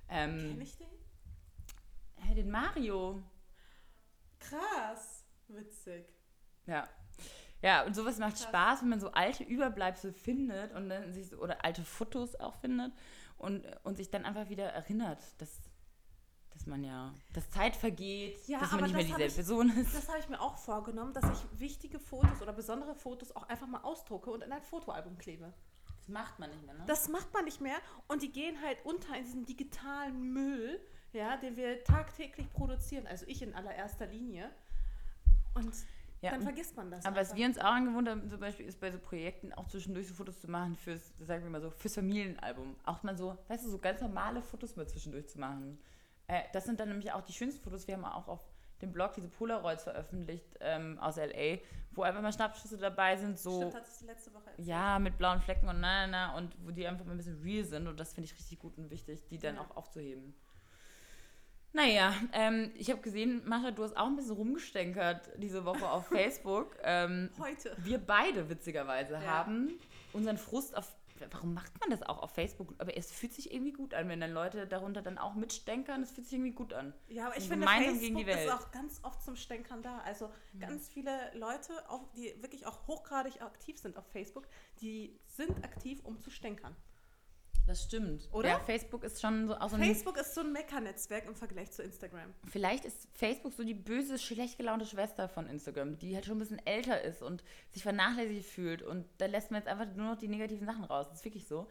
Ähm, 0.10 0.50
Kenn 0.50 0.62
ich 0.62 0.78
den? 0.78 0.88
Hey, 2.18 2.36
den 2.36 2.52
Mario. 2.52 3.24
Krass. 4.40 5.24
Witzig. 5.48 6.06
Ja. 6.66 6.90
Ja, 7.62 7.86
und 7.86 7.96
sowas 7.96 8.18
macht 8.18 8.36
Krass. 8.36 8.44
Spaß, 8.44 8.82
wenn 8.82 8.90
man 8.90 9.00
so 9.00 9.12
alte 9.12 9.44
Überbleibsel 9.44 10.12
findet 10.12 10.74
und 10.74 10.90
dann 10.90 11.14
sich 11.14 11.30
so, 11.30 11.38
oder 11.38 11.64
alte 11.64 11.84
Fotos 11.84 12.36
auch 12.36 12.56
findet 12.56 12.92
und, 13.46 13.66
und 13.84 13.98
sich 13.98 14.10
dann 14.10 14.26
einfach 14.26 14.50
wieder 14.50 14.66
erinnert, 14.66 15.20
dass 15.38 15.62
dass 16.52 16.68
man 16.68 16.86
ja, 16.86 17.14
dass 17.34 17.50
Zeit 17.52 17.76
vergeht, 17.76 18.38
ja, 18.48 18.60
dass 18.62 18.72
man 18.72 18.84
nicht 18.84 18.94
mehr 18.94 19.04
dieselbe 19.04 19.26
ich, 19.26 19.36
Person 19.36 19.70
ist. 19.78 19.94
Das 19.94 20.08
habe 20.08 20.20
ich 20.20 20.30
mir 20.30 20.40
auch 20.40 20.58
vorgenommen, 20.58 21.14
dass 21.14 21.26
ich 21.26 21.60
wichtige 21.60 22.00
Fotos 22.00 22.42
oder 22.42 22.54
besondere 22.54 22.96
Fotos 22.96 23.36
auch 23.36 23.44
einfach 23.50 23.68
mal 23.68 23.82
ausdrucke 23.82 24.32
und 24.32 24.42
in 24.42 24.54
ein 24.54 24.64
Fotoalbum 24.64 25.18
klebe. 25.18 25.54
Das 25.86 26.08
macht 26.08 26.40
man 26.40 26.50
nicht 26.50 26.66
mehr, 26.66 26.74
ne? 26.76 26.84
Das 26.88 27.10
macht 27.10 27.34
man 27.34 27.44
nicht 27.44 27.60
mehr 27.60 27.76
und 28.08 28.22
die 28.22 28.32
gehen 28.32 28.62
halt 28.62 28.78
unter 28.86 29.18
in 29.18 29.26
diesen 29.26 29.46
digitalen 29.46 30.32
Müll, 30.32 30.80
ja, 31.12 31.36
den 31.36 31.58
wir 31.58 31.84
tagtäglich 31.84 32.52
produzieren, 32.54 33.06
also 33.06 33.26
ich 33.28 33.42
in 33.42 33.54
allererster 33.54 34.06
Linie. 34.06 34.50
Und 35.56 35.74
ja, 36.22 36.32
dann 36.32 36.42
vergisst 36.42 36.76
man 36.76 36.90
das. 36.90 37.06
Aber 37.06 37.18
einfach. 37.18 37.32
was 37.32 37.38
wir 37.38 37.46
uns 37.46 37.58
auch 37.58 37.66
angewohnt 37.66 38.10
haben, 38.10 38.28
zum 38.30 38.40
Beispiel, 38.40 38.66
ist 38.66 38.80
bei 38.80 38.92
so 38.92 39.00
Projekten 39.00 39.54
auch 39.54 39.68
zwischendurch 39.68 40.08
so 40.08 40.14
Fotos 40.14 40.40
zu 40.40 40.50
machen 40.50 40.76
fürs, 40.76 41.14
sagen 41.20 41.44
wir 41.44 41.50
mal 41.50 41.62
so, 41.62 41.70
fürs 41.70 41.96
Familienalbum. 41.96 42.76
Auch 42.84 43.04
mal 43.04 43.16
so, 43.16 43.38
weißt 43.48 43.66
du, 43.66 43.70
so 43.70 43.78
ganz 43.78 44.02
normale 44.02 44.42
Fotos 44.42 44.76
mal 44.76 44.88
zwischendurch 44.88 45.28
zu 45.28 45.40
machen. 45.40 45.80
Äh, 46.28 46.42
das 46.54 46.66
sind 46.66 46.80
dann 46.80 46.90
nämlich 46.90 47.12
auch 47.12 47.22
die 47.22 47.34
schönsten 47.34 47.62
Fotos. 47.62 47.88
Wir 47.88 47.96
haben 47.96 48.06
auch 48.06 48.28
auf 48.28 48.42
dem 48.82 48.92
Blog 48.92 49.14
diese 49.14 49.30
Polaroids 49.30 49.84
veröffentlicht 49.84 50.58
ähm, 50.60 51.00
aus 51.00 51.18
LA, 51.18 51.60
wo 51.92 52.04
einfach 52.04 52.22
mal 52.22 52.34
Schnappschüsse 52.34 52.78
dabei 52.78 53.16
sind, 53.16 53.40
so. 53.40 53.58
Stimmt, 53.58 53.76
hattest 53.76 54.02
du 54.02 54.06
letzte 54.06 54.34
Woche 54.34 54.50
erzählt. 54.50 54.68
Ja, 54.68 55.00
mit 55.00 55.18
blauen 55.18 55.42
Flecken 55.42 55.70
und 55.70 55.80
na, 55.80 56.08
na, 56.08 56.28
na, 56.28 56.38
und 56.38 56.56
wo 56.66 56.72
die 56.72 56.86
einfach 56.86 57.06
mal 57.06 57.12
ein 57.12 57.18
bisschen 57.18 57.42
real 57.42 57.64
sind 57.64 57.88
und 57.88 58.00
das 58.00 58.14
finde 58.14 58.26
ich 58.26 58.34
richtig 58.38 58.60
gut 58.60 58.78
und 58.78 58.90
wichtig, 58.90 59.26
die 59.28 59.38
dann 59.38 59.56
ja. 59.56 59.62
auch 59.62 59.76
aufzuheben. 59.78 60.36
Naja, 61.76 62.14
ähm, 62.32 62.72
ich 62.76 62.90
habe 62.90 63.02
gesehen, 63.02 63.42
Mascha, 63.46 63.72
du 63.72 63.84
hast 63.84 63.98
auch 63.98 64.06
ein 64.06 64.16
bisschen 64.16 64.36
rumgestänkert 64.36 65.30
diese 65.36 65.66
Woche 65.66 65.90
auf 65.90 66.08
Facebook. 66.08 66.78
Ähm, 66.82 67.30
Heute. 67.38 67.76
Wir 67.80 67.98
beide, 67.98 68.50
witzigerweise, 68.50 69.16
ja. 69.16 69.22
haben 69.22 69.78
unseren 70.14 70.38
Frust 70.38 70.76
auf 70.78 70.96
warum 71.32 71.54
macht 71.54 71.80
man 71.80 71.90
das 71.90 72.04
auch 72.04 72.22
auf 72.22 72.32
Facebook? 72.32 72.74
Aber 72.78 72.96
es 72.98 73.12
fühlt 73.12 73.34
sich 73.34 73.54
irgendwie 73.54 73.72
gut 73.72 73.94
an, 73.94 74.10
wenn 74.10 74.20
dann 74.20 74.32
Leute 74.32 74.68
darunter 74.68 75.02
dann 75.02 75.18
auch 75.18 75.34
mitstänkern. 75.34 76.04
Es 76.04 76.12
fühlt 76.12 76.28
sich 76.28 76.38
irgendwie 76.38 76.52
gut 76.52 76.74
an. 76.74 76.94
Ja, 77.08 77.28
aber 77.28 77.38
ich 77.38 77.48
finde, 77.48 77.68
Facebook 77.68 78.28
ist 78.28 78.52
auch 78.52 78.72
ganz 78.72 79.00
oft 79.04 79.24
zum 79.24 79.36
Stänkern 79.36 79.82
da. 79.82 80.00
Also 80.00 80.30
mhm. 80.54 80.60
ganz 80.60 80.90
viele 80.90 81.12
Leute, 81.34 81.72
die 82.18 82.36
wirklich 82.42 82.66
auch 82.66 82.88
hochgradig 82.88 83.42
aktiv 83.42 83.78
sind 83.78 83.98
auf 83.98 84.06
Facebook, 84.08 84.48
die 84.82 85.18
sind 85.26 85.64
aktiv, 85.64 86.02
um 86.04 86.20
zu 86.20 86.30
stänkern. 86.30 86.76
Das 87.68 87.84
stimmt. 87.84 88.30
Oder? 88.32 88.50
Ja, 88.50 88.60
Facebook 88.60 89.04
ist 89.04 89.20
schon 89.20 89.48
so 89.48 89.56
auch 89.56 89.70
so 89.70 89.78
Facebook 89.78 90.18
ist 90.18 90.36
so 90.36 90.42
ein 90.42 90.52
Meckernetzwerk 90.52 91.26
im 91.26 91.36
Vergleich 91.36 91.72
zu 91.72 91.82
Instagram. 91.82 92.34
Vielleicht 92.48 92.86
ist 92.86 93.08
Facebook 93.14 93.54
so 93.54 93.64
die 93.64 93.74
böse, 93.74 94.20
schlecht 94.20 94.58
gelaunte 94.58 94.86
Schwester 94.86 95.28
von 95.28 95.48
Instagram, 95.48 95.98
die 95.98 96.14
halt 96.14 96.26
schon 96.26 96.38
ein 96.38 96.40
bisschen 96.40 96.66
älter 96.66 97.02
ist 97.02 97.24
und 97.24 97.44
sich 97.72 97.82
vernachlässigt 97.82 98.46
fühlt. 98.46 98.84
Und 98.84 99.06
da 99.18 99.26
lässt 99.26 99.50
man 99.50 99.62
jetzt 99.62 99.68
einfach 99.68 99.88
nur 99.96 100.12
noch 100.12 100.18
die 100.18 100.28
negativen 100.28 100.66
Sachen 100.66 100.84
raus. 100.84 101.08
Das 101.10 101.20
ist 101.20 101.26
wirklich 101.26 101.48
so. 101.48 101.68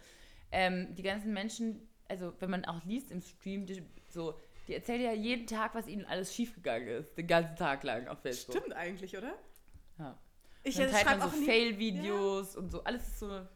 Ähm, 0.50 0.94
die 0.96 1.02
ganzen 1.02 1.33
Menschen, 1.33 1.88
also 2.09 2.33
wenn 2.40 2.50
man 2.50 2.64
auch 2.64 2.85
liest 2.85 3.12
im 3.12 3.22
Stream, 3.22 3.66
die, 3.66 3.85
so, 4.09 4.38
die 4.66 4.74
erzählen 4.74 5.00
ja 5.00 5.12
jeden 5.12 5.46
Tag, 5.46 5.74
was 5.74 5.87
ihnen 5.87 6.04
alles 6.07 6.35
schiefgegangen 6.35 6.88
ist. 6.88 7.16
Den 7.16 7.28
ganzen 7.28 7.54
Tag 7.54 7.85
lang 7.85 8.09
auf 8.09 8.18
Facebook. 8.20 8.57
Stimmt 8.57 8.74
eigentlich, 8.74 9.16
oder? 9.16 9.35
Ja. 9.98 10.18
Ich 10.64 10.76
dann 10.76 10.90
teilt 10.90 11.07
man 11.07 11.20
so 11.20 11.28
Fail-Videos 11.28 12.54
ja. 12.54 12.61
und 12.61 12.70
so. 12.70 12.83
Alles 12.83 13.20
so, 13.20 13.26
alles, 13.26 13.48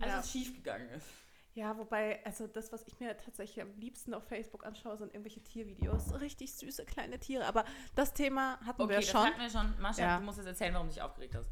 ja. 0.00 0.18
was 0.18 0.30
schiefgegangen 0.30 0.90
ist. 0.90 1.06
Ja, 1.54 1.76
wobei, 1.76 2.24
also 2.24 2.46
das, 2.46 2.72
was 2.72 2.82
ich 2.86 2.98
mir 2.98 3.16
tatsächlich 3.16 3.60
am 3.60 3.74
liebsten 3.76 4.14
auf 4.14 4.26
Facebook 4.26 4.64
anschaue, 4.64 4.96
sind 4.96 5.12
irgendwelche 5.12 5.42
Tiervideos. 5.42 6.18
Richtig 6.20 6.54
süße 6.54 6.86
kleine 6.86 7.18
Tiere. 7.18 7.44
Aber 7.46 7.64
das 7.94 8.14
Thema 8.14 8.58
hatten 8.64 8.80
okay, 8.80 8.94
wir 8.94 9.02
schon. 9.02 9.20
Okay, 9.20 9.32
das 9.36 9.54
hatten 9.54 9.68
wir 9.70 9.74
schon. 9.74 9.82
Mascha, 9.82 10.02
ja. 10.02 10.18
du 10.18 10.24
musst 10.24 10.38
jetzt 10.38 10.46
erzählen, 10.46 10.72
warum 10.72 10.88
du 10.88 10.94
dich 10.94 11.02
aufgeregt 11.02 11.34
hast. 11.34 11.50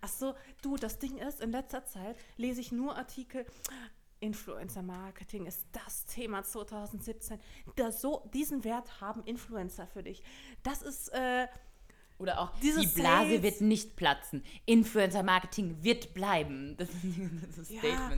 Ach 0.00 0.08
so, 0.08 0.34
du, 0.62 0.76
das 0.76 0.98
Ding 0.98 1.18
ist, 1.18 1.40
in 1.40 1.50
letzter 1.50 1.84
Zeit 1.84 2.16
lese 2.36 2.60
ich 2.60 2.72
nur 2.72 2.96
Artikel. 2.96 3.44
Influencer 4.20 4.82
Marketing 4.82 5.44
ist 5.44 5.66
das 5.72 6.06
Thema 6.06 6.42
2017. 6.42 7.38
Das 7.76 8.00
so, 8.00 8.28
diesen 8.32 8.64
Wert 8.64 9.02
haben 9.02 9.22
Influencer 9.24 9.86
für 9.86 10.02
dich. 10.02 10.22
Das 10.62 10.80
ist. 10.80 11.08
Äh, 11.08 11.48
oder 12.16 12.40
auch, 12.40 12.56
die 12.60 12.70
Blase 12.70 12.92
Sales. 12.94 13.42
wird 13.42 13.60
nicht 13.60 13.96
platzen. 13.96 14.42
Influencer 14.64 15.22
Marketing 15.22 15.82
wird 15.82 16.14
bleiben. 16.14 16.76
Das 16.78 16.88
ist, 16.88 17.04
das 17.48 17.58
ist 17.58 17.70
ja. 17.70 18.12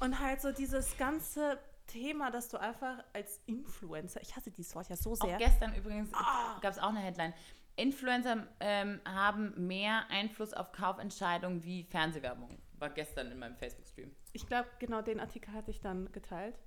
Und 0.00 0.20
halt 0.20 0.40
so 0.40 0.52
dieses 0.52 0.96
ganze 0.96 1.58
Thema, 1.86 2.30
dass 2.30 2.48
du 2.48 2.58
einfach 2.58 3.02
als 3.12 3.40
Influencer, 3.46 4.20
ich 4.20 4.36
hasse 4.36 4.50
dieses 4.50 4.74
Wort 4.74 4.88
ja 4.88 4.96
so 4.96 5.14
sehr. 5.14 5.34
Auch 5.34 5.38
gestern 5.38 5.74
übrigens 5.74 6.10
oh. 6.12 6.60
gab 6.60 6.72
es 6.72 6.78
auch 6.78 6.90
eine 6.90 7.00
Headline. 7.00 7.34
Influencer 7.76 8.46
ähm, 8.60 9.00
haben 9.04 9.66
mehr 9.66 10.08
Einfluss 10.10 10.52
auf 10.52 10.72
Kaufentscheidungen 10.72 11.62
wie 11.64 11.84
Fernsehwerbung. 11.84 12.58
War 12.78 12.90
gestern 12.90 13.30
in 13.30 13.38
meinem 13.38 13.56
Facebook-Stream. 13.56 14.14
Ich 14.32 14.46
glaube, 14.46 14.68
genau 14.78 15.00
den 15.00 15.20
Artikel 15.20 15.52
hatte 15.52 15.70
ich 15.70 15.80
dann 15.80 16.10
geteilt, 16.12 16.58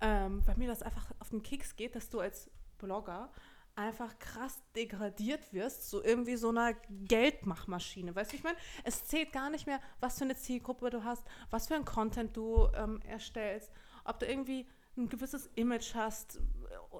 ähm, 0.00 0.46
weil 0.46 0.56
mir 0.56 0.68
das 0.68 0.82
einfach 0.82 1.06
auf 1.18 1.30
den 1.30 1.42
Keks 1.42 1.76
geht, 1.76 1.94
dass 1.94 2.08
du 2.08 2.20
als 2.20 2.50
Blogger 2.78 3.30
einfach 3.76 4.18
krass 4.18 4.58
degradiert 4.74 5.52
wirst, 5.52 5.90
so 5.90 6.02
irgendwie 6.02 6.36
so 6.36 6.48
einer 6.48 6.72
Geldmachmaschine. 6.90 8.16
Weißt 8.16 8.32
du, 8.32 8.36
ich 8.36 8.42
meine, 8.42 8.56
es 8.84 9.04
zählt 9.04 9.32
gar 9.32 9.50
nicht 9.50 9.66
mehr, 9.66 9.80
was 10.00 10.18
für 10.18 10.24
eine 10.24 10.36
Zielgruppe 10.36 10.90
du 10.90 11.04
hast, 11.04 11.22
was 11.50 11.68
für 11.68 11.74
ein 11.74 11.84
Content 11.84 12.36
du 12.36 12.68
ähm, 12.74 13.00
erstellst, 13.02 13.70
ob 14.04 14.18
du 14.18 14.26
irgendwie 14.26 14.66
ein 14.96 15.08
gewisses 15.10 15.50
Image 15.56 15.94
hast, 15.94 16.40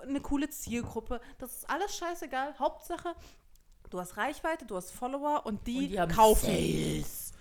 eine 0.02 0.20
coole 0.20 0.50
Zielgruppe. 0.50 1.20
Das 1.38 1.54
ist 1.56 1.70
alles 1.70 1.96
scheißegal. 1.96 2.58
Hauptsache, 2.58 3.14
du 3.88 3.98
hast 3.98 4.18
Reichweite, 4.18 4.66
du 4.66 4.76
hast 4.76 4.90
Follower 4.90 5.46
und 5.46 5.66
die, 5.66 5.96
und 5.96 6.10
die 6.10 6.14
kaufen. 6.14 6.46
Sales. 6.46 7.32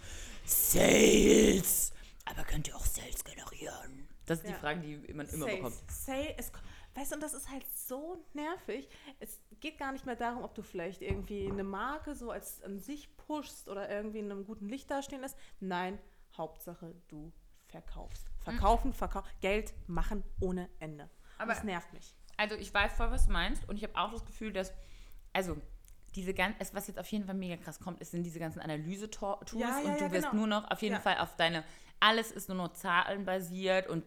Sales. 0.46 1.94
Aber 2.24 2.44
könnt 2.44 2.70
ihr 2.70 2.76
auch 2.76 2.86
Sales 2.86 3.24
generieren? 3.24 4.08
Das 4.26 4.40
ist 4.40 4.46
ja. 4.46 4.54
die 4.54 4.60
Frage, 4.60 4.80
die 4.80 5.14
man 5.14 5.28
immer 5.28 5.46
Sales. 5.46 5.56
bekommt. 5.58 5.92
Sales. 5.92 6.52
Weißt 6.96 7.12
du, 7.12 7.16
und 7.16 7.22
das 7.22 7.34
ist 7.34 7.50
halt 7.52 7.66
so 7.76 8.26
nervig. 8.34 8.90
Es 9.20 9.42
geht 9.60 9.78
gar 9.78 9.92
nicht 9.92 10.06
mehr 10.06 10.16
darum, 10.16 10.44
ob 10.44 10.56
du 10.56 10.64
vielleicht 10.64 11.02
irgendwie 11.02 11.50
eine 11.50 11.64
Marke 11.64 12.16
so 12.16 12.32
als 12.32 12.64
an 12.64 12.80
sich 12.80 13.16
pushst 13.18 13.68
oder 13.68 13.90
irgendwie 13.90 14.20
in 14.20 14.32
einem 14.32 14.46
guten 14.46 14.70
Licht 14.70 14.90
dastehen 14.90 15.22
lässt. 15.22 15.38
Nein, 15.60 16.00
Hauptsache 16.38 16.96
du 17.10 17.34
verkaufst. 17.68 18.26
Verkaufen, 18.40 18.94
verkaufen, 18.94 19.28
Geld 19.42 19.74
machen 19.88 20.24
ohne 20.40 20.70
Ende. 20.80 21.10
Aber 21.38 21.54
das 21.54 21.64
nervt 21.64 21.92
mich. 21.92 22.16
Also 22.38 22.56
ich 22.56 22.74
weiß 22.74 22.94
voll, 22.94 23.12
was 23.12 23.26
du 23.28 23.34
meinst 23.34 23.68
und 23.68 23.76
ich 23.76 23.84
habe 23.84 23.96
auch 23.98 24.12
das 24.12 24.26
Gefühl, 24.26 24.54
dass, 24.54 24.74
also 25.34 25.58
diese 26.16 26.34
ganzen, 26.34 26.60
was 26.74 26.88
jetzt 26.88 27.00
auf 27.00 27.08
jeden 27.08 27.26
Fall 27.26 27.36
mega 27.36 27.58
krass 27.58 27.80
kommt, 27.80 28.00
ist, 28.00 28.12
sind 28.12 28.24
diese 28.24 28.40
ganzen 28.40 28.62
Analyse-Tools 28.62 29.52
ja, 29.54 29.60
ja, 29.60 29.78
und 29.80 30.00
du 30.00 30.06
ja, 30.06 30.12
wirst 30.12 30.30
genau. 30.32 30.46
nur 30.46 30.48
noch 30.48 30.72
auf 30.72 30.82
jeden 30.82 31.00
Fall 31.02 31.18
auf 31.18 31.36
deine, 31.36 31.64
alles 32.00 32.32
ist 32.32 32.48
nur 32.48 32.58
noch 32.58 32.74
zahlenbasiert 32.74 33.88
und 33.88 34.06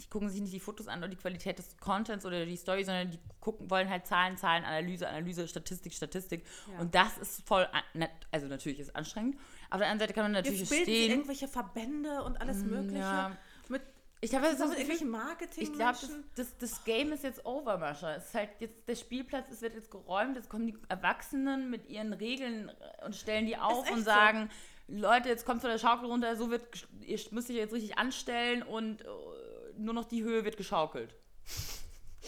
die 0.00 0.08
gucken 0.08 0.28
sich 0.28 0.40
nicht 0.40 0.52
die 0.52 0.60
Fotos 0.60 0.88
an 0.88 0.98
oder 0.98 1.08
die 1.08 1.16
Qualität 1.16 1.58
des 1.58 1.76
Contents 1.78 2.26
oder 2.26 2.44
die 2.44 2.56
Story, 2.56 2.84
sondern 2.84 3.10
die 3.10 3.18
gucken, 3.40 3.70
wollen 3.70 3.88
halt 3.88 4.06
Zahlen, 4.06 4.36
Zahlen, 4.36 4.64
Analyse, 4.64 5.08
Analyse, 5.08 5.46
Statistik, 5.46 5.92
Statistik. 5.92 6.44
Ja. 6.72 6.80
Und 6.80 6.94
das 6.94 7.18
ist 7.18 7.46
voll, 7.46 7.66
also 8.30 8.46
natürlich 8.46 8.80
ist 8.80 8.88
es 8.88 8.94
anstrengend. 8.94 9.36
Auf 9.70 9.78
der 9.78 9.88
anderen 9.88 10.00
Seite 10.00 10.12
kann 10.14 10.24
man 10.24 10.32
natürlich 10.32 10.60
Jetzt 10.60 10.70
bilden 10.70 10.84
verstehen. 10.84 11.10
irgendwelche 11.10 11.48
Verbände 11.48 12.22
und 12.22 12.40
alles 12.40 12.58
Mögliche. 12.64 12.98
ja. 12.98 13.36
Mit, 13.68 13.82
Ich 14.20 14.30
glaube, 14.30 14.46
das 14.46 14.54
ist 14.54 14.62
auch 14.62 14.68
mit 14.68 14.78
wirklich 14.78 15.04
Marketing. 15.04 15.62
Ich 15.62 15.72
glaube, 15.72 15.98
das, 16.00 16.10
das, 16.34 16.58
das 16.58 16.84
Game 16.84 17.12
ist 17.12 17.22
jetzt 17.24 17.44
over, 17.46 17.78
Mascha. 17.78 18.14
Es 18.16 18.26
ist 18.26 18.34
halt 18.34 18.50
jetzt, 18.60 18.88
der 18.88 18.96
Spielplatz 18.96 19.50
es 19.50 19.62
wird 19.62 19.74
jetzt 19.74 19.90
geräumt, 19.90 20.36
jetzt 20.36 20.48
kommen 20.48 20.66
die 20.66 20.76
Erwachsenen 20.88 21.70
mit 21.70 21.88
ihren 21.88 22.12
Regeln 22.12 22.70
und 23.04 23.14
stellen 23.14 23.46
die 23.46 23.56
auf 23.56 23.88
und 23.90 23.98
so. 23.98 24.04
sagen, 24.04 24.50
Leute, 24.86 25.30
jetzt 25.30 25.46
kommt 25.46 25.62
von 25.62 25.70
der 25.70 25.78
Schaukel 25.78 26.06
runter, 26.06 26.36
so 26.36 26.50
wird, 26.50 26.86
ihr 27.00 27.18
müsst 27.30 27.48
euch 27.48 27.56
jetzt 27.56 27.72
richtig 27.72 27.96
anstellen 27.96 28.62
und 28.62 29.00
äh, 29.00 29.06
nur 29.78 29.94
noch 29.94 30.04
die 30.04 30.22
Höhe 30.22 30.44
wird 30.44 30.56
geschaukelt. 30.56 31.14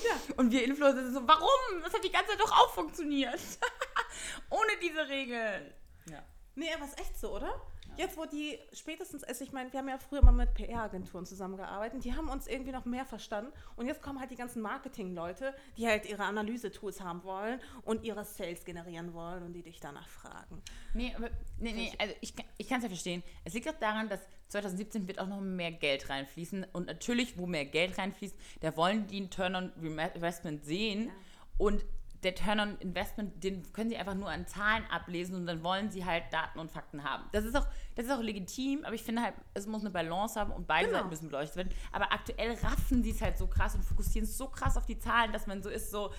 Ja. 0.04 0.34
Und 0.36 0.50
wir 0.50 0.64
Influencer 0.64 1.04
sind 1.04 1.14
so, 1.14 1.26
warum? 1.26 1.82
Das 1.82 1.94
hat 1.94 2.04
die 2.04 2.12
ganze 2.12 2.32
Zeit 2.32 2.40
doch 2.40 2.52
auch 2.52 2.70
funktioniert. 2.74 3.40
Ohne 4.50 4.72
diese 4.82 5.08
Regeln. 5.08 5.72
Ja. 6.10 6.22
Nee, 6.54 6.72
aber 6.74 6.84
ist 6.84 7.00
echt 7.00 7.18
so, 7.18 7.34
oder? 7.34 7.60
Jetzt, 7.96 8.16
wo 8.16 8.24
die 8.26 8.58
spätestens, 8.72 9.24
also 9.24 9.44
ich 9.44 9.52
meine, 9.52 9.72
wir 9.72 9.78
haben 9.80 9.88
ja 9.88 9.98
früher 9.98 10.22
mal 10.24 10.32
mit 10.32 10.54
PR-Agenturen 10.54 11.24
zusammengearbeitet, 11.26 12.04
die 12.04 12.14
haben 12.14 12.28
uns 12.28 12.46
irgendwie 12.46 12.72
noch 12.72 12.84
mehr 12.84 13.04
verstanden. 13.04 13.52
Und 13.76 13.86
jetzt 13.86 14.02
kommen 14.02 14.20
halt 14.20 14.30
die 14.30 14.36
ganzen 14.36 14.62
Marketing-Leute, 14.62 15.54
die 15.76 15.86
halt 15.86 16.06
ihre 16.06 16.24
Analyse-Tools 16.24 17.00
haben 17.00 17.22
wollen 17.24 17.60
und 17.82 18.04
ihre 18.04 18.24
Sales 18.24 18.64
generieren 18.64 19.14
wollen 19.14 19.42
und 19.44 19.52
die 19.52 19.62
dich 19.62 19.80
danach 19.80 20.08
fragen. 20.08 20.62
Nee, 20.94 21.12
aber, 21.16 21.30
nee, 21.58 21.72
nee, 21.72 21.92
also 21.98 22.14
ich, 22.20 22.34
kann- 22.36 22.46
ich 22.58 22.68
kann 22.68 22.78
es 22.78 22.84
ja 22.84 22.88
verstehen. 22.90 23.22
Es 23.44 23.54
liegt 23.54 23.68
auch 23.68 23.78
daran, 23.78 24.08
dass 24.08 24.20
2017 24.48 25.08
wird 25.08 25.18
auch 25.18 25.26
noch 25.26 25.40
mehr 25.40 25.72
Geld 25.72 26.08
reinfließen. 26.08 26.66
Und 26.72 26.86
natürlich, 26.86 27.36
wo 27.38 27.46
mehr 27.46 27.64
Geld 27.64 27.98
reinfließt, 27.98 28.36
da 28.60 28.76
wollen 28.76 29.06
die 29.06 29.16
einen 29.18 29.30
Turn 29.30 29.54
on 29.56 29.72
Investment 29.82 30.64
sehen. 30.64 31.10
Und 31.58 31.84
der 32.26 32.34
Turn 32.34 32.58
on 32.60 32.76
Investment, 32.80 33.42
den 33.44 33.72
können 33.72 33.88
sie 33.88 33.96
einfach 33.96 34.14
nur 34.14 34.28
an 34.28 34.46
Zahlen 34.46 34.84
ablesen 34.90 35.36
und 35.36 35.46
dann 35.46 35.62
wollen 35.62 35.90
sie 35.90 36.04
halt 36.04 36.24
Daten 36.32 36.58
und 36.58 36.70
Fakten 36.72 37.04
haben. 37.04 37.24
Das 37.32 37.44
ist 37.44 37.56
auch, 37.56 37.66
das 37.94 38.06
ist 38.06 38.10
auch 38.12 38.20
legitim, 38.20 38.84
aber 38.84 38.94
ich 38.94 39.02
finde 39.04 39.22
halt, 39.22 39.34
es 39.54 39.66
muss 39.66 39.82
eine 39.82 39.90
Balance 39.90 40.38
haben 40.38 40.52
und 40.52 40.66
beide 40.66 40.86
Genau. 40.88 40.98
Seiten 40.98 41.10
müssen 41.10 41.28
beleuchtet 41.28 41.56
werden. 41.56 41.70
Aber 41.92 42.12
aktuell 42.12 42.52
raffen 42.54 43.02
sie 43.04 43.10
es 43.10 43.22
halt 43.22 43.38
so 43.38 43.46
krass 43.46 43.74
und 43.76 43.84
fokussieren 43.84 44.26
so 44.26 44.48
krass 44.48 44.76
auf 44.76 44.86
die 44.86 44.98
Zahlen, 44.98 45.32
dass 45.32 45.46
man 45.46 45.62
so 45.62 45.70
ist, 45.70 45.90
so. 45.90 46.12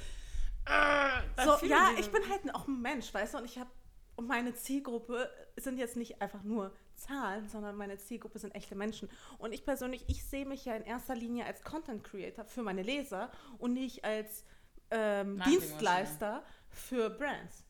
äh, 0.65 1.43
So, 1.43 1.65
ja, 1.65 1.89
ich 1.99 2.09
bin 2.11 2.21
halt 2.29 2.55
auch 2.55 2.67
ein 2.67 2.81
Mensch, 2.81 3.13
weißt 3.13 3.33
du, 3.33 3.37
und 3.39 3.45
ich 3.45 3.57
habe, 3.59 3.69
und 4.15 4.27
meine 4.27 4.53
Zielgruppe 4.55 5.29
sind 5.57 5.77
jetzt 5.77 5.97
nicht 5.97 6.21
einfach 6.21 6.41
nur 6.43 6.73
Zahlen, 6.95 7.47
sondern 7.49 7.75
meine 7.75 7.97
Zielgruppe 7.97 8.39
sind 8.39 8.55
echte 8.55 8.75
Menschen. 8.75 9.09
Und 9.37 9.53
ich 9.53 9.63
persönlich, 9.65 10.05
ich 10.07 10.23
sehe 10.25 10.45
mich 10.45 10.65
ja 10.65 10.75
in 10.75 10.83
erster 10.83 11.15
Linie 11.15 11.45
als 11.45 11.61
Content 11.63 12.03
Creator 12.03 12.45
für 12.45 12.63
meine 12.63 12.81
Leser 12.81 13.29
und 13.59 13.73
nicht 13.73 14.03
als 14.05 14.43
ähm, 14.91 15.41
Dienstleister 15.45 16.43
für 16.69 17.09
Brands. 17.09 17.65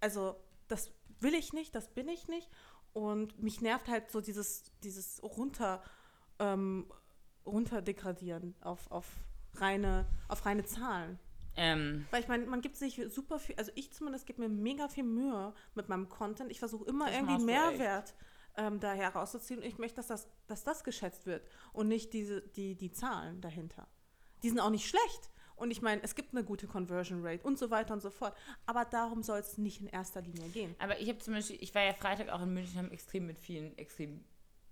Also, 0.00 0.36
das 0.68 0.92
will 1.20 1.34
ich 1.34 1.52
nicht, 1.52 1.74
das 1.74 1.92
bin 1.92 2.08
ich 2.08 2.28
nicht. 2.28 2.50
Und 2.92 3.40
mich 3.42 3.60
nervt 3.60 3.88
halt 3.88 4.10
so 4.10 4.20
dieses, 4.20 4.64
dieses 4.82 5.22
runter, 5.22 5.82
ähm, 6.38 6.90
runterdegradieren 7.46 8.56
auf, 8.60 8.90
auf, 8.90 9.06
reine, 9.54 10.06
auf 10.28 10.44
reine 10.46 10.64
Zahlen. 10.64 11.18
Ähm, 11.56 12.06
Weil 12.10 12.22
ich 12.22 12.28
meine, 12.28 12.46
man 12.46 12.60
gibt 12.60 12.76
sich 12.76 13.00
super 13.08 13.38
viel, 13.38 13.56
also 13.56 13.70
ich 13.74 13.92
zumindest 13.92 14.26
gebe 14.26 14.40
mir 14.40 14.48
mega 14.48 14.88
viel 14.88 15.04
Mühe 15.04 15.52
mit 15.74 15.88
meinem 15.88 16.08
Content. 16.08 16.50
Ich 16.50 16.58
versuche 16.58 16.88
immer 16.88 17.06
Das 17.06 17.16
irgendwie. 17.16 17.44
Mehrwert 17.44 18.14
ähm, 18.56 18.80
da 18.80 18.92
herauszuziehen. 18.92 19.60
Und 19.60 19.66
ich 19.66 19.78
möchte, 19.78 19.96
dass 19.96 20.08
das, 20.08 20.28
dass 20.46 20.64
das 20.64 20.84
geschätzt 20.84 21.26
wird 21.26 21.46
und 21.72 21.88
nicht 21.88 22.12
diese, 22.12 22.42
die, 22.42 22.76
die 22.76 22.92
Zahlen 22.92 23.40
dahinter. 23.40 23.88
Die 24.42 24.48
sind 24.48 24.60
auch 24.60 24.70
nicht 24.70 24.88
schlecht. 24.88 25.30
Und 25.60 25.70
ich 25.70 25.82
meine, 25.82 26.02
es 26.02 26.14
gibt 26.14 26.32
eine 26.32 26.42
gute 26.42 26.66
Conversion 26.66 27.24
Rate 27.24 27.42
und 27.44 27.58
so 27.58 27.70
weiter 27.70 27.92
und 27.92 28.00
so 28.00 28.10
fort. 28.10 28.34
Aber 28.64 28.86
darum 28.86 29.22
soll 29.22 29.40
es 29.40 29.58
nicht 29.58 29.80
in 29.82 29.88
erster 29.88 30.22
Linie 30.22 30.48
gehen. 30.48 30.74
Aber 30.78 30.98
ich 30.98 31.08
habe 31.08 31.18
zum 31.18 31.34
Beispiel, 31.34 31.58
ich 31.60 31.74
war 31.74 31.82
ja 31.82 31.92
Freitag 31.92 32.30
auch 32.30 32.40
in 32.40 32.54
München, 32.54 32.78
haben 32.78 32.90
extrem 32.90 33.26
mit 33.26 33.38
vielen, 33.38 33.76
extrem 33.76 34.24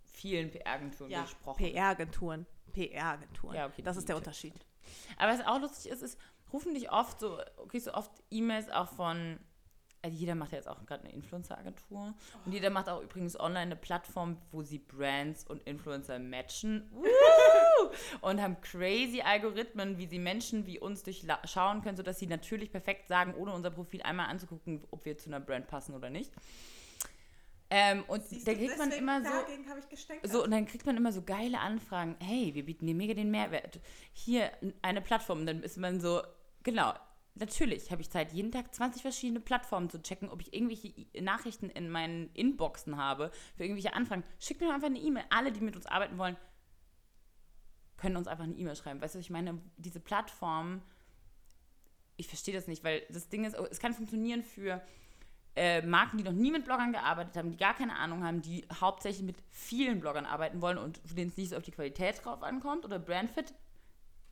vielen 0.07 0.51
PR-Agenturen 0.51 1.11
gesprochen. 1.11 1.59
PR-Agenturen. 1.59 2.47
PR-Agenturen. 2.73 3.55
Ja, 3.55 3.67
okay, 3.67 3.83
das 3.83 3.99
ist 3.99 4.09
der 4.09 4.17
Unterschied. 4.17 4.55
Aber 5.19 5.31
was 5.31 5.47
auch 5.47 5.61
lustig 5.61 5.93
ist, 5.93 6.03
ist, 6.03 6.19
rufen 6.53 6.73
dich 6.73 6.91
oft 6.91 7.21
so, 7.21 7.39
kriegst 7.69 7.87
du 7.87 7.95
oft 7.95 8.11
E-Mails 8.31 8.71
auch 8.71 8.89
von, 8.89 9.39
also 10.03 10.17
jeder 10.17 10.35
macht 10.35 10.53
ja 10.53 10.59
jetzt 10.59 10.69
auch 10.69 10.85
gerade 10.87 11.05
eine 11.05 11.13
Influencer-Agentur. 11.13 12.15
Und 12.45 12.53
jeder 12.53 12.71
macht 12.71 12.89
auch 12.89 13.03
übrigens 13.03 13.39
online 13.39 13.61
eine 13.61 13.77
Plattform, 13.77 14.37
wo 14.53 14.63
sie 14.63 14.79
Brands 14.79 15.45
und 15.45 15.63
Influencer 15.63 16.19
matchen. 16.19 16.89
Woo! 16.93 17.09
und 18.21 18.41
haben 18.41 18.61
crazy 18.61 19.21
Algorithmen, 19.23 19.99
wie 19.99 20.07
sie 20.07 20.19
Menschen 20.19 20.67
wie 20.67 20.79
uns 20.79 21.03
durchschauen 21.03 21.83
können, 21.83 21.97
sodass 21.97 22.19
sie 22.19 22.27
natürlich 22.27 22.71
perfekt 22.71 23.09
sagen, 23.09 23.35
ohne 23.35 23.53
unser 23.53 23.71
Profil 23.71 24.03
einmal 24.03 24.27
anzugucken, 24.27 24.85
ob 24.91 25.05
wir 25.05 25.17
zu 25.19 25.31
einer 25.31 25.41
Brand 25.41 25.67
passen 25.69 25.95
oder 25.95 26.11
nicht. 26.11 26.33
Ähm, 27.71 28.05
und 28.09 28.23
da 28.47 28.55
kriegt 28.55 28.79
man 28.79 28.91
immer 28.93 29.23
so. 29.23 29.29
So, 30.23 30.45
und 30.45 30.51
dann 30.53 30.65
kriegt 30.65 30.87
man 30.87 30.97
immer 30.97 31.13
so 31.13 31.21
geile 31.21 31.61
Anfragen. 31.61 32.17
Hey, 32.19 32.55
wir 32.55 32.65
bieten 32.65 32.87
dir 32.87 32.95
mega 32.95 33.13
den 33.13 33.31
Mehrwert. 33.31 33.79
Hier 34.15 34.51
eine 34.81 35.03
Plattform. 35.03 35.41
Und 35.41 35.47
dann 35.47 35.63
ist 35.63 35.77
man 35.77 36.01
so, 36.01 36.23
genau, 36.63 36.95
natürlich 37.41 37.91
habe 37.91 38.03
ich 38.03 38.11
Zeit, 38.11 38.33
jeden 38.33 38.53
Tag 38.53 38.75
20 38.75 39.03
verschiedene 39.03 39.41
Plattformen 39.41 39.91
zu 39.91 40.03
checken, 40.03 40.29
ob 40.29 40.41
ich 40.41 40.53
irgendwelche 40.53 40.93
Nachrichten 41.21 41.71
in 41.71 41.91
meinen 41.91 42.31
Inboxen 42.35 42.97
habe 42.97 43.31
für 43.57 43.65
irgendwelche 43.65 43.95
Anfragen. 43.95 44.25
Schickt 44.39 44.61
mir 44.61 44.73
einfach 44.73 44.87
eine 44.87 44.99
E-Mail. 44.99 45.25
Alle, 45.31 45.53
die 45.53 45.61
mit 45.61 45.77
uns 45.77 45.87
arbeiten 45.87 46.19
wollen, 46.19 46.37
können 47.97 48.17
uns 48.17 48.29
einfach 48.29 48.45
eine 48.45 48.55
E-Mail 48.55 48.77
schreiben. 48.77 49.01
Weißt 49.01 49.15
du, 49.15 49.19
ich 49.19 49.31
meine, 49.31 49.61
diese 49.77 50.01
Plattform, 50.01 50.83
ich 52.17 52.29
verstehe 52.29 52.55
das 52.55 52.67
nicht, 52.67 52.85
weil 52.85 53.03
das 53.11 53.29
Ding 53.29 53.45
ist, 53.45 53.55
es 53.55 53.81
kann 53.81 53.93
funktionieren 53.93 54.43
für 54.43 54.81
äh, 55.57 55.83
Marken, 55.83 56.19
die 56.19 56.25
noch 56.25 56.33
nie 56.33 56.53
mit 56.53 56.65
Bloggern 56.65 56.93
gearbeitet 56.93 57.37
haben, 57.37 57.51
die 57.51 57.57
gar 57.57 57.75
keine 57.75 57.97
Ahnung 57.97 58.25
haben, 58.25 58.43
die 58.43 58.65
hauptsächlich 58.81 59.27
mit 59.27 59.37
vielen 59.51 60.01
Bloggern 60.01 60.25
arbeiten 60.25 60.63
wollen 60.63 60.79
und 60.79 61.01
denen 61.17 61.31
es 61.31 61.37
nicht 61.37 61.51
so 61.51 61.57
auf 61.57 61.63
die 61.63 61.73
Qualität 61.73 62.25
drauf 62.25 62.43
ankommt 62.43 62.85
oder 62.85 62.99
Brandfit, 62.99 63.53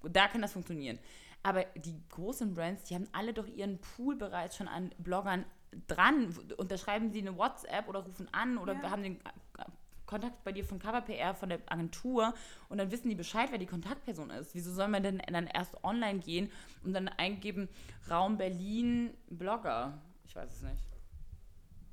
da 0.03 0.29
kann 0.29 0.42
das 0.42 0.53
funktionieren. 0.53 0.99
Aber 1.46 1.62
die 1.76 1.94
großen 2.09 2.54
Brands, 2.54 2.82
die 2.85 2.96
haben 2.96 3.06
alle 3.12 3.32
doch 3.32 3.46
ihren 3.46 3.78
Pool 3.78 4.16
bereits 4.16 4.56
schon 4.56 4.66
an 4.66 4.90
Bloggern 4.98 5.44
dran. 5.87 6.37
Unterschreiben 6.56 7.12
sie 7.12 7.20
eine 7.20 7.38
WhatsApp 7.38 7.87
oder 7.87 8.00
rufen 8.00 8.28
an 8.32 8.59
oder 8.59 8.72
Ja. 8.72 8.90
haben 8.90 9.04
den 9.04 9.20
äh, 9.20 9.64
Kontakt 10.06 10.42
bei 10.42 10.50
dir 10.50 10.64
von 10.64 10.80
Cover 10.80 11.02
PR, 11.02 11.37
von 11.37 11.48
der 11.48 11.61
Agentur 11.66 12.35
und 12.68 12.78
dann 12.78 12.90
wissen 12.90 13.09
die 13.09 13.14
Bescheid, 13.14 13.52
wer 13.52 13.59
die 13.59 13.66
Kontaktperson 13.66 14.30
ist. 14.30 14.56
Wieso 14.56 14.72
soll 14.72 14.88
man 14.88 15.04
denn 15.04 15.18
dann 15.18 15.46
erst 15.46 15.85
online 15.85 16.18
gehen 16.18 16.50
und 16.82 16.92
dann 16.94 17.06
eingeben, 17.06 17.68
Raum 18.11 18.37
Berlin, 18.38 19.14
Blogger? 19.30 20.02
Ich 20.24 20.35
weiß 20.35 20.52
es 20.52 20.62
nicht. 20.62 20.82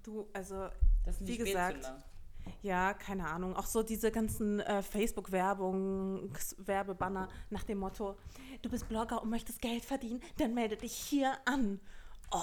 Du, 0.02 0.28
also 0.34 0.70
Das 1.06 1.20
sind 1.20 1.28
Wie 1.28 1.38
gesagt. 1.38 1.94
Ja, 2.62 2.94
keine 2.94 3.28
Ahnung. 3.28 3.56
Auch 3.56 3.66
so 3.66 3.84
diese 3.84 4.12
ganzen 4.12 4.60
äh, 4.62 4.82
Facebook-Werbung, 4.82 6.32
Werbebanner 6.58 7.30
nach 7.50 7.64
dem 7.64 7.80
Motto, 7.80 8.18
du 8.62 8.70
bist 8.70 8.88
Blogger 8.88 9.22
und 9.22 9.30
möchtest 9.30 9.62
Geld 9.62 9.84
verdienen, 9.84 10.22
dann 10.38 10.54
melde 10.54 10.78
dich 10.78 10.94
hier 10.94 11.38
an. 11.46 11.80
Oh. 12.32 12.42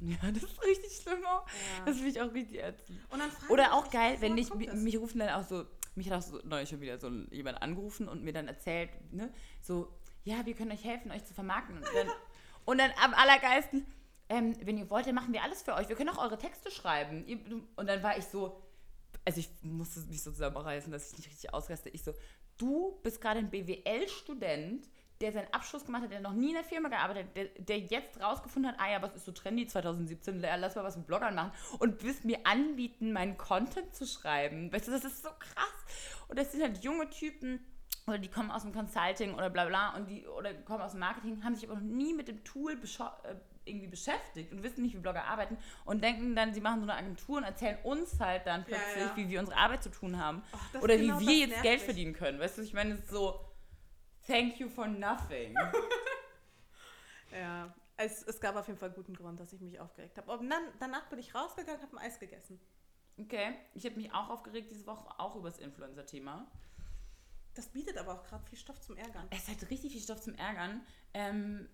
Ja, 0.00 0.16
das 0.30 0.44
ist 0.44 0.62
richtig 0.62 0.96
schlimm. 1.02 1.24
auch. 1.24 1.44
Das 1.84 1.96
finde 1.96 2.10
ich 2.10 2.20
auch 2.20 2.32
richtig 2.32 2.62
ätzend. 2.62 3.00
Oder 3.48 3.74
auch 3.74 3.90
geil, 3.90 4.16
wenn 4.20 4.38
ich, 4.38 4.54
mich, 4.54 4.72
mich 4.72 4.96
rufen 4.96 5.18
dann 5.18 5.30
auch 5.30 5.46
so, 5.46 5.64
mich 5.96 6.08
hat 6.10 6.18
auch 6.18 6.22
so 6.22 6.40
neulich 6.44 6.68
schon 6.68 6.80
wieder 6.80 6.98
so 6.98 7.10
jemand 7.30 7.60
angerufen 7.60 8.08
und 8.08 8.22
mir 8.22 8.32
dann 8.32 8.46
erzählt, 8.46 8.90
ne, 9.12 9.32
so, 9.60 9.92
ja, 10.24 10.46
wir 10.46 10.54
können 10.54 10.70
euch 10.70 10.84
helfen, 10.84 11.10
euch 11.10 11.24
zu 11.24 11.34
vermarkten. 11.34 11.78
Und 11.78 11.86
dann, 11.94 12.08
und 12.64 12.78
dann 12.78 12.92
am 13.02 13.12
allergeilsten, 13.14 13.86
ähm, 14.28 14.54
wenn 14.62 14.78
ihr 14.78 14.88
wollt, 14.90 15.06
dann 15.06 15.14
machen 15.14 15.32
wir 15.32 15.42
alles 15.42 15.62
für 15.62 15.74
euch. 15.74 15.88
Wir 15.88 15.96
können 15.96 16.10
auch 16.10 16.22
eure 16.22 16.38
Texte 16.38 16.70
schreiben. 16.70 17.24
Und 17.76 17.86
dann 17.86 18.02
war 18.02 18.16
ich 18.16 18.26
so, 18.26 18.62
also 19.28 19.40
ich 19.40 19.50
musste 19.62 20.00
mich 20.08 20.22
so 20.22 20.30
zusammenreißen, 20.30 20.90
dass 20.90 21.12
ich 21.12 21.18
nicht 21.18 21.28
richtig 21.28 21.52
ausraste. 21.52 21.90
Ich 21.90 22.02
so, 22.02 22.14
du 22.56 22.98
bist 23.02 23.20
gerade 23.20 23.40
ein 23.40 23.50
BWL-Student, 23.50 24.88
der 25.20 25.32
seinen 25.32 25.52
Abschluss 25.52 25.84
gemacht 25.84 26.04
hat, 26.04 26.12
der 26.12 26.20
noch 26.20 26.32
nie 26.32 26.48
in 26.48 26.54
der 26.54 26.64
Firma 26.64 26.88
gearbeitet 26.88 27.26
hat, 27.26 27.36
der, 27.36 27.44
der 27.58 27.78
jetzt 27.80 28.18
rausgefunden 28.22 28.72
hat, 28.72 28.80
ah 28.80 28.90
ja, 28.90 29.02
was 29.02 29.14
ist 29.16 29.26
so 29.26 29.32
trendy 29.32 29.66
2017, 29.66 30.40
la- 30.40 30.54
lass 30.56 30.76
mal 30.76 30.84
was 30.84 30.96
mit 30.96 31.06
Bloggern 31.06 31.34
machen 31.34 31.52
und 31.78 32.02
willst 32.02 32.24
mir 32.24 32.38
anbieten, 32.46 33.12
meinen 33.12 33.36
Content 33.36 33.94
zu 33.94 34.06
schreiben. 34.06 34.72
Weißt 34.72 34.86
du, 34.88 34.92
das 34.92 35.04
ist 35.04 35.22
so 35.22 35.28
krass. 35.38 36.24
Und 36.28 36.38
das 36.38 36.52
sind 36.52 36.62
halt 36.62 36.82
junge 36.82 37.10
Typen, 37.10 37.60
oder 38.06 38.18
die 38.18 38.28
kommen 38.28 38.50
aus 38.50 38.62
dem 38.62 38.72
Consulting 38.72 39.34
oder 39.34 39.50
bla 39.50 39.66
bla 39.66 39.94
und 39.96 40.08
die 40.08 40.26
oder 40.26 40.54
kommen 40.54 40.80
aus 40.80 40.92
dem 40.92 41.00
Marketing, 41.00 41.44
haben 41.44 41.54
sich 41.54 41.68
aber 41.68 41.74
noch 41.78 41.82
nie 41.86 42.14
mit 42.14 42.28
dem 42.28 42.42
Tool 42.44 42.72
bescha- 42.74 43.22
äh, 43.24 43.34
irgendwie 43.68 43.86
beschäftigt 43.88 44.52
und 44.52 44.62
wissen 44.62 44.82
nicht, 44.82 44.94
wie 44.94 44.98
Blogger 44.98 45.24
arbeiten 45.24 45.58
und 45.84 46.02
denken 46.02 46.34
dann, 46.34 46.52
sie 46.54 46.60
machen 46.60 46.80
so 46.80 46.88
eine 46.88 46.94
Agentur 46.98 47.38
und 47.38 47.44
erzählen 47.44 47.78
uns 47.84 48.18
halt 48.20 48.46
dann 48.46 48.60
Ja, 48.62 48.66
plötzlich, 48.76 49.04
ja. 49.04 49.16
wie 49.16 49.28
wir 49.28 49.40
unsere 49.40 49.58
Arbeit 49.58 49.82
zu 49.82 49.90
tun 49.90 50.18
haben. 50.18 50.42
Das- 50.72 50.82
oder 50.82 50.96
genau 50.96 51.20
wie 51.20 51.26
wir 51.26 51.46
jetzt 51.48 51.62
Geld 51.62 51.80
verdienen 51.80 52.12
können. 52.14 52.38
Weißt 52.40 52.58
du, 52.58 52.62
ich 52.62 52.72
meine, 52.72 52.94
es 52.94 53.00
ist 53.00 53.10
so, 53.10 53.38
thank 54.26 54.58
you 54.58 54.68
for 54.68 54.86
nothing. 54.86 55.54
Ja, 57.32 57.74
es, 57.96 58.22
es 58.22 58.40
gab 58.40 58.56
auf 58.56 58.66
jeden 58.68 58.78
Fall 58.78 58.90
guten 58.90 59.14
Grund, 59.14 59.38
dass 59.40 59.52
ich 59.52 59.60
mich 59.60 59.78
aufgeregt 59.80 60.16
habe. 60.16 60.30
Und 60.32 60.48
dann, 60.48 60.62
danach 60.78 61.06
bin 61.08 61.18
ich 61.18 61.34
rausgegangen, 61.34 61.82
habe 61.82 61.96
ein 61.98 62.06
Eis 62.06 62.18
gegessen. 62.18 62.60
Okay, 63.20 63.54
ich 63.74 63.84
habe 63.84 63.96
mich 63.96 64.12
auch 64.14 64.30
aufgeregt 64.30 64.70
diese 64.70 64.86
Woche, 64.86 65.08
auch 65.18 65.36
über 65.36 65.50
das 65.50 65.58
Influencer-Thema. 65.58 66.46
Das 67.54 67.68
bietet 67.68 67.98
aber 67.98 68.14
auch 68.14 68.22
gerade 68.24 68.44
viel 68.46 68.58
Stoff 68.58 68.80
zum 68.80 68.96
Ärgern. 68.96 69.26
Es 69.30 69.48
hat 69.48 69.68
richtig 69.70 69.92
viel 69.92 70.00
Stoff 70.00 70.20
zum 70.20 70.34
Ärgern. 70.36 70.86
Ähm, 71.12 71.68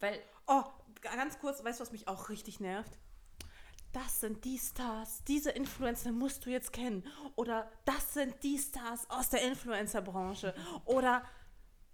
weil. 0.00 0.18
Oh, 0.46 0.64
ganz 1.02 1.38
kurz, 1.38 1.64
weißt 1.64 1.80
du, 1.80 1.82
was 1.82 1.92
mich 1.92 2.08
auch 2.08 2.28
richtig 2.28 2.60
nervt? 2.60 2.98
Das 3.92 4.20
sind 4.20 4.44
die 4.44 4.58
Stars, 4.58 5.24
diese 5.24 5.50
Influencer 5.50 6.12
musst 6.12 6.46
du 6.46 6.50
jetzt 6.50 6.72
kennen. 6.72 7.04
Oder 7.34 7.70
das 7.84 8.14
sind 8.14 8.34
die 8.42 8.58
Stars 8.58 9.08
aus 9.10 9.30
der 9.30 9.42
Influencer-Branche. 9.42 10.54
Oder 10.84 11.24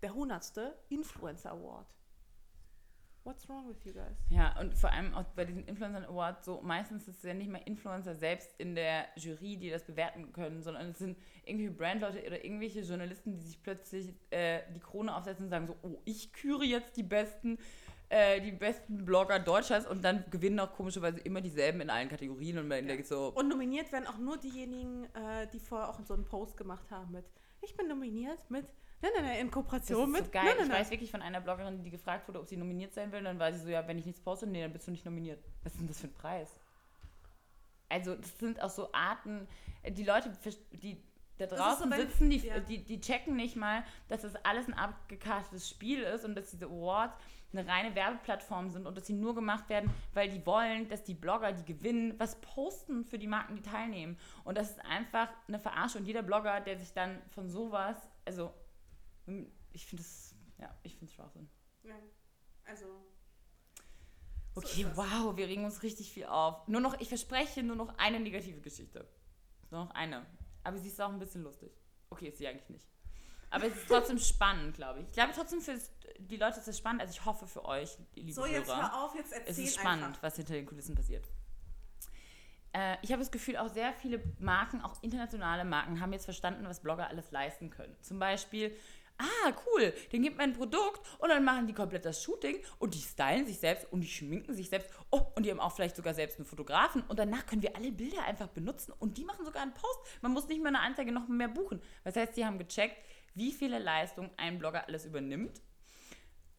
der 0.02 0.14
hundertste 0.14 0.78
Influencer 0.90 1.52
Award. 1.52 1.86
What's 3.24 3.48
wrong 3.48 3.68
with 3.68 3.84
you 3.84 3.92
guys? 3.92 4.16
Ja, 4.28 4.56
und 4.60 4.72
vor 4.72 4.92
allem 4.92 5.12
auch 5.14 5.24
bei 5.34 5.44
diesen 5.44 5.64
Influencer 5.66 6.06
Awards 6.08 6.44
so, 6.44 6.60
meistens 6.62 7.08
ist 7.08 7.16
es 7.16 7.22
ja 7.24 7.34
nicht 7.34 7.50
mal 7.50 7.60
Influencer 7.64 8.14
selbst 8.14 8.54
in 8.58 8.76
der 8.76 9.06
Jury, 9.16 9.56
die 9.56 9.68
das 9.68 9.82
bewerten 9.82 10.32
können, 10.32 10.62
sondern 10.62 10.90
es 10.90 10.98
sind 10.98 11.18
irgendwie 11.44 11.68
Brandleute 11.68 12.24
oder 12.24 12.44
irgendwelche 12.44 12.82
Journalisten, 12.82 13.32
die 13.32 13.40
sich 13.40 13.60
plötzlich 13.60 14.14
äh, 14.30 14.60
die 14.72 14.78
Krone 14.78 15.12
aufsetzen 15.12 15.46
und 15.46 15.50
sagen 15.50 15.66
so, 15.66 15.76
oh, 15.82 16.00
ich 16.04 16.32
küre 16.34 16.64
jetzt 16.64 16.96
die 16.96 17.02
besten 17.02 17.58
äh, 18.08 18.40
die 18.40 18.52
besten 18.52 19.04
Blogger 19.04 19.38
Deutschlands 19.38 19.86
und 19.86 20.04
dann 20.04 20.24
gewinnen 20.30 20.60
auch 20.60 20.72
komischerweise 20.72 21.20
immer 21.20 21.40
dieselben 21.40 21.80
in 21.80 21.90
allen 21.90 22.08
Kategorien 22.08 22.58
und 22.58 22.68
man 22.68 22.78
ja. 22.78 22.94
denkt 22.94 23.06
so. 23.06 23.32
Und 23.34 23.48
nominiert 23.48 23.90
werden 23.92 24.06
auch 24.06 24.18
nur 24.18 24.36
diejenigen, 24.36 25.04
äh, 25.14 25.48
die 25.52 25.58
vorher 25.58 25.88
auch 25.88 26.00
so 26.00 26.14
einen 26.14 26.24
Post 26.24 26.56
gemacht 26.56 26.90
haben 26.90 27.12
mit, 27.12 27.24
ich 27.62 27.76
bin 27.76 27.88
nominiert 27.88 28.38
mit 28.50 28.66
Nein, 29.02 29.12
nein, 29.14 29.24
nein, 29.24 29.40
in 29.40 29.50
Kooperation 29.50 30.12
das 30.12 30.20
ist 30.20 30.26
so 30.26 30.32
geil. 30.32 30.44
Nein, 30.44 30.54
nein, 30.56 30.64
ich 30.64 30.72
nein. 30.72 30.80
weiß 30.80 30.90
wirklich 30.90 31.10
von 31.10 31.22
einer 31.22 31.40
Bloggerin, 31.40 31.82
die 31.82 31.90
gefragt 31.90 32.26
wurde, 32.28 32.40
ob 32.40 32.46
sie 32.46 32.56
nominiert 32.56 32.94
sein 32.94 33.12
will. 33.12 33.18
Und 33.18 33.26
dann 33.26 33.38
war 33.38 33.52
sie 33.52 33.58
so, 33.58 33.68
ja, 33.68 33.86
wenn 33.86 33.98
ich 33.98 34.06
nichts 34.06 34.20
poste, 34.20 34.46
nee, 34.46 34.62
dann 34.62 34.72
bist 34.72 34.86
du 34.86 34.90
nicht 34.90 35.04
nominiert. 35.04 35.44
Was 35.62 35.72
ist 35.72 35.80
denn 35.80 35.88
das 35.88 36.00
für 36.00 36.06
ein 36.06 36.14
Preis? 36.14 36.58
Also, 37.88 38.14
das 38.14 38.38
sind 38.38 38.60
auch 38.62 38.70
so 38.70 38.90
Arten, 38.92 39.46
die 39.86 40.02
Leute, 40.02 40.32
die 40.72 41.02
da 41.38 41.46
draußen 41.46 41.90
so, 41.90 41.96
sitzen, 41.96 42.30
die, 42.30 42.38
ja. 42.38 42.58
die, 42.58 42.82
die 42.82 43.00
checken 43.00 43.36
nicht 43.36 43.56
mal, 43.56 43.84
dass 44.08 44.22
das 44.22 44.34
alles 44.36 44.66
ein 44.66 44.74
abgekartetes 44.74 45.68
Spiel 45.68 46.02
ist 46.02 46.24
und 46.24 46.34
dass 46.34 46.50
diese 46.50 46.66
Awards 46.66 47.14
eine 47.52 47.66
reine 47.66 47.94
Werbeplattform 47.94 48.70
sind 48.70 48.86
und 48.86 48.96
dass 48.96 49.06
sie 49.06 49.14
nur 49.14 49.34
gemacht 49.34 49.68
werden, 49.68 49.90
weil 50.14 50.28
die 50.28 50.44
wollen, 50.44 50.88
dass 50.88 51.04
die 51.04 51.14
Blogger, 51.14 51.52
die 51.52 51.64
gewinnen, 51.64 52.14
was 52.18 52.40
posten 52.40 53.04
für 53.04 53.18
die 53.18 53.26
Marken, 53.26 53.56
die 53.56 53.62
teilnehmen. 53.62 54.18
Und 54.44 54.58
das 54.58 54.70
ist 54.70 54.84
einfach 54.84 55.28
eine 55.48 55.58
Verarsche. 55.58 55.98
Und 55.98 56.06
jeder 56.06 56.22
Blogger, 56.22 56.60
der 56.60 56.78
sich 56.78 56.92
dann 56.92 57.22
von 57.30 57.48
sowas, 57.48 57.96
also 58.24 58.52
ich 59.72 59.86
finde 59.86 60.02
es, 60.02 60.34
ja, 60.58 60.74
ich 60.82 60.92
finde 60.92 61.06
es 61.06 61.14
Schwachsinn. 61.14 61.48
Ja, 61.82 61.94
also. 62.64 62.84
Okay, 64.54 64.84
so 64.84 64.96
wow, 64.96 65.36
wir 65.36 65.46
regen 65.46 65.64
uns 65.64 65.82
richtig 65.82 66.10
viel 66.10 66.26
auf. 66.26 66.66
Nur 66.66 66.80
noch, 66.80 66.98
ich 67.00 67.08
verspreche 67.08 67.62
nur 67.62 67.76
noch 67.76 67.96
eine 67.98 68.20
negative 68.20 68.60
Geschichte. 68.60 69.06
Nur 69.70 69.84
noch 69.84 69.90
eine. 69.90 70.24
Aber 70.62 70.78
sie 70.78 70.88
ist 70.88 71.00
auch 71.00 71.10
ein 71.10 71.18
bisschen 71.18 71.42
lustig. 71.42 71.72
Okay, 72.10 72.28
ist 72.28 72.38
sie 72.38 72.48
eigentlich 72.48 72.70
nicht. 72.70 72.88
Aber 73.50 73.64
es 73.66 73.76
ist 73.76 73.88
trotzdem 73.88 74.18
spannend, 74.18 74.74
glaube 74.76 75.00
ich. 75.00 75.06
Ich 75.06 75.12
glaube 75.12 75.32
trotzdem 75.34 75.60
für 75.60 75.78
die 76.18 76.36
Leute 76.36 76.58
ist 76.58 76.68
es 76.68 76.78
spannend. 76.78 77.02
Also 77.02 77.12
ich 77.12 77.24
hoffe 77.24 77.46
für 77.46 77.64
euch, 77.64 77.96
liebe 78.14 78.32
so, 78.32 78.46
jetzt 78.46 78.68
Hörer. 78.68 78.82
hör 78.82 79.04
auf, 79.04 79.14
jetzt 79.14 79.32
erzähl 79.32 79.50
Es 79.50 79.58
ist 79.58 79.78
spannend, 79.78 80.04
einfach. 80.04 80.22
was 80.22 80.36
hinter 80.36 80.54
den 80.54 80.66
Kulissen 80.66 80.94
passiert. 80.94 81.26
Äh, 82.72 82.96
ich 83.02 83.12
habe 83.12 83.20
das 83.20 83.30
Gefühl, 83.30 83.56
auch 83.56 83.68
sehr 83.68 83.92
viele 83.94 84.22
Marken, 84.38 84.80
auch 84.82 85.02
internationale 85.02 85.64
Marken, 85.64 86.00
haben 86.00 86.12
jetzt 86.12 86.24
verstanden, 86.24 86.64
was 86.66 86.80
Blogger 86.80 87.08
alles 87.08 87.30
leisten 87.30 87.70
können. 87.70 87.96
Zum 88.02 88.18
Beispiel 88.18 88.76
ah, 89.18 89.52
cool, 89.66 89.92
den 90.12 90.22
gibt 90.22 90.36
man 90.36 90.50
ein 90.50 90.56
Produkt 90.56 91.00
und 91.18 91.28
dann 91.28 91.44
machen 91.44 91.66
die 91.66 91.72
komplett 91.72 92.04
das 92.04 92.22
Shooting 92.22 92.58
und 92.78 92.94
die 92.94 93.00
stylen 93.00 93.46
sich 93.46 93.58
selbst 93.58 93.90
und 93.92 94.00
die 94.00 94.08
schminken 94.08 94.54
sich 94.54 94.68
selbst. 94.68 94.90
Oh, 95.10 95.22
und 95.34 95.44
die 95.44 95.50
haben 95.50 95.60
auch 95.60 95.72
vielleicht 95.72 95.96
sogar 95.96 96.14
selbst 96.14 96.38
einen 96.38 96.46
Fotografen 96.46 97.02
und 97.02 97.18
danach 97.18 97.46
können 97.46 97.62
wir 97.62 97.76
alle 97.76 97.92
Bilder 97.92 98.24
einfach 98.24 98.48
benutzen 98.48 98.92
und 98.98 99.16
die 99.18 99.24
machen 99.24 99.44
sogar 99.44 99.62
einen 99.62 99.74
Post. 99.74 100.00
Man 100.22 100.32
muss 100.32 100.48
nicht 100.48 100.58
mehr 100.62 100.68
eine 100.68 100.80
Anzeige 100.80 101.12
noch 101.12 101.28
mehr 101.28 101.48
buchen. 101.48 101.80
Das 102.04 102.16
heißt, 102.16 102.36
die 102.36 102.44
haben 102.44 102.58
gecheckt, 102.58 102.96
wie 103.36 103.52
viele 103.52 103.78
Leistungen 103.78 104.30
ein 104.36 104.58
Blogger 104.58 104.88
alles 104.88 105.04
übernimmt 105.04 105.62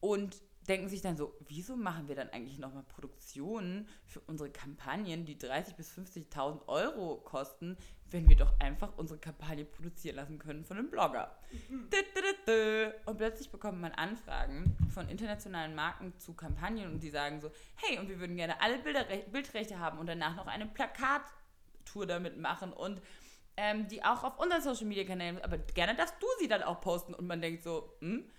und 0.00 0.40
denken 0.68 0.88
sich 0.88 1.00
dann 1.00 1.16
so, 1.16 1.34
wieso 1.48 1.76
machen 1.76 2.08
wir 2.08 2.14
dann 2.14 2.28
eigentlich 2.30 2.58
nochmal 2.58 2.82
Produktionen 2.82 3.88
für 4.04 4.20
unsere 4.20 4.50
Kampagnen, 4.50 5.24
die 5.24 5.36
30.000 5.36 5.76
bis 5.76 5.90
50.000 5.96 6.68
Euro 6.68 7.16
kosten, 7.16 7.76
wenn 8.10 8.28
wir 8.28 8.36
doch 8.36 8.58
einfach 8.60 8.96
unsere 8.96 9.18
Kampagne 9.18 9.64
produzieren 9.64 10.16
lassen 10.16 10.38
können 10.38 10.64
von 10.64 10.78
einem 10.78 10.90
Blogger. 10.90 11.36
Mhm. 11.68 11.88
Und 13.06 13.16
plötzlich 13.16 13.50
bekommt 13.50 13.80
man 13.80 13.92
Anfragen 13.92 14.76
von 14.92 15.08
internationalen 15.08 15.74
Marken 15.74 16.16
zu 16.18 16.34
Kampagnen 16.34 16.92
und 16.92 17.02
die 17.02 17.10
sagen 17.10 17.40
so, 17.40 17.50
hey, 17.76 17.98
und 17.98 18.08
wir 18.08 18.20
würden 18.20 18.36
gerne 18.36 18.60
alle 18.60 18.78
Bilder, 18.78 19.04
Bildrechte 19.04 19.78
haben 19.78 19.98
und 19.98 20.06
danach 20.06 20.36
noch 20.36 20.46
eine 20.46 20.66
Plakattour 20.66 22.06
damit 22.06 22.36
machen 22.36 22.72
und 22.72 23.00
ähm, 23.58 23.88
die 23.88 24.04
auch 24.04 24.22
auf 24.22 24.38
unseren 24.38 24.62
Social 24.62 24.86
Media 24.86 25.04
Kanälen, 25.04 25.42
aber 25.42 25.58
gerne 25.58 25.96
darfst 25.96 26.14
du 26.20 26.26
sie 26.38 26.46
dann 26.46 26.62
auch 26.62 26.80
posten 26.80 27.12
und 27.12 27.26
man 27.26 27.42
denkt 27.42 27.64
so, 27.64 27.92
hm, 27.98 28.30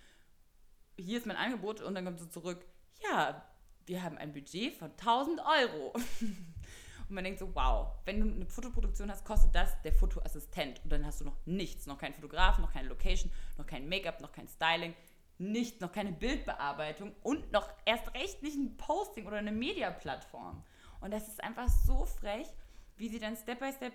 hier 0.96 1.18
ist 1.18 1.26
mein 1.26 1.36
Angebot 1.36 1.82
und 1.82 1.94
dann 1.94 2.06
kommt 2.06 2.18
so 2.18 2.26
zurück, 2.26 2.64
ja, 3.02 3.44
wir 3.84 4.02
haben 4.02 4.16
ein 4.16 4.32
Budget 4.32 4.74
von 4.74 4.90
1000 4.92 5.40
Euro. 5.40 5.92
und 6.20 7.10
man 7.10 7.22
denkt 7.22 7.38
so, 7.38 7.54
wow, 7.54 7.88
wenn 8.06 8.20
du 8.20 8.34
eine 8.34 8.46
Fotoproduktion 8.46 9.10
hast, 9.10 9.26
kostet 9.26 9.54
das 9.54 9.80
der 9.82 9.92
Fotoassistent. 9.92 10.82
Und 10.84 10.90
dann 10.90 11.04
hast 11.04 11.20
du 11.20 11.26
noch 11.26 11.36
nichts, 11.44 11.86
noch 11.86 11.98
keinen 11.98 12.14
Fotografen, 12.14 12.62
noch 12.62 12.72
keine 12.72 12.88
Location, 12.88 13.30
noch 13.58 13.66
kein 13.66 13.88
Make-up, 13.90 14.22
noch 14.22 14.32
kein 14.32 14.48
Styling, 14.48 14.94
nicht, 15.36 15.82
noch 15.82 15.92
keine 15.92 16.12
Bildbearbeitung 16.12 17.14
und 17.22 17.52
noch 17.52 17.68
erst 17.84 18.14
recht 18.14 18.42
nicht 18.42 18.56
ein 18.56 18.76
Posting 18.78 19.26
oder 19.26 19.36
eine 19.36 19.52
Media-Plattform. 19.52 20.64
Und 21.00 21.10
das 21.10 21.28
ist 21.28 21.42
einfach 21.42 21.68
so 21.68 22.06
frech, 22.06 22.46
wie 22.96 23.08
sie 23.08 23.18
dann 23.18 23.36
Step 23.36 23.60
by 23.60 23.72
Step 23.72 23.92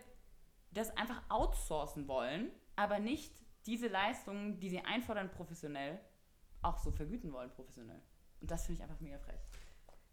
das 0.75 0.95
einfach 0.95 1.21
outsourcen 1.29 2.07
wollen, 2.07 2.51
aber 2.75 2.99
nicht 2.99 3.33
diese 3.65 3.87
Leistungen, 3.87 4.59
die 4.59 4.69
sie 4.69 4.81
einfordern 4.81 5.31
professionell, 5.31 5.99
auch 6.61 6.77
so 6.77 6.91
vergüten 6.91 7.31
wollen 7.33 7.49
professionell. 7.49 8.01
Und 8.41 8.51
das 8.51 8.65
finde 8.65 8.79
ich 8.79 8.83
einfach 8.83 8.99
mega 8.99 9.17
frech. 9.17 9.39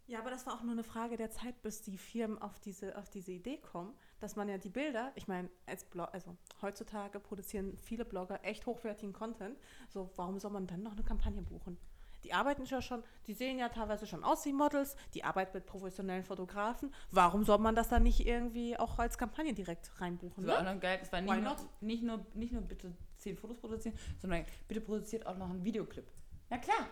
Ja, 0.07 0.19
aber 0.19 0.31
das 0.31 0.47
war 0.47 0.55
auch 0.55 0.63
nur 0.63 0.73
eine 0.73 0.85
Frage 0.85 1.17
der 1.17 1.31
Zeit, 1.31 1.63
bis 1.63 1.83
die 1.83 1.97
Firmen 1.97 2.39
auf 2.39 2.59
diese, 2.59 2.97
auf 2.99 3.09
diese 3.09 3.33
Idee 3.33 3.59
kommen, 3.59 3.95
dass 4.21 4.37
man 4.37 4.49
ja 4.49 4.59
die 4.59 4.69
Bilder, 4.69 5.13
ich 5.15 5.29
meine, 5.29 5.49
als 5.67 5.87
also 5.95 6.37
heutzutage 6.61 7.21
produzieren 7.21 7.79
viele 7.79 8.05
Blogger 8.05 8.45
echt 8.45 8.67
hochwertigen 8.67 9.13
Content. 9.13 9.59
So, 9.89 10.11
warum 10.17 10.39
soll 10.39 10.51
man 10.51 10.67
dann 10.67 10.83
noch 10.83 10.93
eine 10.93 11.03
Kampagne 11.03 11.43
buchen? 11.43 11.79
Die 12.25 12.33
arbeiten 12.33 12.65
ja 12.65 12.81
schon, 12.81 13.03
die 13.27 13.35
sehen 13.35 13.59
ja 13.59 13.69
teilweise 13.69 14.07
schon 14.07 14.25
aus 14.25 14.45
wie 14.45 14.53
Models, 14.53 14.97
die 15.15 15.25
arbeiten 15.25 15.57
mit 15.57 15.67
professionellen 15.67 16.25
Fotografen. 16.25 16.95
Warum 17.11 17.45
soll 17.45 17.59
man 17.59 17.75
das 17.75 17.89
dann 17.89 18.03
nicht 18.05 18.27
irgendwie 18.27 18.77
auch 18.77 18.99
als 18.99 19.19
Kampagne 19.19 19.55
direkt 19.55 19.91
reinbuchen? 20.01 20.45
Das 20.45 20.57
war 20.57 20.63
ne? 20.63 20.71
auch 20.71 20.75
noch 20.75 20.81
geil. 20.81 21.01
Es 21.03 21.13
war 21.13 21.21
nicht 21.21 21.43
nur, 21.43 21.57
nicht, 21.81 22.03
nur, 22.03 22.27
nicht 22.35 22.53
nur 22.53 22.63
bitte 22.63 22.93
zehn 23.19 23.37
Fotos 23.37 23.59
produzieren, 23.59 23.97
sondern 24.21 24.45
bitte 24.69 24.81
produziert 24.81 25.27
auch 25.27 25.37
noch 25.37 25.51
einen 25.51 25.65
Videoclip. 25.65 26.07
Na 26.51 26.59
klar. 26.59 26.89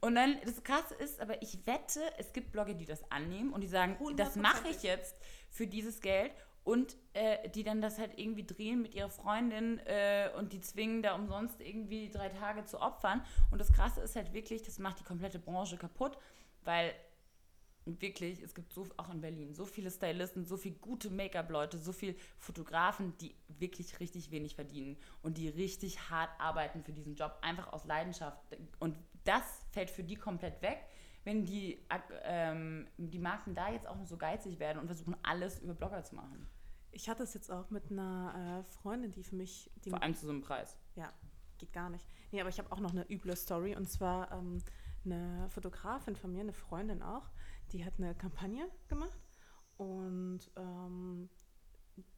Und 0.00 0.16
dann, 0.16 0.36
das 0.44 0.62
Krasse 0.64 0.94
ist, 0.94 1.20
aber 1.20 1.40
ich 1.42 1.64
wette, 1.64 2.00
es 2.18 2.32
gibt 2.32 2.50
Blogger, 2.50 2.74
die 2.74 2.86
das 2.86 3.08
annehmen 3.10 3.52
und 3.52 3.60
die 3.60 3.68
sagen, 3.68 3.96
das 4.16 4.34
mache 4.34 4.68
ich 4.68 4.82
jetzt 4.82 5.14
für 5.48 5.66
dieses 5.66 6.00
Geld 6.00 6.32
und 6.64 6.96
äh, 7.12 7.48
die 7.50 7.64
dann 7.64 7.80
das 7.80 7.98
halt 7.98 8.18
irgendwie 8.18 8.44
drehen 8.44 8.82
mit 8.82 8.94
ihrer 8.94 9.10
Freundin 9.10 9.80
äh, 9.86 10.30
und 10.36 10.52
die 10.52 10.60
zwingen 10.60 11.02
da 11.02 11.14
umsonst 11.14 11.60
irgendwie 11.60 12.08
drei 12.08 12.28
Tage 12.28 12.64
zu 12.64 12.80
opfern. 12.80 13.22
Und 13.50 13.60
das 13.60 13.72
Krasse 13.72 14.00
ist 14.00 14.16
halt 14.16 14.32
wirklich, 14.32 14.62
das 14.62 14.78
macht 14.78 15.00
die 15.00 15.04
komplette 15.04 15.38
Branche 15.38 15.76
kaputt, 15.76 16.16
weil 16.64 16.94
wirklich, 17.84 18.40
es 18.42 18.54
gibt 18.54 18.72
so, 18.72 18.86
auch 18.96 19.10
in 19.10 19.20
Berlin, 19.20 19.54
so 19.54 19.64
viele 19.64 19.90
Stylisten, 19.90 20.44
so 20.44 20.56
viele 20.56 20.76
gute 20.76 21.10
Make-up-Leute, 21.10 21.78
so 21.78 21.92
viele 21.92 22.14
Fotografen, 22.38 23.16
die 23.18 23.34
wirklich 23.48 23.98
richtig 23.98 24.30
wenig 24.30 24.54
verdienen 24.54 24.96
und 25.22 25.36
die 25.36 25.48
richtig 25.48 26.10
hart 26.10 26.30
arbeiten 26.38 26.84
für 26.84 26.92
diesen 26.92 27.16
Job, 27.16 27.38
einfach 27.42 27.72
aus 27.72 27.84
Leidenschaft. 27.84 28.38
Und 28.78 28.96
das 29.24 29.42
fällt 29.70 29.90
für 29.90 30.04
die 30.04 30.16
komplett 30.16 30.62
weg, 30.62 30.84
wenn 31.24 31.44
die, 31.44 31.78
ähm, 32.24 32.88
die 32.96 33.18
Marken 33.18 33.54
da 33.54 33.70
jetzt 33.70 33.86
auch 33.86 33.96
noch 33.96 34.06
so 34.06 34.16
geizig 34.16 34.58
werden 34.58 34.78
und 34.78 34.86
versuchen, 34.86 35.16
alles 35.22 35.60
über 35.60 35.74
Blogger 35.74 36.02
zu 36.02 36.16
machen. 36.16 36.48
Ich 36.90 37.08
hatte 37.08 37.22
es 37.22 37.34
jetzt 37.34 37.50
auch 37.50 37.70
mit 37.70 37.90
einer 37.90 38.60
äh, 38.60 38.64
Freundin, 38.64 39.12
die 39.12 39.22
für 39.22 39.36
mich... 39.36 39.70
Die 39.84 39.90
Vor 39.90 40.02
allem 40.02 40.14
zu 40.14 40.26
so 40.26 40.32
einem 40.32 40.42
Preis. 40.42 40.76
Ja, 40.94 41.12
geht 41.58 41.72
gar 41.72 41.90
nicht. 41.90 42.04
Nee, 42.32 42.40
aber 42.40 42.50
ich 42.50 42.58
habe 42.58 42.70
auch 42.72 42.80
noch 42.80 42.90
eine 42.90 43.08
üble 43.10 43.36
Story 43.36 43.76
und 43.76 43.88
zwar 43.88 44.32
ähm, 44.32 44.62
eine 45.04 45.48
Fotografin 45.50 46.16
von 46.16 46.32
mir, 46.32 46.40
eine 46.40 46.52
Freundin 46.52 47.02
auch, 47.02 47.30
die 47.72 47.84
hat 47.84 47.94
eine 47.98 48.14
Kampagne 48.14 48.68
gemacht 48.88 49.18
und 49.76 50.40
ähm, 50.56 51.28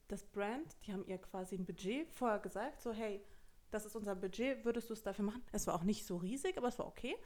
das 0.08 0.24
Brand, 0.24 0.76
die 0.86 0.92
haben 0.92 1.06
ihr 1.06 1.18
quasi 1.18 1.56
ein 1.56 1.64
Budget 1.64 2.10
vorher 2.10 2.38
gesagt, 2.38 2.80
so 2.80 2.92
hey, 2.92 3.24
das 3.74 3.84
ist 3.84 3.96
unser 3.96 4.14
Budget, 4.14 4.64
würdest 4.64 4.88
du 4.88 4.94
es 4.94 5.02
dafür 5.02 5.24
machen? 5.24 5.42
Es 5.50 5.66
war 5.66 5.74
auch 5.74 5.82
nicht 5.82 6.06
so 6.06 6.16
riesig, 6.16 6.56
aber 6.56 6.68
es 6.68 6.78
war 6.78 6.86
okay. 6.86 7.16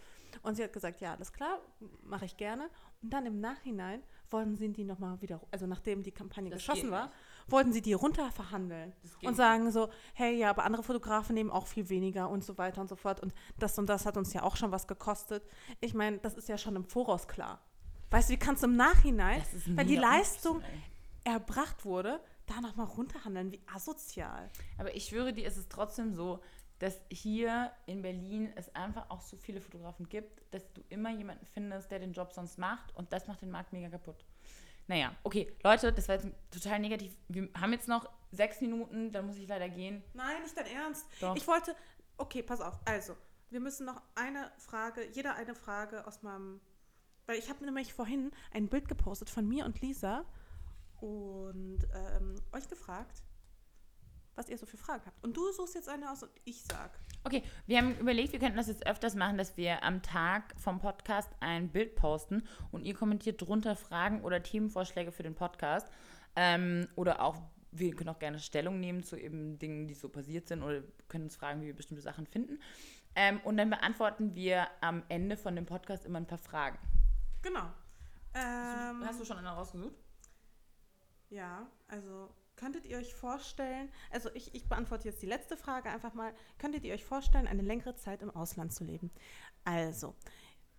Und 0.43 0.57
sie 0.57 0.65
hat 0.65 0.73
gesagt, 0.73 1.01
ja, 1.01 1.13
alles 1.13 1.33
klar, 1.33 1.61
mache 2.03 2.25
ich 2.25 2.39
gerne. 2.39 2.71
Und 3.03 3.13
dann 3.13 3.27
im 3.27 3.39
Nachhinein 3.39 4.03
wollten 4.31 4.57
sie 4.57 4.73
die 4.73 4.85
nochmal 4.85 5.21
wieder, 5.21 5.41
also 5.51 5.67
nachdem 5.67 6.03
die 6.03 6.11
Kampagne 6.11 6.51
das 6.51 6.61
geschossen 6.61 6.91
war, 6.91 7.13
wollten 7.49 7.73
sie 7.73 7.83
die 7.83 7.93
runterverhandeln 7.93 8.95
und 9.23 9.35
sagen 9.35 9.71
so, 9.71 9.91
hey, 10.15 10.39
ja, 10.39 10.49
aber 10.49 10.65
andere 10.65 10.83
Fotografen 10.83 11.35
nehmen 11.35 11.51
auch 11.51 11.67
viel 11.67 11.89
weniger 11.91 12.31
und 12.31 12.43
so 12.43 12.57
weiter 12.57 12.81
und 12.81 12.89
so 12.89 12.97
fort. 12.97 13.21
Und 13.21 13.35
das 13.59 13.79
und 13.79 13.87
das 13.87 14.07
hat 14.07 14.17
uns 14.17 14.33
ja 14.33 14.43
auch 14.43 14.57
schon 14.57 14.73
was 14.73 14.87
gekostet. 14.87 15.45
Ich 15.81 15.93
meine, 15.93 16.17
das 16.19 16.35
ist 16.35 16.49
ja 16.49 16.57
schon 16.57 16.77
im 16.77 16.85
Voraus 16.85 17.29
klar. 17.29 17.61
Weißt 18.11 18.31
du, 18.31 18.33
wie 18.33 18.39
kannst 18.39 18.63
du 18.63 18.69
im 18.69 18.77
Nachhinein, 18.77 19.43
wenn 19.67 19.87
die 19.87 19.97
Leistung 19.97 20.63
erbracht 21.25 21.85
wurde, 21.85 22.21
da 22.49 22.61
nochmal 22.61 22.87
runterhandeln? 22.87 23.53
Wie 23.53 23.61
asozial. 23.73 24.51
Aber 24.79 24.95
ich 24.95 25.07
schwöre 25.07 25.33
dir, 25.33 25.47
ist 25.47 25.57
es 25.57 25.69
trotzdem 25.69 26.15
so, 26.15 26.41
dass 26.79 27.01
hier 27.11 27.73
in 27.87 28.03
Berlin 28.03 28.53
es 28.55 28.75
einfach 28.75 29.11
auch 29.11 29.21
so 29.21 29.37
viele 29.37 29.61
Fotografen 29.61 30.09
gibt, 30.09 30.43
dass 30.55 30.73
du 30.73 30.83
immer 30.89 31.11
jemanden 31.11 31.47
findest, 31.47 31.91
der 31.91 31.99
den 31.99 32.13
Job 32.13 32.33
sonst 32.33 32.59
macht 32.59 32.95
und 32.95 33.13
das 33.13 33.27
macht 33.27 33.43
den 33.43 33.51
Markt 33.51 33.73
mega 33.73 33.89
kaputt. 33.89 34.25
Naja, 34.87 35.15
okay, 35.23 35.53
Leute, 35.63 35.93
das 35.93 36.09
war 36.09 36.15
jetzt 36.15 36.29
total 36.51 36.79
negativ. 36.79 37.15
Wir 37.29 37.49
haben 37.61 37.73
jetzt 37.73 37.89
noch 37.89 38.09
sechs 38.33 38.61
Minuten, 38.61 39.13
dann 39.13 39.27
muss 39.27 39.37
ich 39.37 39.47
leider 39.47 39.69
gehen. 39.69 40.03
Nein, 40.15 40.43
nicht 40.43 40.57
dein 40.57 40.67
Ernst. 40.67 41.07
Doch. 41.21 41.37
Ich 41.37 41.47
wollte. 41.47 41.77
Okay, 42.17 42.43
pass 42.43 42.61
auf. 42.61 42.81
Also, 42.87 43.15
wir 43.51 43.61
müssen 43.61 43.85
noch 43.85 44.01
eine 44.15 44.51
Frage, 44.57 45.07
jeder 45.13 45.35
eine 45.35 45.55
Frage 45.55 46.07
aus 46.07 46.23
meinem. 46.23 46.61
Weil 47.27 47.39
ich 47.39 47.51
habe 47.51 47.63
nämlich 47.65 47.93
vorhin 47.93 48.31
ein 48.53 48.69
Bild 48.69 48.89
gepostet 48.89 49.29
von 49.29 49.47
mir 49.47 49.67
und 49.67 49.79
Lisa 49.83 50.25
und 51.01 51.79
ähm, 51.95 52.35
euch 52.53 52.69
gefragt, 52.69 53.23
was 54.35 54.49
ihr 54.49 54.57
so 54.57 54.67
für 54.67 54.77
Fragen 54.77 55.03
habt. 55.05 55.23
Und 55.23 55.37
du 55.37 55.53
suchst 55.53 55.75
jetzt 55.75 55.89
eine 55.89 56.11
aus 56.11 56.23
und 56.23 56.31
ich 56.45 56.63
sag. 56.63 56.99
Okay, 57.25 57.43
wir 57.67 57.79
haben 57.79 57.99
überlegt, 57.99 58.33
wir 58.33 58.39
könnten 58.39 58.57
das 58.57 58.69
jetzt 58.69 58.87
öfters 58.87 59.15
machen, 59.17 59.37
dass 59.37 59.57
wir 59.57 59.83
am 59.83 60.03
Tag 60.03 60.55
vom 60.59 60.79
Podcast 60.79 61.29
ein 61.41 61.69
Bild 61.69 61.97
posten 61.97 62.47
und 62.71 62.85
ihr 62.85 62.95
kommentiert 62.95 63.43
drunter 63.43 63.75
Fragen 63.75 64.23
oder 64.23 64.43
Themenvorschläge 64.43 65.11
für 65.13 65.25
den 65.25 65.35
Podcast. 65.35 65.89
Ähm, 66.37 66.89
oder 66.95 67.21
auch, 67.21 67.43
wir 67.73 67.95
können 67.95 68.11
auch 68.11 68.21
gerne 68.21 68.39
Stellung 68.39 68.79
nehmen 68.79 69.03
zu 69.03 69.17
eben 69.17 69.59
Dingen, 69.59 69.89
die 69.89 69.95
so 69.95 70.09
passiert 70.09 70.47
sind 70.47 70.63
oder 70.63 70.83
können 71.09 71.25
uns 71.25 71.37
fragen, 71.37 71.61
wie 71.61 71.67
wir 71.67 71.75
bestimmte 71.75 72.03
Sachen 72.03 72.27
finden. 72.27 72.61
Ähm, 73.17 73.41
und 73.43 73.57
dann 73.57 73.71
beantworten 73.71 74.37
wir 74.37 74.69
am 74.81 75.03
Ende 75.09 75.37
von 75.37 75.57
dem 75.57 75.67
Podcast 75.67 76.07
immer 76.07 76.21
ein 76.21 76.27
paar 76.27 76.39
Fragen. 76.39 76.79
Genau. 77.43 77.65
Ähm, 78.35 79.03
Hast 79.05 79.21
du 79.21 79.25
schon 79.25 79.39
eine 79.39 79.49
rausgesucht? 79.49 79.97
Ja, 81.31 81.71
also 81.89 82.31
könntet 82.57 82.87
ihr 82.87 82.99
euch 82.99 83.15
vorstellen, 83.15 83.91
also 84.11 84.31
ich, 84.35 84.55
ich 84.55 84.69
beantworte 84.69 85.09
jetzt 85.09 85.23
die 85.23 85.27
letzte 85.27 85.57
Frage 85.57 85.91
einfach 85.91 86.15
mal, 86.15 86.35
könntet 86.59 86.85
ihr 86.85 86.93
euch 86.93 87.05
vorstellen, 87.05 87.47
eine 87.47 87.63
längere 87.63 87.95
Zeit 87.95 88.23
im 88.23 88.31
Ausland 88.31 88.73
zu 88.73 88.85
leben? 88.85 89.11
Also, 89.65 90.15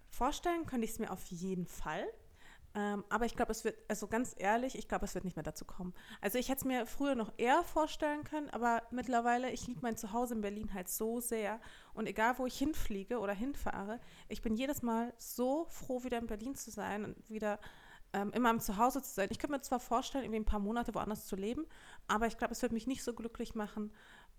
vorstellen 0.09 0.65
könnte 0.65 0.85
ich 0.85 0.91
es 0.91 0.99
mir 0.99 1.11
auf 1.11 1.25
jeden 1.27 1.65
Fall. 1.65 2.05
Ähm, 2.75 3.03
aber 3.09 3.25
ich 3.25 3.35
glaube, 3.35 3.51
es 3.51 3.63
wird, 3.63 3.77
also 3.87 4.07
ganz 4.07 4.35
ehrlich, 4.37 4.77
ich 4.77 4.87
glaube, 4.87 5.05
es 5.05 5.15
wird 5.15 5.25
nicht 5.25 5.35
mehr 5.35 5.43
dazu 5.43 5.65
kommen. 5.65 5.93
Also 6.21 6.37
ich 6.37 6.49
hätte 6.49 6.59
es 6.59 6.65
mir 6.65 6.85
früher 6.85 7.15
noch 7.15 7.33
eher 7.37 7.63
vorstellen 7.63 8.23
können, 8.23 8.49
aber 8.51 8.83
mittlerweile, 8.91 9.49
ich 9.49 9.65
liebe 9.65 9.79
mein 9.81 9.97
Zuhause 9.97 10.35
in 10.35 10.41
Berlin 10.41 10.73
halt 10.73 10.87
so 10.87 11.19
sehr. 11.19 11.59
Und 11.93 12.05
egal, 12.05 12.37
wo 12.37 12.45
ich 12.45 12.57
hinfliege 12.57 13.19
oder 13.19 13.33
hinfahre, 13.33 13.99
ich 14.27 14.41
bin 14.41 14.55
jedes 14.55 14.83
Mal 14.83 15.13
so 15.17 15.65
froh, 15.65 16.03
wieder 16.03 16.19
in 16.19 16.27
Berlin 16.27 16.55
zu 16.55 16.69
sein 16.69 17.05
und 17.05 17.29
wieder 17.29 17.59
ähm, 18.13 18.31
in 18.33 18.41
meinem 18.41 18.59
Zuhause 18.59 19.01
zu 19.01 19.11
sein. 19.11 19.29
Ich 19.31 19.39
könnte 19.39 19.55
mir 19.55 19.61
zwar 19.61 19.79
vorstellen, 19.79 20.23
irgendwie 20.23 20.41
ein 20.41 20.45
paar 20.45 20.59
Monate 20.59 20.93
woanders 20.95 21.27
zu 21.27 21.35
leben, 21.35 21.65
aber 22.07 22.27
ich 22.27 22.37
glaube, 22.37 22.53
es 22.53 22.61
wird 22.61 22.71
mich 22.71 22.87
nicht 22.87 23.03
so 23.03 23.13
glücklich 23.13 23.55
machen, 23.55 23.91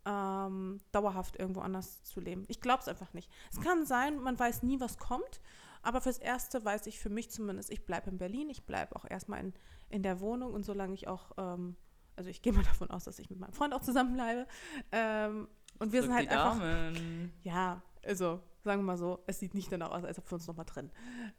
ähm, 0.07 0.81
dauerhaft 0.93 1.37
irgendwo 1.39 1.61
anders 1.61 2.03
zu 2.03 2.21
leben. 2.21 2.45
Ich 2.49 2.61
glaube 2.61 2.81
es 2.81 2.89
einfach 2.89 3.13
nicht. 3.13 3.31
Es 3.53 3.61
kann 3.61 3.85
sein, 3.87 4.19
man 4.19 4.39
weiß 4.39 4.63
nie, 4.63 4.81
was 4.81 4.99
kommt, 4.99 5.41
aber 5.83 6.01
fürs 6.01 6.19
Erste 6.19 6.65
weiß 6.65 6.87
ich 6.87 6.99
für 6.99 7.11
mich 7.11 7.31
zumindest, 7.31 7.71
ich 7.71 7.85
bleibe 7.85 8.11
in 8.11 8.19
Berlin, 8.19 8.51
ich 8.51 8.65
bleibe 8.65 8.97
auch 8.97 9.05
erstmal 9.09 9.41
in, 9.41 9.55
in 9.89 10.03
der 10.03 10.21
Wohnung 10.21 10.53
und 10.53 10.65
solange 10.65 10.95
ich 10.95 11.09
auch, 11.09 11.33
ähm, 11.37 11.77
also 12.17 12.31
ich 12.31 12.43
gehe 12.43 12.53
mal 12.53 12.65
davon 12.65 12.91
aus, 12.91 13.05
dass 13.05 13.19
ich 13.19 13.31
mit 13.31 13.39
meinem 13.39 13.53
Freund 13.53 13.75
auch 13.75 13.83
zusammenbleibe. 13.83 14.47
Ähm, 14.93 15.49
und 15.79 15.93
wir 15.93 16.01
Drück 16.01 16.11
sind 16.11 16.19
halt 16.19 16.31
einfach, 16.31 16.59
Daumen. 16.59 17.33
ja, 17.43 17.83
also 18.05 18.41
sagen 18.63 18.81
wir 18.83 18.87
mal 18.87 18.99
so, 18.99 19.23
es 19.27 19.39
sieht 19.39 19.55
nicht 19.55 19.71
danach 19.73 19.91
aus, 19.91 20.05
als 20.05 20.19
ob 20.19 20.31
wir 20.31 20.35
uns 20.35 20.47
nochmal 20.47 20.67
trennen. 20.67 20.91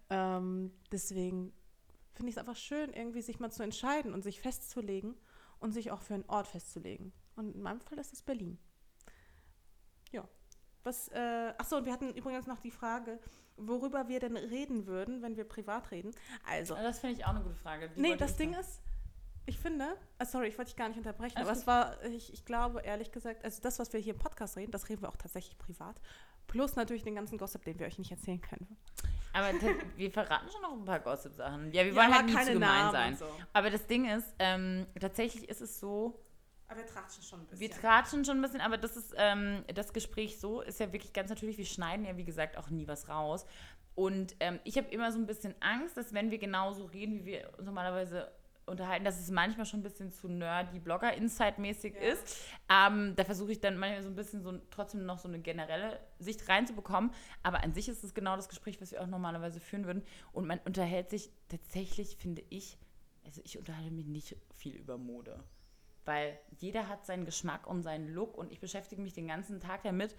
Ähm, 0.10 0.72
deswegen 0.92 1.54
finde 2.22 2.30
ich 2.30 2.36
es 2.36 2.40
einfach 2.40 2.56
schön, 2.56 2.94
irgendwie 2.94 3.22
sich 3.24 3.40
mal 3.40 3.52
zu 3.52 3.64
entscheiden 3.64 4.14
und 4.14 4.24
sich 4.24 4.40
festzulegen 4.42 5.16
und 5.60 5.72
sich 5.72 5.90
auch 5.92 6.02
für 6.02 6.14
einen 6.14 6.26
Ort 6.30 6.48
festzulegen. 6.48 7.12
Und 7.36 7.56
in 7.56 7.62
meinem 7.64 7.82
Fall 7.82 7.98
ist 7.98 8.14
es 8.14 8.22
Berlin. 8.22 8.60
Ja. 10.12 10.28
Was, 10.84 11.08
äh, 11.10 11.54
achso, 11.58 11.78
und 11.78 11.86
wir 11.86 11.94
hatten 11.94 12.14
übrigens 12.14 12.46
noch 12.46 12.60
die 12.60 12.70
Frage, 12.72 13.20
worüber 13.58 14.08
wir 14.08 14.20
denn 14.20 14.38
reden 14.38 14.86
würden, 14.86 15.22
wenn 15.24 15.36
wir 15.36 15.46
privat 15.46 15.90
reden. 15.90 16.12
Also, 16.48 16.76
Das 16.76 17.00
finde 17.00 17.16
ich 17.18 17.26
auch 17.26 17.30
eine 17.30 17.42
gute 17.42 17.56
Frage. 17.56 17.90
Die 17.90 18.02
nee, 18.02 18.16
das 18.16 18.38
Ding 18.38 18.52
noch- 18.52 18.60
ist, 18.60 18.82
ich 19.48 19.58
finde, 19.58 19.98
ah, 20.20 20.26
sorry, 20.26 20.48
ich 20.48 20.58
wollte 20.60 20.70
dich 20.70 20.78
gar 20.78 20.88
nicht 20.90 20.98
unterbrechen, 20.98 21.38
Alles 21.38 21.68
aber 21.68 21.86
gut. 21.90 21.98
es 22.00 22.06
war, 22.06 22.12
ich, 22.12 22.34
ich 22.34 22.46
glaube, 22.46 22.82
ehrlich 22.82 23.12
gesagt, 23.12 23.44
also 23.44 23.62
das, 23.62 23.80
was 23.80 23.92
wir 23.94 24.00
hier 24.00 24.14
im 24.14 24.20
Podcast 24.20 24.58
reden, 24.58 24.72
das 24.72 24.90
reden 24.90 25.02
wir 25.02 25.10
auch 25.10 25.18
tatsächlich 25.18 25.58
privat. 25.58 26.00
Plus 26.48 26.76
natürlich 26.76 27.04
den 27.04 27.16
ganzen 27.16 27.38
Gossip, 27.40 27.64
den 27.64 27.80
wir 27.80 27.88
euch 27.88 27.98
nicht 27.98 28.12
erzählen 28.12 28.42
können. 28.42 28.78
Aber 29.34 29.48
wir 29.96 30.12
verraten 30.12 30.50
schon 30.52 30.62
noch 30.62 30.74
ein 30.74 30.86
paar 30.86 31.00
Gossip-Sachen. 31.00 31.72
Ja, 31.74 31.84
wir 31.86 31.92
Ja, 31.92 31.96
wollen 31.96 32.14
halt 32.14 32.26
nicht 32.26 32.44
zu 32.46 32.54
gemein 32.54 32.80
Namen 32.80 32.92
sein. 32.92 33.16
so. 33.16 33.26
Aber 33.54 33.70
das 33.70 33.88
Ding 33.88 34.06
ist, 34.10 34.34
ähm, 34.40 34.86
tatsächlich 35.00 35.48
ist 35.50 35.62
es 35.62 35.80
so, 35.80 36.20
Aber 36.68 36.80
wir 36.80 36.86
tratschen 36.88 37.24
schon 37.24 37.40
ein 37.42 37.46
bisschen. 37.48 37.60
wir 37.62 37.72
tratschen 37.72 38.26
schon 38.26 38.38
ein 38.38 38.42
bisschen, 38.42 38.62
aber 38.62 38.78
das 38.78 38.98
ist, 38.98 39.14
ähm, 39.18 39.64
das 39.74 39.94
Gespräch 39.94 40.40
so 40.40 40.62
ist 40.62 40.80
ja 40.80 40.92
wirklich 40.92 41.14
ganz 41.14 41.30
natürlich, 41.30 41.58
wir 41.58 41.66
schneiden 41.66 42.06
ja, 42.06 42.18
wie 42.18 42.26
gesagt, 42.26 42.58
auch 42.58 42.70
nie 42.70 42.88
was 42.88 43.08
raus. 43.10 43.46
Und 43.96 44.36
ähm, 44.40 44.60
ich 44.64 44.78
habe 44.78 44.88
immer 44.90 45.12
so 45.12 45.20
ein 45.20 45.26
bisschen 45.28 45.54
Angst, 45.60 45.98
dass 45.98 46.14
wenn 46.14 46.32
wir 46.32 46.38
genauso 46.38 46.86
reden, 46.86 47.20
wie 47.20 47.26
wir 47.26 47.52
normalerweise 47.62 48.32
unterhalten, 48.72 49.06
dass 49.06 49.20
es 49.20 49.30
manchmal 49.30 49.66
schon 49.66 49.82
ein 49.82 49.84
bisschen 49.84 50.12
zu 50.12 50.28
nerdy 50.28 50.80
Blogger-Insight-mäßig 50.80 51.94
Ja. 51.96 52.00
ist. 52.02 52.38
Ähm, 52.70 53.14
da 53.16 53.24
versuche 53.24 53.52
ich 53.52 53.60
dann 53.60 53.78
manchmal 53.78 54.04
so 54.04 54.10
ein 54.10 54.16
bisschen 54.16 54.42
so 54.42 54.54
trotzdem 54.72 55.06
noch 55.06 55.20
so 55.20 55.28
eine 55.28 55.40
generelle 55.40 56.00
Sicht 56.20 56.48
reinzubekommen. 56.50 57.12
Aber 57.44 57.64
an 57.64 57.74
sich 57.74 57.90
ist 57.90 58.04
es 58.04 58.14
genau 58.14 58.36
das 58.36 58.50
Gespräch, 58.50 58.82
was 58.82 58.92
wir 58.92 59.02
auch 59.02 59.08
normalerweise 59.08 59.60
führen 59.60 59.86
würden. 59.86 60.04
Und 60.32 60.48
man 60.48 60.60
unterhält 60.66 61.10
sich 61.10 61.30
tatsächlich, 61.50 62.16
finde 62.18 62.44
ich, 62.50 62.78
also 63.26 63.42
ich 63.44 63.58
unterhalte 63.60 63.92
mich 63.92 64.08
nicht 64.08 64.36
viel 64.56 64.76
über 64.76 64.98
Mode. 64.98 65.44
Weil 66.06 66.40
jeder 66.58 66.88
hat 66.88 67.06
seinen 67.06 67.26
Geschmack 67.26 67.68
und 67.68 67.84
seinen 67.84 68.08
Look 68.08 68.36
und 68.36 68.52
ich 68.52 68.60
beschäftige 68.60 69.02
mich 69.02 69.14
den 69.14 69.28
ganzen 69.28 69.60
Tag 69.60 69.84
damit. 69.84 70.16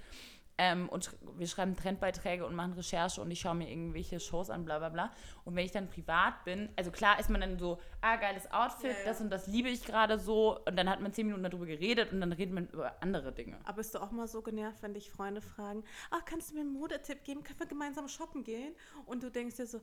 Ähm, 0.58 0.88
und 0.90 1.10
wir 1.38 1.46
schreiben 1.46 1.74
Trendbeiträge 1.74 2.46
und 2.46 2.54
machen 2.54 2.74
Recherche 2.74 3.20
und 3.20 3.30
ich 3.30 3.40
schaue 3.40 3.54
mir 3.54 3.70
irgendwelche 3.70 4.20
Shows 4.20 4.50
an, 4.50 4.64
bla 4.64 4.78
bla 4.78 4.90
bla. 4.90 5.10
Und 5.44 5.56
wenn 5.56 5.64
ich 5.64 5.72
dann 5.72 5.88
privat 5.88 6.44
bin, 6.44 6.68
also 6.76 6.90
klar 6.90 7.18
ist 7.18 7.30
man 7.30 7.40
dann 7.40 7.58
so, 7.58 7.80
ah, 8.02 8.16
geiles 8.16 8.50
Outfit, 8.52 8.92
Ja, 8.92 8.98
ja. 8.98 9.04
das 9.06 9.20
und 9.20 9.30
das 9.30 9.46
liebe 9.46 9.68
ich 9.68 9.84
gerade 9.84 10.18
so. 10.18 10.58
Und 10.64 10.76
dann 10.76 10.90
hat 10.90 11.00
man 11.00 11.12
zehn 11.12 11.26
Minuten 11.26 11.42
darüber 11.42 11.66
geredet 11.66 12.12
und 12.12 12.20
dann 12.20 12.32
redet 12.32 12.54
man 12.54 12.66
über 12.68 13.02
andere 13.02 13.32
Dinge. 13.32 13.58
Aber 13.64 13.76
bist 13.76 13.94
du 13.94 13.98
auch 14.00 14.10
mal 14.10 14.28
so 14.28 14.42
genervt, 14.42 14.82
wenn 14.82 14.94
dich 14.94 15.10
Freunde 15.10 15.40
fragen, 15.40 15.84
ach, 16.10 16.24
kannst 16.24 16.50
du 16.50 16.54
mir 16.54 16.60
einen 16.60 16.72
Modetipp 16.72 17.24
geben? 17.24 17.42
Können 17.42 17.58
wir 17.58 17.66
gemeinsam 17.66 18.08
shoppen 18.08 18.44
gehen? 18.44 18.74
Und 19.06 19.22
du 19.22 19.30
denkst 19.30 19.56
dir 19.56 19.66
so, 19.66 19.80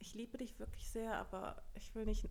ich 0.00 0.14
liebe 0.14 0.38
dich 0.38 0.58
wirklich 0.58 0.88
sehr, 0.90 1.14
aber 1.14 1.62
ich 1.74 1.94
will 1.94 2.04
nicht 2.04 2.28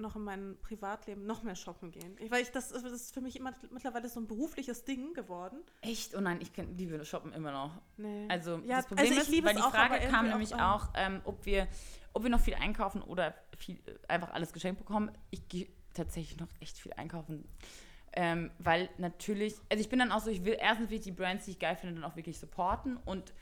noch 0.00 0.16
in 0.16 0.22
meinem 0.22 0.56
Privatleben 0.60 1.26
noch 1.26 1.42
mehr 1.42 1.54
shoppen 1.54 1.90
gehen. 1.90 2.16
Ich, 2.18 2.30
weil 2.30 2.42
ich, 2.42 2.50
das, 2.50 2.70
das 2.70 2.82
ist 2.84 3.14
für 3.14 3.20
mich 3.20 3.36
immer, 3.36 3.52
mittlerweile 3.70 4.08
so 4.08 4.20
ein 4.20 4.26
berufliches 4.26 4.84
Ding 4.84 5.14
geworden. 5.14 5.58
Echt? 5.82 6.14
Oh 6.14 6.20
nein, 6.20 6.38
ich 6.40 6.52
kann, 6.52 6.76
liebe 6.76 7.04
Shoppen 7.04 7.32
immer 7.32 7.52
noch. 7.52 7.80
Nee. 7.96 8.26
Also 8.28 8.60
Ja, 8.64 8.76
das 8.76 8.86
Problem 8.86 9.06
also 9.06 9.30
ich 9.30 9.38
ist, 9.38 9.44
weil 9.44 9.54
die 9.54 9.62
auch, 9.62 9.70
Frage 9.70 10.06
kam 10.08 10.28
nämlich 10.28 10.54
auch, 10.54 10.88
auch, 10.88 10.88
ähm, 10.94 11.20
ob, 11.24 11.44
wir, 11.46 11.68
ob 12.12 12.22
wir 12.22 12.30
noch 12.30 12.40
viel 12.40 12.54
einkaufen 12.54 13.02
oder 13.02 13.34
viel, 13.56 13.76
äh, 13.86 13.94
einfach 14.08 14.32
alles 14.32 14.52
geschenkt 14.52 14.78
bekommen. 14.78 15.10
Ich 15.30 15.48
gehe 15.48 15.68
tatsächlich 15.94 16.38
noch 16.38 16.48
echt 16.60 16.78
viel 16.78 16.92
einkaufen. 16.94 17.48
Ähm, 18.12 18.50
weil 18.58 18.88
natürlich, 18.98 19.54
also 19.70 19.80
ich 19.80 19.88
bin 19.88 20.00
dann 20.00 20.10
auch 20.10 20.20
so, 20.20 20.30
ich 20.30 20.44
will 20.44 20.56
erstens 20.58 20.90
will 20.90 20.98
ich 20.98 21.04
die 21.04 21.12
Brands, 21.12 21.44
die 21.44 21.52
ich 21.52 21.58
geil 21.60 21.76
finde, 21.76 22.00
dann 22.00 22.10
auch 22.10 22.16
wirklich 22.16 22.38
supporten 22.38 22.96
und 22.96 23.32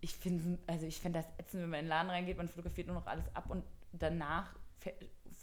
ich 0.00 0.14
finde, 0.14 0.58
also 0.66 0.86
ich 0.86 1.00
finde 1.00 1.20
das 1.20 1.28
ätzend, 1.38 1.62
wenn 1.62 1.70
man 1.70 1.80
in 1.80 1.86
den 1.86 1.90
Laden 1.90 2.10
reingeht, 2.10 2.36
man 2.36 2.48
fotografiert 2.48 2.86
nur 2.86 2.96
noch 2.96 3.06
alles 3.06 3.24
ab 3.34 3.46
und 3.48 3.64
danach 3.92 4.54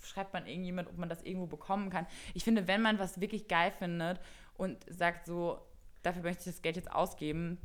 schreibt 0.07 0.33
man 0.33 0.45
irgendjemand, 0.47 0.89
ob 0.89 0.97
man 0.97 1.09
das 1.09 1.21
irgendwo 1.23 1.45
bekommen 1.47 1.89
kann. 1.89 2.07
Ich 2.33 2.43
finde, 2.43 2.67
wenn 2.67 2.81
man 2.81 2.99
was 2.99 3.19
wirklich 3.21 3.47
geil 3.47 3.71
findet 3.71 4.19
und 4.55 4.77
sagt 4.89 5.25
so, 5.25 5.59
dafür 6.03 6.23
möchte 6.23 6.41
ich 6.41 6.55
das 6.55 6.61
Geld 6.61 6.75
jetzt 6.77 6.91
ausgeben, 6.91 7.57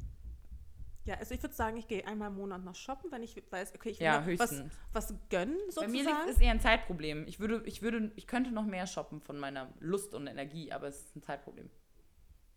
Ja, 1.04 1.16
also 1.16 1.34
ich 1.34 1.42
würde 1.42 1.54
sagen, 1.54 1.76
ich 1.76 1.88
gehe 1.88 2.06
einmal 2.06 2.28
im 2.28 2.36
Monat 2.36 2.62
noch 2.64 2.76
shoppen, 2.76 3.10
wenn 3.10 3.22
ich 3.24 3.34
weiß, 3.50 3.74
okay, 3.74 3.90
ich 3.90 3.98
will 3.98 4.06
Ja, 4.06 4.24
was, 4.38 4.62
was 4.92 5.14
gönnen 5.30 5.56
Bei 5.66 5.72
sozusagen. 5.72 5.92
mir 5.92 6.04
liegt 6.04 6.28
es 6.28 6.38
eher 6.40 6.52
ein 6.52 6.60
Zeitproblem. 6.60 7.26
Ich 7.26 7.40
würde, 7.40 7.62
ich 7.66 7.82
würde, 7.82 8.12
ich 8.14 8.26
könnte 8.28 8.52
noch 8.52 8.64
mehr 8.64 8.86
shoppen 8.86 9.20
von 9.20 9.38
meiner 9.38 9.72
Lust 9.80 10.14
und 10.14 10.28
Energie, 10.28 10.70
aber 10.70 10.86
es 10.86 11.00
ist 11.00 11.16
ein 11.16 11.22
Zeitproblem. 11.22 11.68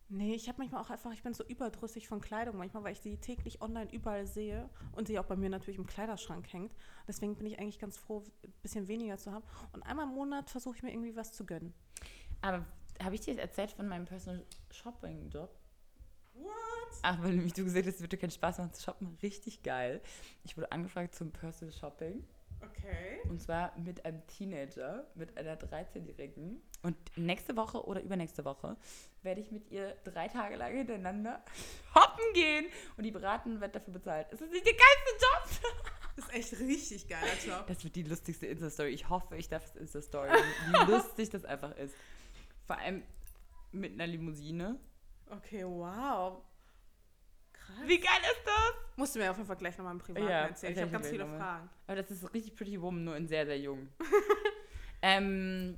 Nee, 0.08 0.36
ich 0.36 0.48
habe 0.48 0.60
manchmal 0.60 0.82
auch 0.82 0.92
einfach, 0.92 1.12
ich 1.14 1.24
bin 1.24 1.34
so 1.34 1.44
überdrüssig 1.44 2.08
von 2.08 2.22
Kleidung 2.22 2.58
manchmal, 2.58 2.84
weil 2.84 2.94
ich 2.94 3.02
die 3.02 3.18
täglich 3.18 3.62
online 3.62 3.92
überall 3.92 4.28
sehe 4.28 4.70
und 4.92 5.08
sie 5.08 5.18
auch 5.18 5.26
bei 5.26 5.36
mir 5.36 5.50
natürlich 5.50 5.80
im 5.80 5.88
Kleiderschrank 5.88 6.52
hängt. 6.54 6.76
Deswegen 7.08 7.36
bin 7.36 7.48
ich 7.48 7.58
eigentlich 7.60 7.80
ganz 7.80 7.98
froh, 7.98 8.24
ein 8.44 8.54
bisschen 8.62 8.88
weniger 8.88 9.18
zu 9.18 9.32
haben. 9.32 9.44
Und 9.74 9.82
einmal 9.84 10.06
im 10.06 10.14
Monat 10.14 10.50
versuche 10.52 10.76
ich 10.76 10.84
mir 10.84 10.92
irgendwie 10.92 11.16
was 11.16 11.34
zu 11.34 11.46
gönnen. 11.46 11.74
Aber 12.42 12.66
habe 13.04 13.16
ich 13.16 13.22
dir 13.22 13.32
jetzt 13.32 13.42
erzählt 13.42 13.72
von 13.72 13.88
meinem 13.88 14.06
Personal 14.06 14.46
Shopping 14.70 15.30
Job? 15.32 15.58
What? 16.36 16.54
Ach, 17.02 17.22
weil 17.24 17.34
nämlich 17.36 17.54
du 17.54 17.64
gesagt 17.64 17.88
hast, 17.88 17.96
es 17.96 18.02
würde 18.02 18.18
keinen 18.18 18.32
Spaß 18.32 18.60
machen 18.60 18.74
zu 18.74 18.84
shoppen. 18.84 19.18
Richtig 19.24 19.64
geil. 19.64 20.02
Ich 20.44 20.56
wurde 20.56 20.72
angefragt 20.72 21.16
zum 21.16 21.32
Personal 21.32 21.74
Shopping. 21.74 22.24
Okay. 22.62 23.22
Und 23.30 23.42
zwar 23.42 23.78
mit 23.78 24.06
einem 24.06 24.26
Teenager, 24.28 25.08
mit 25.16 25.38
einer 25.38 25.56
13-Jährigen. 25.58 26.62
Und 26.84 26.96
nächste 27.18 27.56
Woche 27.56 27.86
oder 27.86 28.02
übernächste 28.02 28.46
Woche 28.46 28.78
werde 29.24 29.42
ich 29.42 29.52
mit 29.52 29.70
ihr 29.72 29.96
drei 30.04 30.28
Tage 30.28 30.56
lang 30.56 30.74
hintereinander 30.74 31.44
hoppen 31.96 32.34
gehen. 32.34 32.66
Und 32.98 33.04
die 33.04 33.12
beraten 33.12 33.60
wird 33.60 33.76
dafür 33.76 33.94
bezahlt. 33.94 34.32
Ist 34.32 34.42
das 34.42 34.50
nicht 34.50 34.66
der 34.66 34.74
geilste 34.74 35.26
Job? 35.26 35.72
Das 36.16 36.26
ist 36.26 36.34
echt 36.34 36.60
richtig 36.60 37.08
geiler 37.10 37.36
Job. 37.46 37.68
Das 37.68 37.84
wird 37.84 37.96
die 37.96 38.04
lustigste 38.04 38.46
Insta-Story. 38.46 38.90
Ich 38.90 39.10
hoffe, 39.10 39.36
ich 39.36 39.50
darf 39.50 39.66
es 39.66 39.76
Insta-Story, 39.76 40.30
wie 40.30 40.92
lustig 40.92 41.30
das 41.30 41.44
einfach 41.44 41.76
ist. 41.76 41.94
Vor 42.66 42.78
allem 42.78 43.04
mit 43.72 43.94
einer 43.94 44.08
Limousine. 44.08 44.80
Okay, 45.30 45.66
wow. 45.66 46.42
Wie 47.86 48.00
geil 48.00 48.20
ist 48.22 48.42
das? 48.46 48.74
Musst 48.98 49.16
du 49.16 49.20
mir 49.20 49.30
auf 49.32 49.38
jeden 49.38 49.48
Fall 49.48 49.58
gleich 49.58 49.78
nochmal 49.78 49.94
im 49.94 50.00
Privaten 50.00 50.26
Ja, 50.28 50.46
erzählen. 50.48 50.74
Ich 50.74 50.82
habe 50.82 50.92
ganz 50.92 51.08
viele 51.10 51.24
nochmal. 51.24 51.40
Fragen. 51.40 51.70
Aber 51.88 51.96
das 52.02 52.12
ist 52.12 52.34
richtig 52.34 52.56
Pretty 52.56 52.82
Woman, 52.82 53.04
nur 53.04 53.16
in 53.18 53.28
sehr, 53.28 53.46
sehr 53.46 53.60
jung. 53.60 53.88
ähm, 55.02 55.78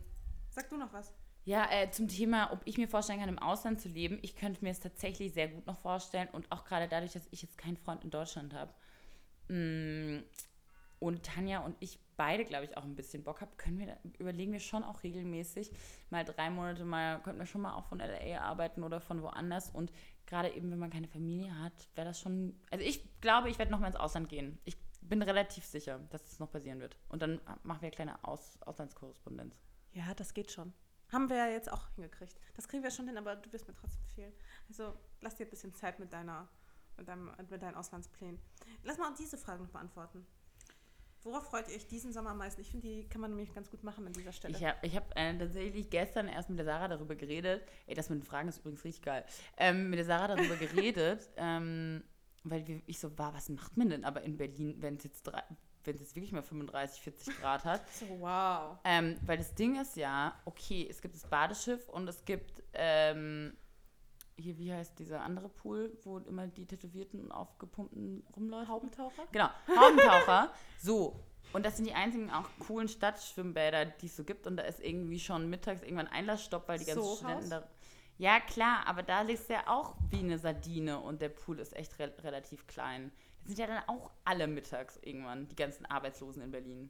Sag 0.50 0.70
du 0.70 0.78
noch 0.78 0.92
was? 0.94 1.14
ja, 1.46 1.68
äh, 1.72 1.90
zum 1.92 2.08
Thema, 2.10 2.52
ob 2.52 2.60
ich 2.66 2.78
mir 2.78 2.88
vorstellen 2.90 3.20
kann, 3.20 3.30
im 3.30 3.40
Ausland 3.40 3.80
zu 3.80 3.88
leben. 3.88 4.20
Ich 4.22 4.36
könnte 4.36 4.64
mir 4.64 4.72
es 4.72 4.80
tatsächlich 4.82 5.34
sehr 5.34 5.48
gut 5.48 5.66
noch 5.66 5.78
vorstellen 5.80 6.28
und 6.34 6.52
auch 6.52 6.66
gerade 6.66 6.88
dadurch, 6.90 7.14
dass 7.14 7.28
ich 7.32 7.42
jetzt 7.42 7.58
keinen 7.58 7.78
Freund 7.78 8.04
in 8.04 8.10
Deutschland 8.10 8.54
habe. 8.54 8.74
Mm, 9.48 10.24
Und 11.00 11.24
Tanja 11.24 11.60
und 11.60 11.78
ich 11.80 12.00
beide, 12.18 12.44
glaube 12.44 12.66
ich, 12.66 12.76
auch 12.76 12.84
ein 12.84 12.96
bisschen 12.96 13.24
Bock 13.24 13.40
haben, 13.42 13.56
können 13.56 13.80
wir, 13.80 13.98
überlegen 14.20 14.52
wir 14.52 14.60
schon 14.60 14.84
auch 14.84 15.04
regelmäßig, 15.04 15.72
mal 16.10 16.26
drei 16.26 16.50
Monate 16.50 16.84
mal, 16.84 17.22
könnten 17.22 17.40
wir 17.40 17.46
schon 17.46 17.62
mal 17.62 17.76
auch 17.76 17.86
von 17.86 18.00
LA 18.00 18.42
arbeiten 18.42 18.84
oder 18.84 19.00
von 19.00 19.22
woanders. 19.22 19.70
Und 19.70 19.92
gerade 20.28 20.54
eben, 20.54 20.70
wenn 20.70 20.80
man 20.80 20.92
keine 20.92 21.08
Familie 21.08 21.58
hat, 21.60 21.90
wäre 21.96 22.08
das 22.08 22.20
schon. 22.20 22.60
Also 22.70 22.86
ich 22.86 23.20
glaube, 23.22 23.50
ich 23.50 23.58
werde 23.58 23.72
noch 23.72 23.80
mal 23.80 23.88
ins 23.88 23.96
Ausland 23.96 24.30
gehen. 24.30 24.60
Ich 24.66 24.78
bin 25.02 25.22
relativ 25.22 25.66
sicher, 25.66 26.00
dass 26.10 26.26
es 26.32 26.40
noch 26.40 26.52
passieren 26.52 26.80
wird. 26.80 26.98
Und 27.10 27.22
dann 27.22 27.42
machen 27.64 27.82
wir 27.82 27.88
eine 27.88 27.92
kleine 27.92 28.24
Aus 28.24 28.62
Auslandskorrespondenz. 28.62 29.60
Ja, 29.94 30.14
das 30.14 30.34
geht 30.34 30.52
schon. 30.52 30.74
Haben 31.12 31.30
wir 31.30 31.38
ja 31.38 31.48
jetzt 31.48 31.72
auch 31.72 31.88
hingekriegt. 31.96 32.36
Das 32.56 32.68
kriegen 32.68 32.84
wir 32.84 32.92
schon 32.92 33.08
hin, 33.08 33.18
aber 33.18 33.36
du 33.38 33.52
wirst 33.54 33.68
mir 33.68 33.74
trotzdem 33.74 34.04
fehlen. 34.14 34.34
Also 34.68 34.94
lass 35.22 35.36
dir 35.36 35.46
ein 35.46 35.50
bisschen 35.50 35.74
Zeit 35.74 36.00
mit 36.00 36.12
deiner, 36.12 36.50
mit, 36.98 37.08
deinem, 37.08 37.32
mit 37.50 37.62
deinen 37.62 37.76
Auslandsplänen. 37.76 38.40
Lass 38.84 38.98
mal 38.98 39.14
diese 39.18 39.38
Frage 39.38 39.64
noch 39.64 39.72
beantworten. 39.72 40.28
Worauf 41.24 41.46
freut 41.50 41.68
ihr 41.70 41.76
euch 41.76 41.88
diesen 41.88 42.14
Sommer 42.14 42.30
am 42.32 42.38
meisten? 42.38 42.62
Ich 42.62 42.72
finde, 42.72 42.88
die 42.88 43.08
kann 43.10 43.20
man 43.22 43.32
nämlich 43.32 43.54
ganz 43.54 43.70
gut 43.70 43.84
machen 43.84 44.06
an 44.08 44.14
dieser 44.14 44.32
Stelle. 44.32 44.56
Ich 44.58 44.64
habe 44.64 44.78
ich 44.82 44.96
hab, 44.96 45.12
äh, 45.18 45.38
tatsächlich 45.38 45.90
gestern 45.90 46.28
erst 46.28 46.50
mit 46.50 46.58
der 46.60 46.66
Sarah 46.66 46.88
darüber 46.88 47.16
geredet. 47.16 47.64
Ey, 47.86 47.96
das 47.96 48.10
mit 48.10 48.20
den 48.20 48.26
Fragen 48.26 48.48
ist 48.48 48.60
übrigens 48.60 48.84
richtig 48.84 49.04
geil. 49.04 49.26
Ähm, 49.58 49.90
mit 49.90 50.00
der 50.00 50.06
Sarah 50.06 50.28
darüber 50.36 50.56
geredet, 50.58 51.30
ähm, 51.36 52.04
weil 52.44 52.82
ich 52.86 53.00
so 53.00 53.18
war, 53.18 53.34
was 53.34 53.50
macht 53.50 53.76
man 53.76 53.90
denn 53.90 54.06
aber 54.06 54.22
in 54.22 54.38
Berlin, 54.38 54.76
wenn 54.80 54.96
es 54.96 55.04
jetzt, 55.04 55.24
drei- 55.24 55.44
wenn 55.84 55.96
es 55.96 56.02
jetzt 56.02 56.16
wirklich 56.16 56.32
mal 56.32 56.44
35, 56.44 57.02
40 57.02 57.38
Grad 57.40 57.66
hat? 57.66 57.82
so, 57.94 58.06
wow. 58.20 58.78
Ähm, 58.86 59.18
weil 59.26 59.38
das 59.38 59.54
Ding 59.54 59.80
ist 59.82 59.98
ja, 59.98 60.34
okay, 60.46 60.88
es 60.90 61.02
gibt 61.02 61.16
das 61.16 61.24
Badeschiff 61.30 61.90
und 61.90 62.08
es 62.08 62.24
gibt, 62.24 62.64
ähm, 62.74 63.56
hier, 64.38 64.58
wie 64.58 64.72
heißt 64.72 64.98
dieser 65.00 65.22
andere 65.22 65.50
Pool, 65.50 65.98
wo 66.04 66.20
immer 66.20 66.48
die 66.48 66.66
Tätowierten 66.66 67.20
und 67.20 67.32
Aufgepumpten 67.32 68.24
rumläufen? 68.36 68.68
Haubentaucher? 68.68 69.24
Genau, 69.32 69.50
Haubentaucher. 69.68 70.54
so. 70.80 71.20
Und 71.54 71.66
das 71.66 71.78
sind 71.78 71.88
die 71.88 71.94
einzigen 71.94 72.30
auch 72.30 72.48
coolen 72.60 72.88
Stadtschwimmbäder, 72.88 73.86
die 73.86 74.08
es 74.08 74.16
so 74.16 74.24
gibt. 74.24 74.48
Und 74.48 74.58
da 74.58 74.64
ist 74.64 74.80
irgendwie 74.80 75.20
schon 75.20 75.50
mittags 75.50 75.82
irgendwann 75.82 76.08
Einlassstopp, 76.08 76.68
weil 76.68 76.80
die 76.80 76.86
ganzen 76.86 77.02
Sohaus? 77.02 77.20
Studenten 77.20 77.50
da. 77.50 77.68
Ja, 78.18 78.40
klar, 78.40 78.86
aber 78.88 79.04
da 79.04 79.22
liegst 79.22 79.50
du 79.50 79.54
ja 79.54 79.68
auch 79.68 79.96
wie 80.10 80.20
eine 80.20 80.40
Sardine 80.40 81.00
und 81.00 81.22
der 81.22 81.30
Pool 81.30 81.60
ist 81.60 81.76
echt 81.76 82.00
re 82.00 82.12
relativ 82.24 82.66
klein. 82.68 83.12
Das 83.44 83.56
sind 83.56 83.60
ja 83.60 83.68
dann 83.68 83.84
auch 83.88 84.12
alle 84.26 84.48
mittags 84.48 84.98
irgendwann, 85.04 85.48
die 85.48 85.56
ganzen 85.56 85.86
Arbeitslosen 85.86 86.42
in 86.42 86.52
Berlin. 86.52 86.90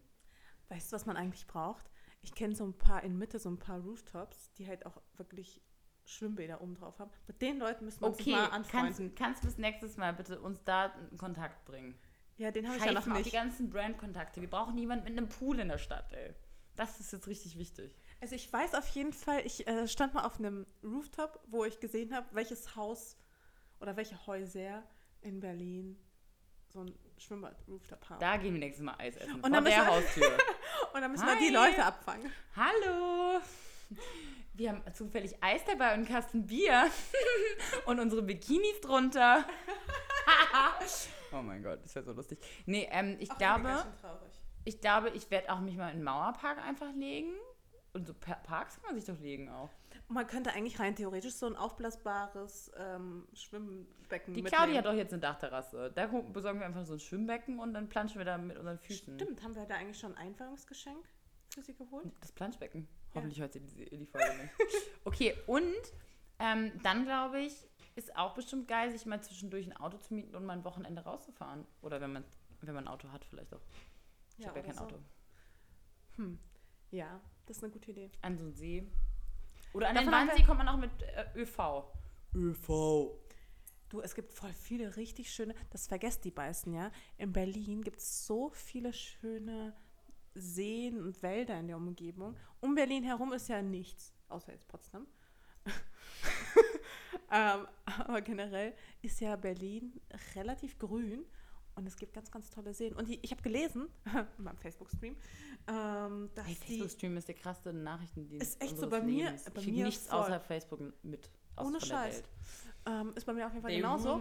Weißt 0.70 0.92
du, 0.92 0.96
was 0.96 1.06
man 1.06 1.18
eigentlich 1.18 1.46
braucht? 1.46 1.86
Ich 2.22 2.34
kenne 2.34 2.56
so 2.56 2.66
ein 2.66 2.78
paar 2.78 3.04
in 3.04 3.18
Mitte, 3.18 3.40
so 3.40 3.50
ein 3.50 3.60
paar 3.60 3.80
Rooftops, 3.80 4.52
die 4.54 4.68
halt 4.68 4.86
auch 4.86 5.02
wirklich 5.18 5.62
Schwimmbäder 6.08 6.62
oben 6.62 6.76
drauf 6.76 6.98
haben. 7.00 7.12
Mit 7.28 7.42
den 7.42 7.60
Leuten 7.60 7.86
müssen 7.86 8.02
wir 8.02 8.08
uns 8.08 8.20
Okay, 8.20 8.32
mal 8.32 8.50
kannst, 8.50 8.74
anfreunden. 8.74 9.16
kannst 9.16 9.44
du 9.44 9.48
bis 9.48 9.58
nächstes 9.58 9.98
Mal 9.98 10.14
bitte 10.14 10.40
uns 10.40 10.64
da 10.64 10.94
in 11.12 11.18
Kontakt 11.18 11.66
bringen? 11.66 11.98
Ja, 12.38 12.52
den 12.52 12.68
habe 12.68 12.78
ich 12.78 12.86
ja 12.86 12.92
noch 12.94 13.06
mal 13.06 13.14
auf 13.16 13.18
die 13.20 13.24
nicht. 13.26 13.34
ganzen 13.34 13.70
Brandkontakte. 13.70 14.40
Wir 14.42 14.50
brauchen 14.50 14.78
jemanden 14.78 15.06
mit 15.06 15.18
einem 15.18 15.28
Pool 15.28 15.60
in 15.60 15.68
der 15.68 15.78
Stadt, 15.80 16.12
ey. 16.14 16.34
Das 16.76 17.00
ist 17.00 17.12
jetzt 17.12 17.28
richtig 17.28 17.58
wichtig. 17.58 17.96
Also 18.22 18.36
ich 18.36 18.52
weiß 18.54 18.76
auf 18.76 18.88
jeden 18.90 19.12
Fall, 19.12 19.46
ich 19.46 19.68
äh, 19.68 19.88
stand 19.88 20.14
mal 20.14 20.24
auf 20.26 20.38
einem 20.40 20.66
Rooftop, 20.84 21.40
wo 21.48 21.66
ich 21.66 21.80
gesehen 21.80 22.14
habe, 22.16 22.28
welches 22.34 22.76
Haus 22.76 23.18
oder 23.80 23.96
welche 23.98 24.26
Häuser 24.28 24.84
in 25.22 25.40
Berlin 25.40 25.98
so 26.72 26.82
ein 26.84 26.94
Schwimmbad-Rooftop 27.18 28.10
haben. 28.10 28.20
Da 28.20 28.38
gehen 28.38 28.54
wir 28.54 28.60
nächstes 28.60 28.84
Mal 28.86 28.96
Eis 29.00 29.16
essen. 29.18 29.34
Und 29.36 29.42
vor 29.42 29.50
dann 29.50 29.52
der 29.52 29.62
müssen 29.64 29.88
wir- 29.88 29.88
Haustür. 29.96 30.38
Und 30.94 31.02
dann 31.02 31.12
müssen 31.12 31.26
wir 31.26 31.36
Hi. 31.36 31.48
die 31.48 31.54
Leute 31.54 31.84
abfangen. 31.84 32.32
Hallo! 32.56 33.42
Wir 34.58 34.72
haben 34.72 34.82
zufällig 34.94 35.36
Eis 35.42 35.64
dabei 35.66 35.90
und 35.90 36.00
einen 36.00 36.08
Kasten 36.08 36.48
Bier. 36.48 36.88
und 37.86 38.00
unsere 38.00 38.24
Bikinis 38.24 38.82
drunter. 38.82 39.46
oh 41.32 41.42
mein 41.44 41.62
Gott, 41.62 41.80
das 41.84 41.94
wäre 41.94 42.06
so 42.06 42.12
lustig. 42.14 42.40
Nee, 42.66 42.88
ähm, 42.92 43.18
ich 43.20 43.30
Ach, 43.32 43.38
glaube, 43.38 43.86
ich 44.66 44.82
glaube, 44.82 45.10
ich 45.12 45.30
werde 45.30 45.52
auch 45.54 45.60
mich 45.60 45.78
mal 45.78 45.90
in 45.90 45.98
den 46.00 46.04
Mauerpark 46.04 46.58
einfach 46.66 46.92
legen. 46.96 47.34
Und 47.94 48.08
so 48.08 48.14
Pa- 48.16 48.36
Parks 48.44 48.76
kann 48.82 48.94
man 48.94 48.96
sich 49.00 49.06
doch 49.06 49.20
legen 49.22 49.48
auch. 49.50 49.70
Man 50.08 50.26
könnte 50.26 50.52
eigentlich 50.54 50.80
rein 50.80 50.96
theoretisch 50.96 51.34
so 51.34 51.46
ein 51.46 51.56
aufblasbares 51.56 52.72
ähm, 52.78 53.28
Schwimmbecken 53.34 54.34
Die 54.34 54.42
mitnehmen. 54.42 54.46
Claudia 54.64 54.78
hat 54.80 54.86
doch 54.86 54.94
jetzt 54.94 55.14
eine 55.14 55.22
Dachterrasse. 55.22 55.92
Da 55.94 56.08
besorgen 56.08 56.60
wir 56.60 56.66
einfach 56.66 56.86
so 56.86 56.94
ein 56.94 57.00
Schwimmbecken 57.00 57.60
und 57.60 57.74
dann 57.74 57.90
planschen 57.90 58.18
wir 58.18 58.26
da 58.26 58.38
mit 58.38 58.58
unseren 58.58 58.80
Füßen. 58.80 59.20
Stimmt, 59.20 59.44
haben 59.44 59.56
wir 59.56 59.66
da 59.66 59.76
eigentlich 59.76 60.00
schon 60.00 60.16
ein 60.16 60.28
Einweihungsgeschenk 60.30 61.08
für 61.54 61.62
sie 61.62 61.76
geholt? 61.76 62.06
Das 62.22 62.32
Planschbecken. 62.32 62.88
Ja. 63.14 63.16
Hoffentlich 63.16 63.40
hört 63.40 63.54
sie 63.54 63.62
die, 63.62 63.98
die 63.98 64.06
Folge 64.06 64.28
nicht. 64.42 64.54
Okay, 65.04 65.34
und 65.48 65.74
ähm, 66.40 66.72
dann 66.84 67.06
glaube 67.06 67.40
ich, 67.40 67.54
ist 67.96 68.16
auch 68.16 68.34
bestimmt 68.34 68.68
geil, 68.68 68.92
sich 68.92 69.06
mal 69.06 69.22
zwischendurch 69.22 69.66
ein 69.66 69.76
Auto 69.76 69.98
zu 69.98 70.14
mieten 70.14 70.36
und 70.36 70.46
mal 70.46 70.54
ein 70.54 70.64
Wochenende 70.64 71.02
rauszufahren. 71.02 71.66
Oder 71.82 72.00
wenn 72.02 72.14
man, 72.14 72.26
wenn 72.62 72.76
man 72.76 72.86
ein 72.86 72.94
Auto 72.94 73.12
hat, 73.12 73.26
vielleicht 73.26 73.54
auch. 73.54 73.62
Ich 74.38 74.46
habe 74.46 74.60
ja 74.60 74.66
kein 74.66 74.76
so. 74.76 74.84
Auto. 74.84 75.00
Hm. 76.18 76.38
Ja, 76.92 77.20
das 77.46 77.58
ist 77.58 77.64
eine 77.64 77.74
gute 77.74 77.92
Idee. 77.92 78.12
An 78.22 78.38
so 78.38 78.44
einen 78.44 78.54
See. 78.54 78.86
Oder 79.74 79.90
an 79.90 79.96
Davon 79.96 80.12
den 80.12 80.30
Wannsee 80.30 80.44
kommt 80.44 80.60
man 80.60 80.68
auch 80.68 80.78
mit 80.78 80.92
äh, 81.02 81.26
ÖV. 81.36 81.86
ÖV. 82.36 83.18
Du, 83.90 84.02
es 84.02 84.16
gibt 84.16 84.34
voll 84.34 84.54
viele 84.54 84.98
richtig 84.98 85.32
schöne, 85.32 85.56
das 85.70 85.88
vergesst 85.88 86.26
die 86.26 86.32
meisten, 86.32 86.74
ja. 86.74 86.92
In 87.18 87.32
Berlin 87.32 87.84
gibt 87.84 88.00
es 88.00 88.28
so 88.28 88.50
viele 88.50 88.92
schöne 88.92 89.74
Seen 90.40 91.02
und 91.02 91.22
Wälder 91.24 91.60
in 91.60 91.68
der 91.68 91.78
Umgebung. 91.78 92.36
Um 92.60 92.76
Berlin 92.76 93.04
herum 93.04 93.34
ist 93.34 93.50
ja 93.50 93.62
nichts, 93.62 94.14
außer 94.30 94.52
jetzt 94.54 94.68
Potsdam. 94.68 95.08
ähm, 97.32 97.68
aber 97.86 98.22
generell 98.22 98.74
ist 99.02 99.20
ja 99.20 99.36
Berlin 99.36 100.00
relativ 100.36 100.78
grün 100.78 101.26
und 101.76 101.86
es 101.88 101.96
gibt 101.96 102.14
ganz, 102.14 102.32
ganz 102.32 102.50
tolle 102.50 102.74
Seen. 102.74 102.96
Und 102.96 103.08
die, 103.08 103.20
ich 103.22 103.32
habe 103.32 103.42
gelesen, 103.42 103.90
in 104.38 104.44
meinem 104.44 104.58
Facebook-Stream, 104.58 105.16
ähm, 105.68 106.30
dass 106.34 106.48
Hey, 106.48 106.56
Facebook-Stream 106.56 107.18
ist 107.18 107.28
der 107.28 107.36
krasseste 107.36 107.74
Nachrichtendienst. 107.74 108.48
Ist 108.48 108.62
echt 108.64 108.78
so 108.78 108.90
bei 108.90 109.02
mir- 109.02 109.26
Lebens. 109.26 109.44
bei 109.50 109.62
ich 109.62 109.68
mir 109.68 109.86
nichts 109.86 110.08
voll. 110.08 110.20
außer 110.20 110.40
Facebook 110.40 110.80
mit. 111.04 111.30
Aus 111.56 111.68
Ohne 111.68 111.82
Scheiß. 111.82 112.24
Ähm, 112.86 113.14
ist 113.16 113.26
bei 113.26 113.34
mir 113.34 113.46
auf 113.46 113.52
jeden 113.52 113.62
Fall 113.62 113.72
They 113.72 113.82
genauso. 113.82 114.14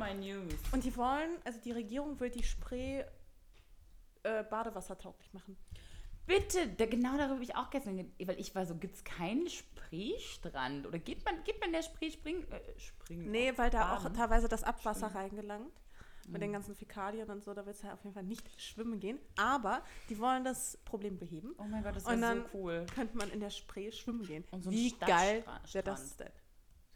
Und 0.72 0.84
die 0.84 0.96
wollen, 0.96 1.30
also 1.44 1.60
die 1.60 1.72
Regierung 1.72 2.18
will 2.18 2.30
die 2.30 2.42
Spree 2.42 3.04
äh, 4.22 4.42
badewassertauglich 4.44 5.32
machen. 5.32 5.56
Bitte, 6.26 6.66
da, 6.68 6.86
genau 6.86 7.16
darüber 7.16 7.34
habe 7.34 7.42
ich 7.44 7.54
auch 7.54 7.70
gestern, 7.70 7.96
ge- 7.96 8.26
weil 8.26 8.38
ich 8.40 8.54
war 8.54 8.66
so, 8.66 8.74
gibt 8.76 8.96
es 8.96 9.04
keinen 9.04 9.48
Spreestrand? 9.48 10.86
Oder 10.86 10.98
geht 10.98 11.24
man, 11.24 11.42
geht 11.44 11.60
man 11.60 11.72
der 11.72 11.82
Spree 11.82 12.10
springen? 12.10 12.46
Äh, 12.50 12.78
springen 12.78 13.30
Nee, 13.30 13.52
auch 13.52 13.58
weil 13.58 13.70
da 13.70 13.94
auch 13.96 14.02
baden? 14.02 14.14
teilweise 14.16 14.48
das 14.48 14.62
Abwasser 14.64 15.08
reingelangt. 15.14 15.72
Mit 16.28 16.38
Mhm. 16.38 16.40
den 16.40 16.52
ganzen 16.54 16.74
Fäkalien 16.74 17.30
und 17.30 17.44
so, 17.44 17.54
da 17.54 17.64
wird 17.66 17.76
es 17.76 17.82
ja 17.82 17.92
auf 17.94 18.02
jeden 18.02 18.14
Fall 18.14 18.24
nicht 18.24 18.60
schwimmen 18.60 18.98
gehen. 18.98 19.20
Aber 19.38 19.82
die 20.08 20.18
wollen 20.18 20.42
das 20.42 20.76
Problem 20.84 21.18
beheben. 21.18 21.54
Oh 21.58 21.62
mein 21.64 21.84
Gott, 21.84 21.94
das 21.94 22.04
Und 22.04 22.20
wäre 22.20 22.34
dann 22.34 22.42
so 22.50 22.58
cool. 22.58 22.86
Könnte 22.92 23.16
man 23.16 23.30
in 23.30 23.38
der 23.38 23.50
Spree 23.50 23.92
schwimmen 23.92 24.24
gehen. 24.24 24.44
Und 24.50 24.62
so 24.64 24.72
Wie 24.72 24.90
geil 24.98 25.44
wäre 25.72 25.84
das 25.84 26.16
denn? 26.16 26.32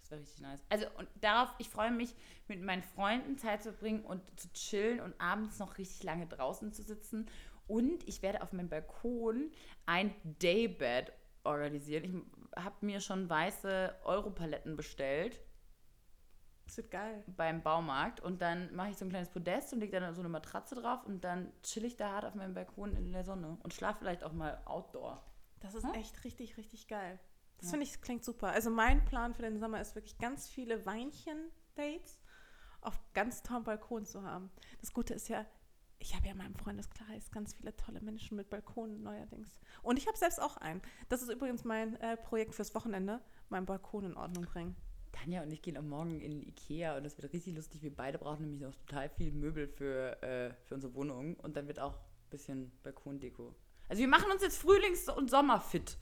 Das 0.01 0.11
wäre 0.11 0.21
richtig 0.23 0.41
nice. 0.41 0.61
Also 0.69 0.87
und 0.99 1.09
darauf, 1.21 1.55
ich 1.59 1.69
freue 1.69 1.93
mich, 1.93 2.13
mit 2.49 2.61
meinen 2.61 2.83
Freunden 2.83 3.39
Zeit 3.39 3.63
zu 3.63 3.71
verbringen 3.71 4.05
und 4.05 4.21
zu 4.37 4.53
chillen 4.53 4.99
und 4.99 5.15
abends 5.21 5.61
noch 5.61 5.79
richtig 5.79 6.03
lange 6.03 6.27
draußen 6.27 6.73
zu 6.73 6.83
sitzen. 6.83 7.29
Und 7.71 8.07
ich 8.09 8.21
werde 8.23 8.43
auf 8.43 8.53
meinem 8.53 8.69
Balkon 8.69 9.53
ein 9.87 10.13
Daybed 10.25 11.13
organisieren. 11.45 12.05
Ich 12.57 12.63
habe 12.65 12.85
mir 12.85 13.01
schon 13.01 13.31
weiße 13.31 13.95
Europaletten 14.05 14.77
bestellt 14.77 15.41
Das 16.67 16.77
wird 16.79 16.91
geil. 16.91 17.23
beim 17.29 17.63
Baumarkt 17.63 18.21
und 18.21 18.43
dann 18.43 18.75
mache 18.75 18.91
ich 18.91 18.97
so 18.97 19.05
ein 19.05 19.09
kleines 19.11 19.31
Podest 19.31 19.73
und 19.73 19.81
lege 19.81 20.01
dann 20.01 20.15
so 20.15 20.21
eine 20.21 20.29
Matratze 20.29 20.75
drauf 20.75 21.05
und 21.07 21.23
dann 21.23 21.53
chill 21.63 21.85
ich 21.85 21.97
da 21.97 22.11
hart 22.13 22.25
auf 22.25 22.35
meinem 22.35 22.55
Balkon 22.55 22.97
in 22.97 23.13
der 23.13 23.25
Sonne 23.25 23.57
und 23.63 23.73
schlafe 23.73 24.01
vielleicht 24.01 24.25
auch 24.25 24.33
mal 24.33 24.61
outdoor. 24.67 25.23
Das 25.61 25.75
ist 25.75 25.85
Hm? 25.85 25.95
echt 25.95 26.25
richtig, 26.25 26.57
richtig 26.57 26.89
geil. 26.89 27.19
Das 27.59 27.67
Ja. 27.69 27.71
finde 27.73 27.87
ich, 27.87 28.01
klingt 28.03 28.25
super. 28.25 28.49
Also 28.49 28.71
mein 28.71 29.05
Plan 29.05 29.33
für 29.35 29.43
den 29.43 29.59
Sommer 29.61 29.81
ist 29.81 29.95
wirklich 29.95 30.19
ganz 30.19 30.49
viele 30.49 30.85
Weinchen-Dates 30.87 32.21
auf 32.81 32.99
ganz 33.13 33.43
tollen 33.43 33.65
Balkon 33.65 34.07
zu 34.07 34.23
haben. 34.23 34.51
Das 34.81 34.93
Gute 34.93 35.15
ist 35.15 35.29
ja, 35.29 35.45
ich 36.03 36.15
habe 36.17 36.27
ja 36.27 36.33
in 36.33 36.39
meinem 36.39 36.55
Freundeskreis 36.57 37.31
ganz 37.31 37.53
viele 37.55 37.77
tolle 37.77 38.01
Menschen 38.01 38.37
mit 38.37 38.51
Balkonen 38.51 39.03
neuerdings. 39.03 39.51
Und 39.83 39.99
ich 39.99 40.07
habe 40.07 40.17
selbst 40.19 40.41
auch 40.41 40.57
einen. 40.57 40.81
Das 41.09 41.23
ist 41.23 41.31
übrigens 41.31 41.63
mein 41.65 41.95
äh, 42.01 42.17
Projekt 42.17 42.55
fürs 42.55 42.75
Wochenende, 42.75 43.21
meinen 43.51 43.67
Balkon 43.67 44.05
in 44.05 44.17
Ordnung 44.17 44.45
bringen. 44.47 44.75
Tanja 45.13 45.43
und 45.43 45.53
ich 45.53 45.61
gehen 45.61 45.77
am 45.77 45.89
Morgen 45.89 46.21
in 46.21 46.41
Ikea 46.47 46.97
und 46.97 47.05
das 47.05 47.17
wird 47.21 47.33
richtig 47.33 47.55
lustig. 47.55 47.83
Wir 47.83 47.95
beide 47.95 48.17
brauchen 48.19 48.43
nämlich 48.43 48.61
noch 48.63 48.75
total 48.87 49.09
viel 49.11 49.33
Möbel 49.33 49.69
für, 49.69 50.23
äh, 50.23 50.55
für 50.67 50.75
unsere 50.77 50.95
Wohnung 50.95 51.35
und 51.37 51.57
dann 51.57 51.67
wird 51.69 51.81
auch 51.81 51.95
ein 51.97 52.31
bisschen 52.31 52.73
Balkondeko. 52.83 53.55
Also 53.89 54.01
wir 54.01 54.09
machen 54.09 54.31
uns 54.31 54.43
jetzt 54.43 54.59
Frühlings- 54.59 55.09
und 55.09 55.29
Sommerfit. 55.31 55.97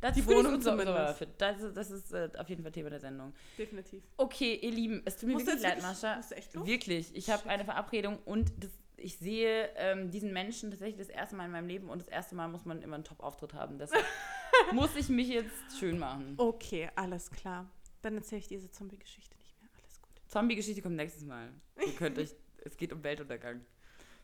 Das 0.00 0.14
Die 0.14 0.26
Wohnung 0.26 0.54
uns 0.54 0.64
so- 0.64 0.70
so 0.72 0.76
zumindest. 0.76 1.18
fit. 1.18 1.28
Das 1.38 1.60
ist, 1.60 1.76
das 1.76 1.90
ist 1.90 2.12
äh, 2.12 2.30
auf 2.38 2.48
jeden 2.48 2.62
Fall 2.62 2.70
Thema 2.72 2.90
der 2.90 3.00
Sendung. 3.00 3.32
Definitiv. 3.56 4.02
Okay, 4.16 4.54
ihr 4.56 4.70
Lieben, 4.70 5.02
es 5.04 5.16
tut 5.16 5.28
mir 5.28 5.34
Musst 5.34 5.46
wirklich 5.46 5.62
leid, 5.64 5.82
Mascha. 5.82 6.16
musst 6.16 6.30
du 6.32 6.34
echt 6.36 6.54
los? 6.54 6.66
Wirklich. 6.66 7.14
Ich 7.16 7.30
habe 7.30 7.48
eine 7.48 7.64
Verabredung 7.64 8.18
und 8.24 8.52
das, 8.62 8.70
ich 8.98 9.18
sehe 9.18 9.70
ähm, 9.76 10.10
diesen 10.10 10.32
Menschen 10.32 10.70
tatsächlich 10.70 10.98
das 10.98 11.08
erste 11.08 11.36
Mal 11.36 11.46
in 11.46 11.52
meinem 11.52 11.68
Leben 11.68 11.88
und 11.88 12.00
das 12.00 12.08
erste 12.08 12.34
Mal 12.34 12.48
muss 12.48 12.64
man 12.64 12.82
immer 12.82 12.96
einen 12.96 13.04
Top-Auftritt 13.04 13.54
haben. 13.54 13.78
Deshalb 13.78 14.04
muss 14.72 14.94
ich 14.96 15.08
mich 15.08 15.28
jetzt 15.28 15.78
schön 15.78 15.98
machen. 15.98 16.34
Okay, 16.36 16.90
alles 16.96 17.30
klar. 17.30 17.70
Dann 18.02 18.16
erzähle 18.16 18.40
ich 18.40 18.48
diese 18.48 18.70
Zombie-Geschichte 18.70 19.36
nicht 19.38 19.60
mehr. 19.60 19.70
Alles 19.80 20.00
gut. 20.00 20.10
Zombie-Geschichte 20.28 20.82
kommt 20.82 20.96
nächstes 20.96 21.24
Mal. 21.24 21.52
Ihr 21.84 21.94
könnt 21.94 22.18
euch, 22.18 22.34
es 22.64 22.76
geht 22.76 22.92
um 22.92 23.02
Weltuntergang. 23.02 23.64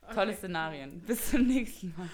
Okay. 0.01 0.13
Tolle 0.13 0.35
Szenarien. 0.35 1.01
Bis 1.01 1.31
zum 1.31 1.47
nächsten 1.47 1.93
Mal. 1.97 2.09